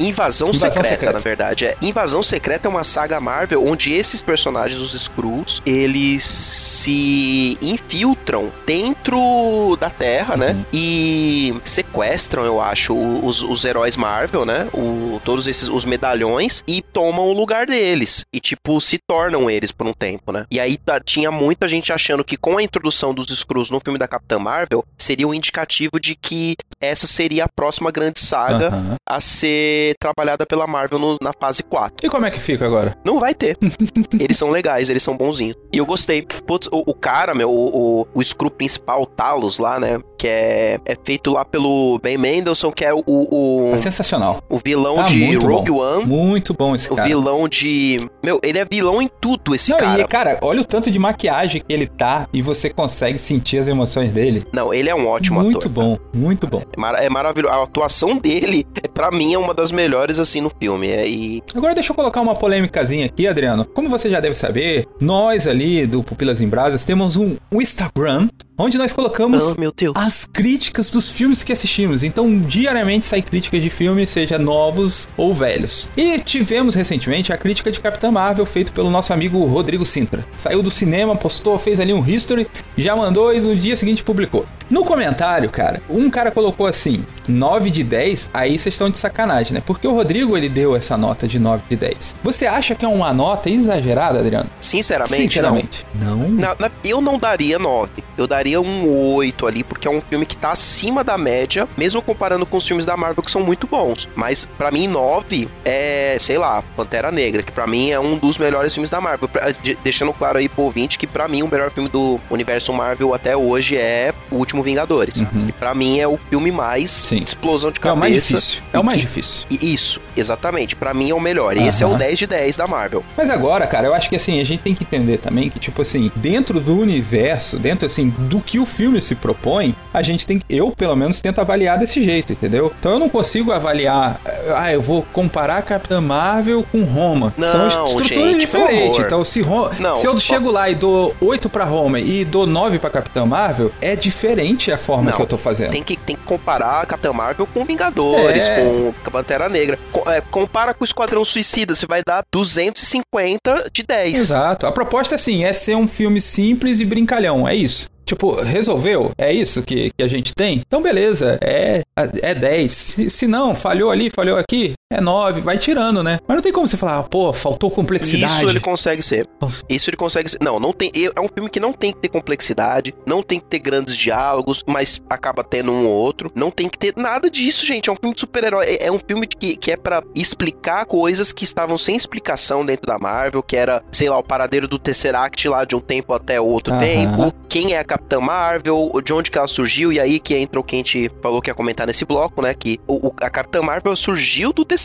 Invasão, 0.00 0.48
Invasão 0.48 0.70
secreta, 0.70 0.88
Secreta. 0.88 1.12
na 1.12 1.18
verdade. 1.18 1.66
É. 1.66 1.76
Invasão 1.82 2.22
Secreta 2.22 2.66
é 2.66 2.70
uma 2.70 2.77
saga 2.84 3.20
Marvel 3.20 3.66
onde 3.66 3.92
esses 3.92 4.20
personagens, 4.20 4.80
os 4.80 4.94
Skrulls, 4.94 5.60
eles 5.66 6.22
se 6.24 7.56
infiltram 7.60 8.50
dentro 8.66 9.76
da 9.80 9.90
Terra, 9.90 10.36
né? 10.36 10.52
Uhum. 10.52 10.64
E 10.72 11.54
sequestram, 11.64 12.44
eu 12.44 12.60
acho, 12.60 12.94
os, 12.94 13.42
os 13.42 13.64
heróis 13.64 13.96
Marvel, 13.96 14.44
né? 14.44 14.68
O, 14.72 15.20
todos 15.24 15.46
esses, 15.46 15.68
os 15.68 15.84
medalhões, 15.84 16.62
e 16.66 16.82
tomam 16.82 17.26
o 17.26 17.32
lugar 17.32 17.66
deles. 17.66 18.24
E, 18.32 18.40
tipo, 18.40 18.80
se 18.80 18.98
tornam 19.06 19.50
eles 19.50 19.70
por 19.70 19.86
um 19.86 19.92
tempo, 19.92 20.32
né? 20.32 20.46
E 20.50 20.58
aí 20.60 20.76
tá- 20.76 21.00
tinha 21.00 21.30
muita 21.30 21.68
gente 21.68 21.92
achando 21.92 22.24
que 22.24 22.36
com 22.36 22.58
a 22.58 22.62
introdução 22.62 23.12
dos 23.14 23.28
Skrulls 23.30 23.70
no 23.70 23.80
filme 23.80 23.98
da 23.98 24.08
Capitã 24.08 24.38
Marvel, 24.38 24.84
seria 24.96 25.26
um 25.28 25.34
indicativo 25.34 26.00
de 26.00 26.14
que 26.14 26.56
essa 26.80 27.06
seria 27.06 27.44
a 27.44 27.48
próxima 27.48 27.90
grande 27.90 28.20
saga 28.20 28.68
Aham. 28.68 28.96
a 29.08 29.20
ser 29.20 29.94
trabalhada 30.00 30.46
pela 30.46 30.66
Marvel 30.66 30.98
no- 30.98 31.16
na 31.20 31.32
fase 31.32 31.62
4. 31.62 32.06
E 32.06 32.08
como 32.10 32.26
é 32.26 32.30
que 32.30 32.38
fica 32.40 32.57
agora? 32.64 32.96
Não 33.04 33.18
vai 33.18 33.34
ter. 33.34 33.56
eles 34.18 34.36
são 34.36 34.50
legais, 34.50 34.88
eles 34.90 35.02
são 35.02 35.16
bonzinhos. 35.16 35.56
E 35.72 35.78
eu 35.78 35.86
gostei. 35.86 36.26
Putz, 36.46 36.68
o, 36.72 36.82
o 36.90 36.94
cara, 36.94 37.34
meu, 37.34 37.50
o, 37.50 38.00
o, 38.02 38.06
o 38.14 38.22
Screw 38.24 38.50
principal, 38.50 39.02
o 39.02 39.06
Talos 39.06 39.58
lá, 39.58 39.78
né? 39.78 40.00
Que 40.16 40.26
é, 40.26 40.80
é 40.84 40.96
feito 41.04 41.30
lá 41.30 41.44
pelo 41.44 41.98
Ben 42.02 42.18
Mendelssohn, 42.18 42.72
que 42.72 42.84
é 42.84 42.92
o, 42.92 43.02
o, 43.06 43.68
Tá 43.70 43.76
sensacional. 43.76 44.40
o 44.48 44.58
vilão 44.64 44.96
Tá 44.96 45.02
de 45.06 45.16
muito 45.24 45.46
Rogue 45.46 45.70
bom. 45.70 45.78
One. 45.78 46.04
Muito 46.06 46.54
bom 46.54 46.74
esse 46.74 46.92
O 46.92 46.96
cara. 46.96 47.08
vilão 47.08 47.48
de. 47.48 48.00
Meu, 48.22 48.40
ele 48.42 48.58
é 48.58 48.64
vilão 48.64 49.00
em 49.00 49.08
tudo, 49.20 49.54
esse 49.54 49.70
Não, 49.70 49.78
cara. 49.78 50.00
e 50.00 50.04
cara, 50.06 50.38
olha 50.42 50.60
o 50.60 50.64
tanto 50.64 50.90
de 50.90 50.98
maquiagem 50.98 51.62
que 51.66 51.72
ele 51.72 51.86
tá 51.86 52.26
e 52.32 52.42
você 52.42 52.68
consegue 52.70 53.18
sentir 53.18 53.58
as 53.58 53.68
emoções 53.68 54.10
dele. 54.10 54.42
Não, 54.52 54.72
ele 54.74 54.88
é 54.90 54.94
um 54.94 55.06
ótimo 55.06 55.40
muito 55.40 55.58
ator. 55.58 55.70
bom, 55.70 55.98
muito 56.14 56.46
bom. 56.46 56.62
É, 56.76 56.80
mar- 56.80 57.02
é 57.02 57.08
maravilhoso. 57.08 57.54
A 57.54 57.62
atuação 57.62 58.16
dele, 58.16 58.66
é, 58.82 58.88
pra 58.88 59.10
mim, 59.10 59.34
é 59.34 59.38
uma 59.38 59.54
das 59.54 59.70
melhores, 59.70 60.18
assim, 60.18 60.40
no 60.40 60.50
filme. 60.50 60.88
É, 60.88 61.06
e 61.08 61.42
Agora 61.54 61.74
deixa 61.74 61.92
eu 61.92 61.96
colocar 61.96 62.20
uma 62.20 62.34
polêmicazinha 62.48 63.04
aqui, 63.04 63.28
Adriano. 63.28 63.66
Como 63.66 63.90
você 63.90 64.08
já 64.08 64.20
deve 64.20 64.34
saber, 64.34 64.88
nós 64.98 65.46
ali 65.46 65.86
do 65.86 66.02
Pupilas 66.02 66.40
em 66.40 66.48
Brasas 66.48 66.82
temos 66.82 67.14
um, 67.14 67.36
Instagram 67.52 68.26
onde 68.58 68.76
nós 68.76 68.92
colocamos 68.92 69.54
Oh, 69.56 69.92
as 69.94 70.24
críticas 70.24 70.90
dos 70.90 71.10
filmes 71.10 71.44
que 71.44 71.52
assistimos. 71.52 72.02
Então, 72.02 72.40
diariamente 72.40 73.06
sai 73.06 73.22
críticas 73.22 73.62
de 73.62 73.70
filmes, 73.70 74.10
seja 74.10 74.36
novos 74.36 75.08
ou 75.16 75.32
velhos. 75.32 75.90
E 75.96 76.18
tivemos 76.18 76.74
recentemente 76.74 77.32
a 77.32 77.36
crítica 77.36 77.70
de 77.70 77.78
Capitã 77.78 78.10
Marvel, 78.10 78.44
feito 78.44 78.72
pelo 78.72 78.90
nosso 78.90 79.12
amigo 79.12 79.44
Rodrigo 79.44 79.86
Sintra. 79.86 80.26
Saiu 80.36 80.62
do 80.62 80.70
cinema, 80.70 81.14
postou, 81.14 81.56
fez 81.58 81.78
ali 81.78 81.92
um 81.92 82.04
history, 82.04 82.48
já 82.76 82.96
mandou 82.96 83.32
e 83.32 83.40
no 83.40 83.54
dia 83.54 83.76
seguinte 83.76 84.02
publicou. 84.02 84.44
No 84.68 84.84
comentário, 84.84 85.48
cara, 85.48 85.80
um 85.88 86.10
cara 86.10 86.30
colocou 86.30 86.66
assim: 86.66 87.04
9 87.26 87.70
de 87.70 87.82
10, 87.82 88.30
aí 88.34 88.58
vocês 88.58 88.74
estão 88.74 88.90
de 88.90 88.98
sacanagem, 88.98 89.54
né? 89.54 89.62
Porque 89.64 89.86
o 89.86 89.94
Rodrigo 89.94 90.36
ele 90.36 90.48
deu 90.48 90.76
essa 90.76 90.96
nota 90.96 91.26
de 91.26 91.38
9 91.38 91.64
de 91.70 91.76
10. 91.76 92.16
Você 92.22 92.37
acha 92.46 92.74
que 92.74 92.84
é 92.84 92.88
uma 92.88 93.12
nota 93.12 93.48
exagerada, 93.50 94.18
Adriano? 94.20 94.48
Sinceramente, 94.60 95.16
Sinceramente. 95.22 95.86
Não. 95.94 96.16
não. 96.16 96.28
Na- 96.28 96.56
na- 96.58 96.70
eu 96.84 97.00
não 97.00 97.18
daria 97.18 97.58
9. 97.58 97.90
Eu 98.16 98.26
daria 98.26 98.60
um 98.60 99.14
8 99.14 99.46
ali, 99.46 99.62
porque 99.62 99.86
é 99.86 99.90
um 99.90 100.00
filme 100.00 100.26
que 100.26 100.36
tá 100.36 100.50
acima 100.52 101.02
da 101.04 101.16
média, 101.16 101.68
mesmo 101.76 102.02
comparando 102.02 102.44
com 102.44 102.56
os 102.56 102.66
filmes 102.66 102.84
da 102.84 102.96
Marvel 102.96 103.22
que 103.22 103.30
são 103.30 103.42
muito 103.42 103.66
bons. 103.66 104.08
Mas 104.16 104.44
pra 104.58 104.70
mim, 104.70 104.88
9 104.88 105.48
é, 105.64 106.16
sei 106.18 106.36
lá, 106.38 106.62
Pantera 106.76 107.10
Negra, 107.12 107.42
que 107.42 107.52
pra 107.52 107.66
mim 107.66 107.90
é 107.90 108.00
um 108.00 108.16
dos 108.16 108.38
melhores 108.38 108.72
filmes 108.74 108.90
da 108.90 109.00
Marvel. 109.00 109.28
Pra- 109.28 109.50
de- 109.50 109.76
deixando 109.84 110.12
claro 110.12 110.38
aí 110.38 110.48
pro 110.48 110.62
ouvinte 110.64 110.98
que 110.98 111.06
pra 111.06 111.28
mim 111.28 111.42
o 111.42 111.48
melhor 111.48 111.70
filme 111.70 111.88
do 111.88 112.18
universo 112.30 112.72
Marvel 112.72 113.14
até 113.14 113.36
hoje 113.36 113.76
é 113.76 114.12
O 114.30 114.36
Último 114.36 114.62
Vingadores. 114.62 115.18
Uhum. 115.18 115.46
E 115.48 115.52
pra 115.52 115.74
mim 115.74 115.98
é 116.00 116.06
o 116.08 116.18
filme 116.28 116.50
mais 116.50 116.90
Sim. 116.90 117.22
explosão 117.26 117.70
de 117.70 117.78
É 117.78 117.82
cabeça. 117.82 117.96
o 117.96 117.98
mais 118.00 118.14
difícil. 118.14 118.62
É 118.72 118.78
o 118.78 118.84
mais 118.84 118.98
que- 118.98 119.06
difícil. 119.06 119.46
e 119.50 119.68
Isso, 119.74 120.00
exatamente. 120.16 120.74
Pra 120.76 120.92
mim 120.92 121.10
é 121.10 121.14
o 121.14 121.20
melhor. 121.20 121.56
Esse 121.56 121.82
é 121.82 121.86
o 121.86 121.90
Aham. 121.90 121.98
10 121.98 122.18
de 122.18 122.26
10 122.28 122.56
da 122.56 122.66
Marvel. 122.66 123.02
Mas 123.16 123.28
agora, 123.30 123.66
cara, 123.66 123.86
eu 123.88 123.94
acho 123.94 124.08
que 124.08 124.16
assim, 124.16 124.40
a 124.40 124.44
gente 124.44 124.60
tem 124.62 124.74
que 124.74 124.84
entender 124.84 125.18
também 125.18 125.48
que, 125.50 125.58
tipo 125.58 125.82
assim, 125.82 126.12
dentro 126.16 126.60
do 126.60 126.78
universo, 126.78 127.58
dentro 127.58 127.86
assim, 127.86 128.10
do 128.10 128.40
que 128.40 128.58
o 128.58 128.66
filme 128.66 129.00
se 129.02 129.14
propõe, 129.14 129.74
a 129.92 130.02
gente 130.02 130.26
tem 130.26 130.38
que. 130.38 130.44
Eu, 130.48 130.70
pelo 130.70 130.94
menos, 130.94 131.20
tento 131.20 131.40
avaliar 131.40 131.78
desse 131.78 132.02
jeito, 132.02 132.32
entendeu? 132.32 132.72
Então 132.78 132.92
eu 132.92 132.98
não 132.98 133.08
consigo 133.08 133.50
avaliar. 133.52 134.20
Ah, 134.56 134.72
eu 134.72 134.80
vou 134.80 135.02
comparar 135.12 135.62
Capitã 135.62 136.00
Marvel 136.00 136.64
com 136.70 136.84
Roma. 136.84 137.32
Não, 137.36 137.48
São 137.48 137.66
est- 137.66 137.78
estruturas 137.86 138.30
gente, 138.32 138.40
diferentes. 138.40 139.00
Então, 139.00 139.24
se, 139.24 139.40
Ro- 139.40 139.70
Não, 139.78 139.96
se 139.96 140.06
eu 140.06 140.16
chego 140.18 140.50
lá 140.50 140.68
e 140.68 140.74
dou 140.74 141.14
8 141.20 141.48
pra 141.48 141.64
Roma 141.64 141.98
e 142.00 142.24
dou 142.24 142.46
9 142.46 142.78
pra 142.78 142.90
Capitã 142.90 143.24
Marvel, 143.24 143.72
é 143.80 143.96
diferente 143.96 144.70
a 144.70 144.78
forma 144.78 145.10
Não, 145.10 145.12
que 145.16 145.22
eu 145.22 145.26
tô 145.26 145.38
fazendo. 145.38 145.70
Tem 145.72 145.82
que, 145.82 145.96
tem 145.96 146.16
que 146.16 146.22
comparar 146.22 146.84
Capitã 146.86 147.12
Marvel 147.12 147.46
com 147.52 147.64
Vingadores, 147.64 148.48
É. 148.48 148.62
com 149.02 149.10
Pantera 149.10 149.48
Negra. 149.48 149.78
É, 150.06 150.20
compara 150.20 150.74
com 150.74 150.82
o 150.82 150.84
Esquadrão 150.84 151.24
Suicida, 151.24 151.74
você 151.74 151.86
vai 151.86 152.02
dar 152.04 152.17
250 152.32 153.66
de 153.72 153.82
10. 153.82 154.18
Exato. 154.18 154.66
A 154.66 154.72
proposta, 154.72 155.14
assim, 155.14 155.44
é 155.44 155.52
ser 155.52 155.76
um 155.76 155.88
filme 155.88 156.20
simples 156.20 156.80
e 156.80 156.84
brincalhão. 156.84 157.48
É 157.48 157.54
isso. 157.54 157.88
Tipo, 158.08 158.40
resolveu? 158.40 159.10
É 159.18 159.30
isso 159.30 159.62
que, 159.62 159.90
que 159.94 160.02
a 160.02 160.08
gente 160.08 160.34
tem? 160.34 160.62
Então, 160.66 160.80
beleza. 160.80 161.38
É, 161.42 161.82
é 162.22 162.34
10. 162.34 162.72
Se, 162.72 163.10
se 163.10 163.26
não, 163.26 163.54
falhou 163.54 163.90
ali, 163.90 164.08
falhou 164.08 164.38
aqui, 164.38 164.72
é 164.90 165.02
9. 165.02 165.42
Vai 165.42 165.58
tirando, 165.58 166.02
né? 166.02 166.18
Mas 166.26 166.36
não 166.36 166.42
tem 166.42 166.50
como 166.52 166.66
você 166.66 166.76
falar, 166.76 166.98
ah, 167.00 167.02
pô, 167.02 167.30
faltou 167.32 167.70
complexidade. 167.70 168.32
Isso 168.40 168.48
ele 168.48 168.58
consegue 168.60 169.02
ser. 169.02 169.28
Nossa. 169.40 169.62
Isso 169.68 169.90
ele 169.90 169.98
consegue 169.98 170.30
ser. 170.30 170.38
Não, 170.40 170.58
não 170.58 170.72
tem. 170.72 170.90
É 171.14 171.20
um 171.20 171.28
filme 171.28 171.50
que 171.50 171.60
não 171.60 171.74
tem 171.74 171.92
que 171.92 171.98
ter 172.00 172.08
complexidade, 172.08 172.94
não 173.04 173.22
tem 173.22 173.38
que 173.38 173.46
ter 173.46 173.58
grandes 173.58 173.94
diálogos, 173.94 174.64
mas 174.66 175.02
acaba 175.10 175.44
tendo 175.44 175.72
um 175.72 175.84
ou 175.86 175.92
outro. 175.92 176.32
Não 176.34 176.50
tem 176.50 176.68
que 176.70 176.78
ter 176.78 176.94
nada 176.96 177.28
disso, 177.30 177.66
gente. 177.66 177.90
É 177.90 177.92
um 177.92 177.96
filme 177.96 178.14
de 178.14 178.20
super-herói. 178.20 178.64
É, 178.64 178.86
é 178.86 178.92
um 178.92 178.98
filme 178.98 179.26
que, 179.26 179.56
que 179.56 179.70
é 179.70 179.76
pra 179.76 180.02
explicar 180.14 180.86
coisas 180.86 181.34
que 181.34 181.44
estavam 181.44 181.76
sem 181.76 181.94
explicação 181.94 182.64
dentro 182.64 182.86
da 182.86 182.98
Marvel, 182.98 183.42
que 183.42 183.56
era, 183.56 183.84
sei 183.92 184.08
lá, 184.08 184.16
o 184.18 184.22
paradeiro 184.22 184.66
do 184.66 184.78
Tesseract 184.78 185.46
lá 185.50 185.66
de 185.66 185.76
um 185.76 185.80
tempo 185.80 186.14
até 186.14 186.40
outro 186.40 186.72
Aham. 186.72 186.80
tempo. 186.80 187.34
Quem 187.46 187.74
é 187.74 187.78
a 187.78 187.84
Capitã 187.84 188.20
Marvel, 188.20 188.90
de 189.04 189.12
onde 189.12 189.30
que 189.30 189.36
ela 189.36 189.46
surgiu, 189.48 189.92
e 189.92 190.00
aí 190.00 190.18
que 190.18 190.34
entra 190.34 190.58
o 190.58 190.64
que 190.64 190.76
a 190.76 190.78
gente 190.78 191.10
falou 191.22 191.42
que 191.42 191.50
ia 191.50 191.54
comentar 191.54 191.86
nesse 191.86 192.06
bloco, 192.06 192.40
né? 192.40 192.54
Que 192.54 192.80
o, 192.86 193.08
o- 193.08 193.14
a 193.20 193.28
Capitã 193.28 193.60
Marvel 193.60 193.94
surgiu 193.94 194.50
do 194.50 194.64
Tesseract, 194.64 194.77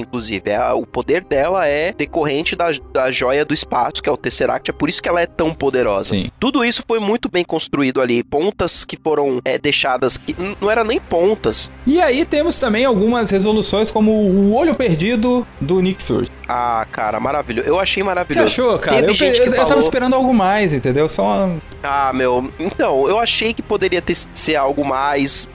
inclusive. 0.00 0.50
É, 0.50 0.72
o 0.72 0.86
poder 0.86 1.24
dela 1.24 1.66
é 1.66 1.92
decorrente 1.92 2.56
da, 2.56 2.66
da 2.92 3.10
joia 3.10 3.44
do 3.44 3.54
espaço, 3.54 4.02
que 4.02 4.08
é 4.08 4.12
o 4.12 4.16
Tesseract. 4.16 4.70
É 4.70 4.72
por 4.72 4.88
isso 4.88 5.02
que 5.02 5.08
ela 5.08 5.20
é 5.20 5.26
tão 5.26 5.54
poderosa. 5.54 6.10
Sim. 6.10 6.28
Tudo 6.38 6.64
isso 6.64 6.82
foi 6.86 6.98
muito 6.98 7.28
bem 7.28 7.44
construído 7.44 8.00
ali. 8.00 8.22
Pontas 8.22 8.84
que 8.84 8.98
foram 9.02 9.40
é, 9.44 9.58
deixadas, 9.58 10.16
que 10.16 10.34
não 10.60 10.70
era 10.70 10.84
nem 10.84 11.00
pontas. 11.00 11.70
E 11.86 12.00
aí 12.00 12.24
temos 12.24 12.58
também 12.58 12.84
algumas 12.84 13.30
resoluções, 13.30 13.90
como 13.90 14.12
o 14.12 14.54
olho 14.54 14.76
perdido 14.76 15.46
do 15.60 15.80
Nick 15.80 16.02
Fury. 16.02 16.28
Ah, 16.48 16.86
cara, 16.92 17.18
maravilhoso. 17.18 17.68
Eu 17.68 17.80
achei 17.80 18.02
Você 18.02 18.06
maravilhoso. 18.06 18.44
achou, 18.46 18.78
cara? 18.78 18.96
Teve 18.98 19.08
Eu, 19.10 19.14
gente 19.14 19.38
eu, 19.40 19.46
eu 19.46 19.52
tava 19.56 19.68
falou- 19.68 19.82
esperando 19.84 20.14
algo 20.14 20.32
mais, 20.32 20.72
entendeu? 20.72 21.08
Só 21.08 21.22
uma... 21.24 21.56
Ah, 21.82 22.12
meu. 22.12 22.50
Então, 22.58 23.08
eu 23.08 23.18
achei 23.18 23.52
que 23.52 23.62
poderia 23.62 24.02
ter, 24.02 24.16
ser 24.34 24.56
algo 24.56 24.84
mais 24.84 25.48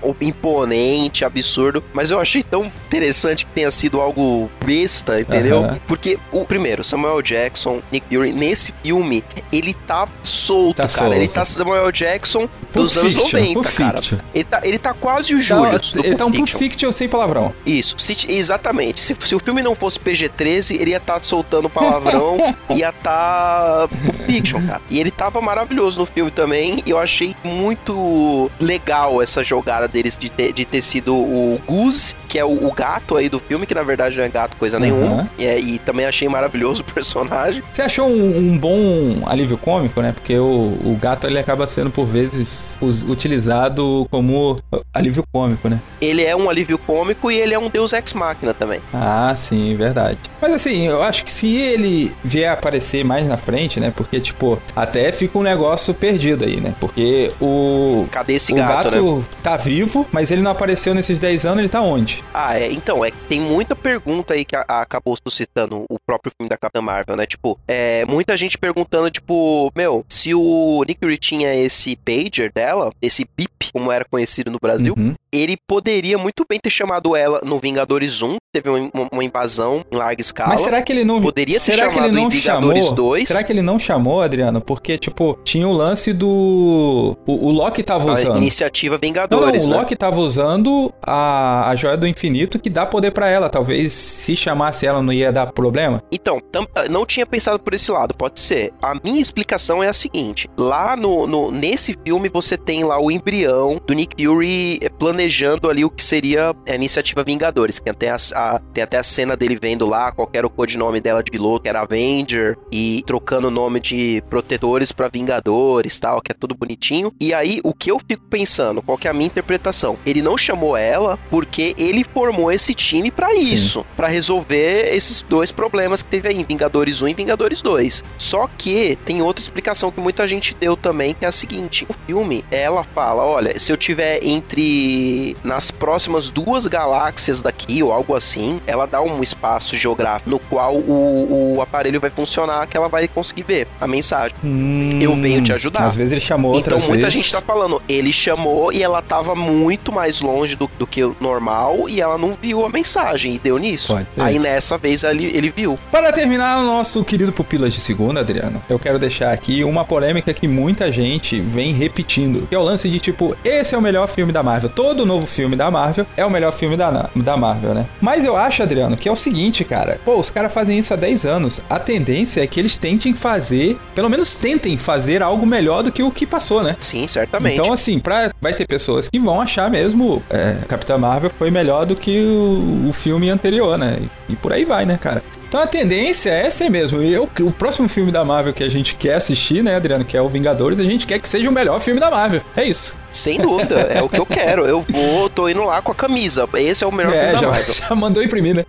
imponente, 0.46 1.24
absurdo, 1.26 1.84
mas 1.94 2.10
eu 2.12 2.20
achei 2.20 2.42
tão 2.44 2.66
interessante 2.88 3.46
que 3.46 3.52
tenha 3.52 3.70
sido 3.72 4.00
algo 4.00 4.50
besta, 4.64 5.20
entendeu? 5.20 5.78
Porque, 5.88 6.18
o 6.32 6.46
primeiro, 6.46 6.84
Samuel 6.84 7.22
Jackson, 7.22 7.82
Nick 7.92 8.06
Fury, 8.14 8.32
nesse 8.34 8.74
filme, 8.84 9.24
ele 9.52 9.74
tá 9.74 10.08
solto, 10.24 10.78
Tá 10.78 10.84
cara. 10.88 10.90
solto. 10.90 11.14
Ele 11.14 11.28
tá 11.28 11.46
Samuel 11.46 11.92
Jackson 11.92 12.48
Pulp 12.72 12.86
dos 12.86 12.98
anos 12.98 13.14
Fiction, 13.14 13.40
90, 13.40 13.54
Pulp 13.54 13.76
cara. 13.76 13.98
Fiction. 13.98 14.18
Ele 14.34 14.44
tá, 14.44 14.62
ele 14.64 14.78
tá 14.80 14.94
quase 14.94 15.36
o 15.36 15.42
Júlio. 15.42 15.80
Tá, 15.80 16.00
ele 16.04 16.16
tá 16.16 16.26
um 16.26 16.32
Pulp 16.32 16.48
Fiction 16.50 16.92
sem 16.92 17.10
palavrão. 17.10 17.54
Isso, 17.66 17.96
se- 17.98 18.32
exatamente. 18.32 19.02
Se, 19.02 19.16
se 19.20 19.36
o 19.36 19.40
filme 19.40 19.62
não 19.62 19.76
fosse 19.76 20.00
PG-13, 20.00 20.80
ele 20.82 20.92
ia 20.92 20.98
estar 20.98 21.20
soltando 21.22 21.70
palavrão, 21.70 22.38
ia 22.70 22.90
estar 22.90 23.88
Pulp 23.88 24.16
Fiction, 24.16 24.62
cara. 24.66 24.82
E 24.90 25.00
ele 25.00 25.12
tava 25.12 25.40
maravilhoso 25.42 26.00
no 26.00 26.06
filme 26.06 26.32
também, 26.32 26.82
e 26.86 26.90
eu 26.90 26.98
achei 26.98 27.36
muito 27.44 28.50
legal 28.60 29.22
essa 29.22 29.44
jogada 29.44 29.88
deles 29.88 30.18
de 30.18 30.30
ter, 30.30 30.54
de 30.54 30.66
ter 30.66 30.82
sido 30.82 31.14
o 31.16 31.60
Goose, 31.68 32.16
que 32.28 32.40
é 32.40 32.46
o, 32.46 32.68
o 32.68 32.72
gato 32.72 33.16
aí 33.16 33.30
do 33.30 33.40
filme, 33.40 33.66
que 33.66 33.74
na 33.76 33.84
verdade 33.84 34.18
não 34.18 34.24
é 34.24 34.30
gato 34.30 34.56
coisa 34.58 34.80
nenhuma. 34.80 35.06
Aham. 35.22 35.30
E, 35.38 35.46
é- 35.46 35.60
e 35.60 35.80
também 35.80 36.06
achei 36.06 36.28
maravilhoso 36.28 36.82
o 36.82 36.94
personagem. 36.94 37.62
Você 37.72 37.82
achou 37.82 38.08
um, 38.08 38.36
um 38.38 38.58
bom 38.58 39.22
alívio 39.26 39.58
cômico, 39.58 40.02
né? 40.02 40.12
Porque 40.14 40.38
o, 40.38 40.46
o 40.84 40.98
gato 41.00 41.28
ele 41.28 41.38
acaba 41.40 41.68
sendo 41.68 41.90
por 41.92 42.06
vezes 42.06 42.78
us- 42.82 43.04
utilizado 43.04 44.08
como 44.10 44.56
alívio 44.94 45.24
cômico, 45.32 45.70
né? 45.70 45.80
Ele 46.00 46.24
é 46.24 46.36
um 46.36 46.50
alívio 46.50 46.78
cômico 46.78 47.30
e 47.32 47.38
ele 47.38 47.54
é 47.54 47.60
um 47.60 47.70
deus 47.70 47.94
ex-máquina 47.94 48.54
também. 48.54 48.80
Ah, 48.94 49.34
sim, 49.38 49.76
verdade. 49.76 50.18
Mas 50.42 50.54
assim, 50.54 50.71
eu 50.78 51.02
acho 51.04 51.24
que 51.24 51.32
se 51.32 51.56
ele 51.58 52.16
vier 52.24 52.52
aparecer 52.52 53.04
mais 53.04 53.28
na 53.28 53.38
frente, 53.38 53.80
né? 53.80 53.92
Porque, 53.96 54.20
tipo, 54.20 54.62
até 54.76 55.12
fica 55.12 55.38
um 55.38 55.42
negócio 55.44 55.94
perdido 55.94 56.46
aí, 56.46 56.60
né? 56.60 56.74
Porque 56.80 57.30
o. 57.40 58.08
Cadê 58.12 58.34
esse 58.36 58.52
o 58.54 58.56
gato, 58.56 58.90
gato, 58.92 59.18
né? 59.18 59.24
tá 59.44 59.58
vivo, 59.58 60.08
mas 60.12 60.32
ele 60.32 60.42
não 60.42 60.52
apareceu 60.52 60.94
nesses 60.94 61.20
10 61.20 61.46
anos, 61.46 61.60
ele 61.60 61.70
tá 61.70 61.82
onde? 61.82 62.24
Ah, 62.34 62.58
é. 62.60 62.72
Então, 62.72 63.04
é 63.04 63.12
que 63.12 63.18
tem 63.30 63.40
muita 63.40 63.76
pergunta 63.76 64.34
aí 64.34 64.46
que 64.46 64.56
a- 64.56 64.66
a- 64.68 64.82
acabou 64.82 65.16
suscitando 65.26 65.86
o 65.90 65.98
próprio 66.06 66.32
filme 66.38 66.50
da 66.50 66.58
Capitã 66.58 66.82
Marvel, 66.82 67.16
né? 67.16 67.26
Tipo, 67.26 67.58
é, 67.68 68.06
muita 68.06 68.36
gente 68.38 68.58
perguntando, 68.58 69.10
tipo, 69.10 69.72
meu, 69.76 70.06
se 70.10 70.34
o 70.34 70.84
Nick 70.88 71.00
Fury 71.02 71.18
tinha 71.18 71.54
esse 71.54 71.96
pager 71.96 72.52
dela, 72.54 72.92
esse 73.02 73.26
bip, 73.38 73.52
como 73.74 73.92
era 73.92 74.06
conhecido 74.06 74.52
no 74.52 74.58
Brasil, 74.62 74.94
Uhum. 74.98 75.14
ele 75.32 75.58
poderia 75.68 76.18
muito 76.18 76.46
bem 76.50 76.60
ter 76.60 76.70
chamado 76.70 77.16
ela 77.16 77.40
no 77.44 77.60
Vingadores 77.60 78.22
1, 78.22 78.36
teve 78.54 78.70
uma, 78.70 78.90
uma- 78.94 79.10
uma 79.12 79.24
invasão 79.24 79.84
em 79.92 79.96
larga 79.96 80.22
escala. 80.22 80.50
Mas 80.50 80.61
será 80.64 80.82
que 80.82 80.92
ele 80.92 81.04
não. 81.04 81.22
Poderia 81.22 81.60
será 81.60 81.90
que 81.90 81.98
ele 82.00 82.12
não 82.12 82.30
Vingadores 82.30 82.84
chamou? 82.86 82.96
2? 82.96 83.28
Será 83.28 83.44
que 83.44 83.52
ele 83.52 83.62
não 83.62 83.78
chamou, 83.80 84.22
Adriano? 84.22 84.62
Porque, 84.62 84.98
tipo, 84.98 85.38
tinha 85.44 85.68
o 85.68 85.72
lance 85.72 86.14
do. 86.14 87.18
O, 87.26 87.48
o 87.48 87.52
Loki 87.52 87.84
tava 87.84 88.10
a 88.10 88.14
usando. 88.14 88.38
iniciativa 88.38 88.96
Não, 88.96 89.00
não, 89.02 89.08
Vingadores, 89.08 89.66
o 89.66 89.70
né? 89.70 89.76
Loki 89.78 89.96
tava 89.96 90.20
usando 90.20 90.92
a, 91.06 91.70
a 91.70 91.76
joia 91.76 91.98
do 91.98 92.08
infinito 92.08 92.60
que 92.60 92.70
dá 92.70 92.86
poder 92.86 93.12
pra 93.12 93.28
ela. 93.28 93.50
Talvez 93.50 93.94
se 93.94 94.36
chamasse 94.36 94.86
ela 94.86 95.02
não 95.02 95.12
ia 95.14 95.32
dar 95.32 95.52
problema. 95.52 96.00
Então, 96.12 96.40
tam- 96.52 96.68
não 96.90 97.06
tinha 97.06 97.26
pensado 97.26 97.60
por 97.60 97.74
esse 97.74 97.92
lado, 97.92 98.14
pode 98.14 98.40
ser. 98.40 98.74
A 98.82 98.96
minha 99.04 99.20
explicação 99.22 99.84
é 99.84 99.88
a 99.88 99.94
seguinte: 99.94 100.50
lá 100.58 100.96
no, 100.96 101.28
no- 101.28 101.52
nesse 101.52 101.96
filme 102.04 102.30
você 102.30 102.58
tem 102.58 102.84
lá 102.84 103.00
o 103.02 103.12
embrião 103.12 103.80
do 103.86 103.94
Nick 103.94 104.24
Fury 104.24 104.80
planejando 105.00 105.70
ali 105.70 105.84
o 105.86 105.90
que 105.90 106.04
seria 106.04 106.54
a 106.68 106.76
iniciativa 106.76 107.24
Vingadores. 107.24 107.80
Que 107.80 107.86
tem, 107.94 108.10
até 108.10 108.10
a, 108.10 108.16
a- 108.56 108.60
tem 108.74 108.84
até 108.84 108.98
a 108.98 109.04
cena 109.04 109.36
dele 109.36 109.58
vendo 109.62 109.86
lá 109.86 110.12
qual 110.12 110.28
que 110.28 110.38
era 110.38 110.46
o 110.48 110.50
codinome 110.52 111.00
dela 111.00 111.24
de 111.24 111.32
piloto, 111.32 111.64
que 111.64 111.70
era 111.70 111.82
Avenger, 111.82 112.58
e 112.72 113.04
trocando 113.06 113.48
o 113.48 113.52
nome 113.52 113.80
de 113.80 114.24
protetores 114.30 114.92
pra 114.92 115.08
Vingadores 115.08 116.00
tal, 116.00 116.22
que 116.22 116.32
é 116.32 116.36
tudo 116.36 116.56
bonitinho. 116.56 117.14
E 117.20 117.34
aí, 117.34 117.60
o 117.64 117.74
que 117.74 117.92
eu 117.92 118.00
fico 118.00 118.24
pensando, 118.30 118.82
qual 118.82 118.98
que 118.98 119.08
é 119.08 119.12
a 119.12 119.14
minha 119.14 119.28
interpretação? 119.28 119.98
Ele 120.06 120.22
não 120.22 120.38
chamou 120.38 120.76
ela 120.76 121.18
porque 121.30 121.74
ele 121.78 122.04
formou 122.04 122.52
esse 122.52 122.74
time 122.74 123.12
pra 123.12 123.34
isso, 123.34 123.86
pra 123.96 124.08
resolver 124.08 124.94
esses 124.94 125.22
dois 125.22 125.52
problemas 125.52 126.04
que 126.04 126.10
teve 126.10 126.28
aí, 126.30 126.44
Vingadores 126.44 127.02
1 127.02 127.08
e 127.10 127.14
Vingadores 127.14 127.62
2. 127.62 128.04
Só 128.18 128.50
que 128.58 128.98
tem 129.06 129.22
outra 129.22 129.42
explicação 129.42 129.92
que 129.92 130.00
muita 130.00 130.28
gente 130.28 130.56
deu 130.56 130.76
também, 130.76 131.14
que 131.14 131.26
é 131.26 131.28
a 131.28 131.32
seguinte: 131.32 131.86
o 131.90 131.94
filme, 132.06 132.44
ela 132.52 132.84
fala, 132.84 133.24
olha, 133.24 133.58
se 133.60 133.72
eu 133.72 133.78
tiver 133.78 134.24
entre 134.24 135.36
nas 135.44 135.72
próximas 135.72 136.30
duas 136.30 136.68
galáxias 136.68 137.42
daqui 137.42 137.82
ou 137.84 137.92
algo 137.92 138.16
assim, 138.16 138.62
ela 138.66 138.86
dá 138.86 139.02
um 139.02 139.22
espaço 139.22 139.76
geográfico 139.76 140.30
no 140.30 140.40
qual 140.50 140.76
o, 140.76 141.56
o 141.58 141.62
aparelho 141.62 142.00
vai 142.00 142.10
funcionar 142.10 142.68
que 142.68 142.76
ela 142.78 142.88
vai 142.90 143.08
conseguir 143.08 143.44
ver 143.44 143.68
a 143.80 143.88
mensagem. 143.88 144.36
Hum, 144.44 145.00
Eu 145.02 145.16
venho 145.16 145.42
te 145.42 145.54
ajudar. 145.54 145.84
Às 145.86 145.96
vezes 145.96 146.12
ele 146.14 146.22
chamou 146.22 146.52
Então 146.52 146.74
outras 146.76 146.88
muita 146.88 147.04
vezes. 147.06 147.14
gente 147.14 147.32
tá 147.32 147.42
falando, 147.42 147.82
ele 147.88 148.12
chamou 148.14 148.72
e 148.72 148.82
ela 148.84 149.02
tava 149.02 149.36
muito 149.36 149.92
mais 149.92 150.22
longe 150.22 150.56
do, 150.56 150.70
do 150.78 150.86
que 150.88 151.04
o 151.04 151.16
normal 151.20 151.88
e 151.90 152.02
ela 152.02 152.18
não 152.18 152.34
viu 152.40 152.66
a 152.66 152.70
mensagem 152.70 153.36
e 153.36 153.40
deu 153.40 153.58
nisso. 153.58 153.98
Aí 154.18 154.38
nessa 154.40 154.78
vez 154.78 155.04
ele, 155.04 155.26
ele 155.36 155.54
viu. 155.56 155.76
Para 155.92 156.12
terminar 156.12 156.60
o 156.60 156.66
nosso 156.66 157.04
querido 157.04 157.32
Pupilas 157.32 157.74
de 157.74 157.82
Segunda, 157.82 158.20
Adriano, 158.22 158.62
eu 158.70 158.80
quero 158.80 158.98
deixar 159.00 159.32
aqui 159.32 159.64
uma 159.64 159.84
polêmica 159.86 160.34
que 160.34 160.48
muita 160.48 160.92
gente 160.92 161.40
vem 161.40 161.74
repetindo, 161.74 162.48
que 162.48 162.56
é 162.56 162.60
o 162.60 162.64
lance 162.64 162.90
de 162.90 163.00
tipo, 163.00 163.36
esse 163.44 163.76
é 163.76 163.78
o 163.78 163.82
melhor 163.82 164.08
filme 164.08 164.32
da 164.32 164.42
Marvel. 164.44 164.70
Todo 164.70 165.06
novo 165.06 165.26
filme 165.28 165.56
da 165.56 165.70
Marvel 165.72 166.06
é 166.16 166.26
o 166.26 166.30
melhor 166.30 166.52
filme 166.54 166.76
da, 166.78 167.10
da 167.16 167.38
Marvel, 167.38 167.74
né? 167.74 167.88
Mas 168.00 168.26
eu 168.26 168.36
acho, 168.38 168.62
Adriano, 168.64 168.96
que 168.98 169.08
é 169.08 169.12
o 169.12 169.16
seguinte, 169.16 169.64
cara. 169.64 170.00
Pô, 170.04 170.21
os 170.22 170.30
caras 170.30 170.54
fazem 170.54 170.80
isso 170.80 170.94
há 170.94 170.98
10 170.98 171.26
anos. 171.26 171.62
A 171.70 171.80
tendência 171.80 172.42
é 172.42 172.48
que 172.48 172.60
eles 172.60 172.78
tentem 172.78 173.14
fazer, 173.14 173.78
pelo 173.94 174.10
menos 174.10 174.36
tentem 174.36 174.78
fazer 174.78 175.22
algo 175.22 175.46
melhor 175.46 175.84
do 175.84 175.92
que 175.92 176.02
o 176.02 176.12
que 176.12 176.26
passou, 176.26 176.64
né? 176.64 176.78
Sim, 176.80 177.08
certamente. 177.08 177.54
Então, 177.54 177.74
assim, 177.74 178.00
pra, 178.00 178.32
vai 178.40 178.54
ter 178.54 178.66
pessoas 178.66 179.10
que 179.10 179.20
vão 179.20 179.42
achar 179.42 179.70
mesmo 179.70 180.24
é, 180.30 180.58
Capitã 180.68 180.98
Marvel 180.98 181.32
foi 181.38 181.52
melhor 181.52 181.86
do 181.86 181.96
que 181.96 182.22
o, 182.22 182.90
o 182.90 182.94
filme 182.94 183.30
anterior, 183.30 183.78
né? 183.78 183.98
E, 184.30 184.34
e 184.34 184.36
por 184.36 184.54
aí 184.54 184.64
vai, 184.64 184.86
né, 184.86 184.98
cara? 184.98 185.24
Então 185.52 185.60
a 185.60 185.68
tendência 185.68 186.30
é 186.30 186.46
essa 186.46 186.70
mesmo. 186.70 187.02
Eu, 187.02 187.30
o 187.42 187.52
próximo 187.52 187.90
filme 187.90 188.10
da 188.10 188.24
Marvel 188.24 188.54
que 188.54 188.64
a 188.64 188.70
gente 188.70 188.96
quer 188.96 189.16
assistir, 189.16 189.62
né, 189.62 189.76
Adriano, 189.76 190.06
que 190.06 190.16
é 190.16 190.22
o 190.22 190.30
Vingadores, 190.30 190.80
a 190.80 190.84
gente 190.86 191.06
quer 191.06 191.20
que 191.20 191.28
seja 191.28 191.50
o 191.50 191.52
melhor 191.52 191.82
filme 191.82 192.00
da 192.00 192.10
Marvel. 192.10 192.42
É 192.56 192.64
isso. 192.64 192.98
Sem 193.12 193.38
dúvida, 193.38 193.82
é 193.82 194.02
o 194.02 194.08
que 194.08 194.18
eu 194.18 194.26
quero. 194.26 194.66
Eu 194.66 194.80
vou, 194.80 195.30
tô 195.30 195.50
indo 195.50 195.62
lá 195.66 195.82
com 195.82 195.92
a 195.92 195.96
camisa. 195.96 196.48
Esse 196.54 196.86
é 196.86 196.88
o 196.88 196.92
melhor 196.94 197.14
é, 197.14 197.20
filme 197.20 197.34
da 197.34 197.40
já, 197.40 197.48
Marvel. 197.50 197.74
já 197.90 197.96
mandou 197.96 198.24
imprimir, 198.24 198.56
né? 198.56 198.66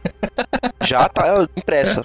Já 0.82 1.08
tá 1.08 1.46
impressa. 1.56 2.02